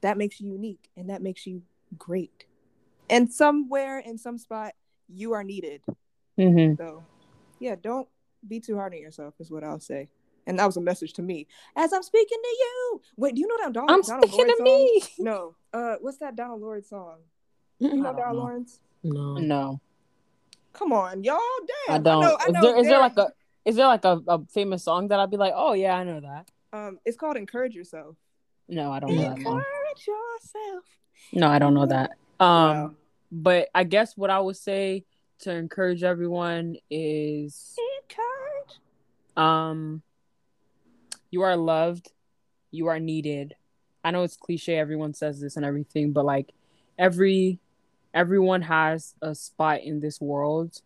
that 0.00 0.16
makes 0.16 0.40
you 0.40 0.50
unique 0.50 0.90
and 0.96 1.10
that 1.10 1.22
makes 1.22 1.46
you 1.46 1.62
great. 1.98 2.46
And 3.10 3.32
somewhere 3.32 3.98
in 3.98 4.16
some 4.16 4.38
spot 4.38 4.74
you 5.08 5.32
are 5.32 5.42
needed. 5.44 5.82
Mhm. 6.38 6.76
So 6.78 7.04
yeah, 7.58 7.74
don't 7.74 8.08
be 8.46 8.60
too 8.60 8.76
hard 8.76 8.94
on 8.94 9.00
yourself 9.00 9.34
is 9.40 9.50
what 9.50 9.64
I'll 9.64 9.80
say. 9.80 10.08
And 10.46 10.58
that 10.58 10.66
was 10.66 10.76
a 10.76 10.80
message 10.80 11.12
to 11.14 11.22
me 11.22 11.46
as 11.76 11.92
I'm 11.92 12.02
speaking 12.02 12.38
to 12.42 12.48
you. 12.48 13.00
Wait, 13.16 13.34
do 13.34 13.40
you 13.40 13.48
know 13.48 13.58
that 13.58 13.72
Donald, 13.72 13.90
I'm 13.90 14.02
Donald 14.02 14.30
speaking 14.30 14.46
Lawrence 14.46 14.56
to 14.58 14.62
me. 14.62 15.02
No. 15.18 15.54
Uh 15.72 15.96
what's 16.00 16.18
that 16.18 16.36
Donald 16.36 16.60
Lawrence 16.62 16.88
song? 16.88 17.18
I 17.82 17.88
Donald. 17.88 18.36
Lawrence? 18.36 18.80
No. 19.02 19.34
No, 19.34 19.80
Come 20.72 20.92
on, 20.92 21.24
y'all. 21.24 21.38
Damn. 21.88 21.94
I 21.96 21.98
don't. 21.98 22.20
know, 22.22 22.36
I 22.38 22.46
is 22.48 22.52
there 22.60 22.76
is 22.78 22.86
there 22.86 22.98
like 23.00 23.16
a 23.16 23.32
is 23.64 23.76
there 23.76 23.86
like 23.86 24.04
a, 24.04 24.20
a 24.28 24.44
famous 24.46 24.84
song 24.84 25.08
that 25.08 25.18
I'd 25.18 25.30
be 25.30 25.36
like, 25.36 25.52
oh 25.56 25.72
yeah, 25.72 25.94
I 25.96 26.04
know 26.04 26.20
that. 26.20 26.50
um 26.72 26.98
it's 27.04 27.16
called 27.16 27.36
Encourage 27.36 27.74
Yourself. 27.74 28.16
No, 28.68 28.92
I 28.92 29.00
don't 29.00 29.14
know 29.16 29.22
that 29.22 29.40
song. 29.42 29.56
Encourage 29.58 30.06
yourself. 30.06 30.84
No, 31.32 31.48
I 31.48 31.58
don't 31.58 31.74
know 31.74 31.86
that. 31.86 32.10
Um, 32.38 32.46
Wow. 32.48 32.94
but 33.32 33.68
I 33.74 33.84
guess 33.84 34.16
what 34.16 34.30
I 34.30 34.38
would 34.40 34.56
say 34.56 35.04
to 35.40 35.50
encourage 35.50 36.02
everyone 36.04 36.76
is, 36.90 37.74
Encourage. 38.02 38.78
um, 39.36 40.02
you 41.30 41.42
are 41.42 41.56
loved, 41.56 42.12
you 42.70 42.86
are 42.88 43.00
needed, 43.00 43.54
I 44.04 44.10
know 44.12 44.22
it's 44.22 44.36
cliche, 44.36 44.78
everyone 44.78 45.14
says 45.14 45.40
this 45.40 45.56
and 45.56 45.64
everything, 45.64 46.12
but 46.12 46.24
like 46.24 46.52
every 46.98 47.58
everyone 48.14 48.62
has 48.62 49.14
a 49.22 49.34
spot 49.34 49.80
in 49.82 50.00
this 50.00 50.20
world 50.20 50.80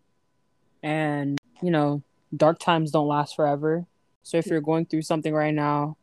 and 0.83 1.39
you 1.63 1.71
know, 1.71 2.03
dark 2.37 2.59
times 2.59 2.91
don't 2.91 3.09
last 3.09 3.37
forever. 3.37 3.87
So 4.23 4.37
if 4.37 4.47
you're 4.47 4.61
going 4.61 4.87
through 4.87 5.03
something 5.03 5.33
right 5.33 5.55
now, 5.55 5.97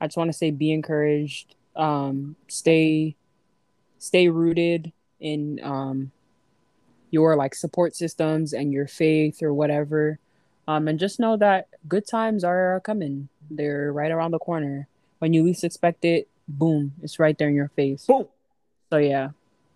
I 0.00 0.06
just 0.06 0.16
want 0.16 0.28
to 0.30 0.36
say 0.36 0.50
be 0.50 0.72
encouraged. 0.72 1.54
Um, 1.76 2.36
stay 2.48 3.16
stay 3.98 4.28
rooted 4.28 4.92
in 5.20 5.60
um 5.62 6.12
your 7.10 7.36
like 7.36 7.54
support 7.54 7.94
systems 7.94 8.52
and 8.52 8.72
your 8.72 8.86
faith 8.86 9.42
or 9.42 9.52
whatever. 9.52 10.18
Um, 10.66 10.88
and 10.88 10.98
just 10.98 11.20
know 11.20 11.36
that 11.36 11.68
good 11.88 12.06
times 12.06 12.44
are 12.44 12.80
coming. 12.84 13.28
They're 13.50 13.92
right 13.92 14.10
around 14.10 14.30
the 14.30 14.38
corner. 14.38 14.88
When 15.18 15.34
you 15.34 15.44
least 15.44 15.62
expect 15.62 16.04
it, 16.04 16.28
boom, 16.48 16.94
it's 17.02 17.18
right 17.18 17.36
there 17.36 17.48
in 17.48 17.54
your 17.54 17.68
face. 17.68 18.06
Boom. 18.06 18.28
So 18.90 18.96
yeah. 18.96 19.30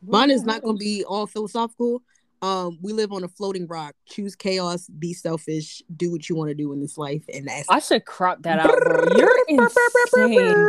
Mine 0.07 0.31
is 0.31 0.45
not 0.45 0.63
gonna 0.63 0.79
be 0.79 1.05
all 1.05 1.27
philosophical. 1.27 2.03
Um, 2.43 2.79
we 2.83 2.93
live 2.93 3.13
on 3.13 3.25
a 3.25 3.29
floating 3.29 3.67
rock. 3.67 3.95
Choose 4.07 4.37
chaos, 4.37 4.89
be 4.89 5.15
selfish, 5.15 5.83
do 5.97 6.13
what 6.13 6.29
you 6.29 6.37
want 6.37 6.49
to 6.51 6.55
do 6.55 6.73
in 6.73 6.81
this 6.81 6.99
life, 6.99 7.25
and 7.33 7.49
that's 7.49 7.69
I 7.69 7.79
should 7.79 8.05
crop 8.05 8.43
that 8.43 8.59
out, 8.61 8.79
bro. 8.79 9.17
You're 9.17 9.39
insane. 9.49 10.69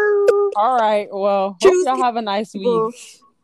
All 0.56 0.78
right, 0.80 1.08
well, 1.12 1.58
Choose 1.62 1.86
hope 1.86 1.98
y'all 1.98 2.04
have 2.06 2.16
a 2.16 2.22
nice 2.22 2.52
people. 2.54 2.88
week. 2.88 2.96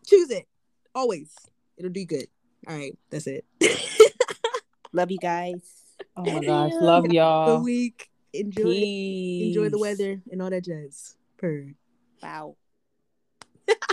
choose 0.08 0.32
it. 0.32 0.48
Always. 0.96 1.34
It'll 1.78 1.92
do 1.92 2.06
good. 2.06 2.28
All 2.68 2.76
right, 2.76 2.98
that's 3.10 3.28
it. 3.28 3.46
Love 4.94 5.12
you 5.12 5.18
guys. 5.18 5.60
Oh 6.16 6.24
my 6.24 6.44
gosh, 6.44 6.72
love 6.80 7.12
y'all. 7.12 7.62
week. 7.64 8.10
Enjoy 8.34 8.64
Peace. 8.64 9.48
enjoy 9.48 9.70
the 9.70 9.78
weather 9.80 10.22
and 10.32 10.42
all 10.42 10.50
that 10.50 10.64
jazz. 10.64 11.16
Purr. 11.38 11.74
Wow. 12.22 12.56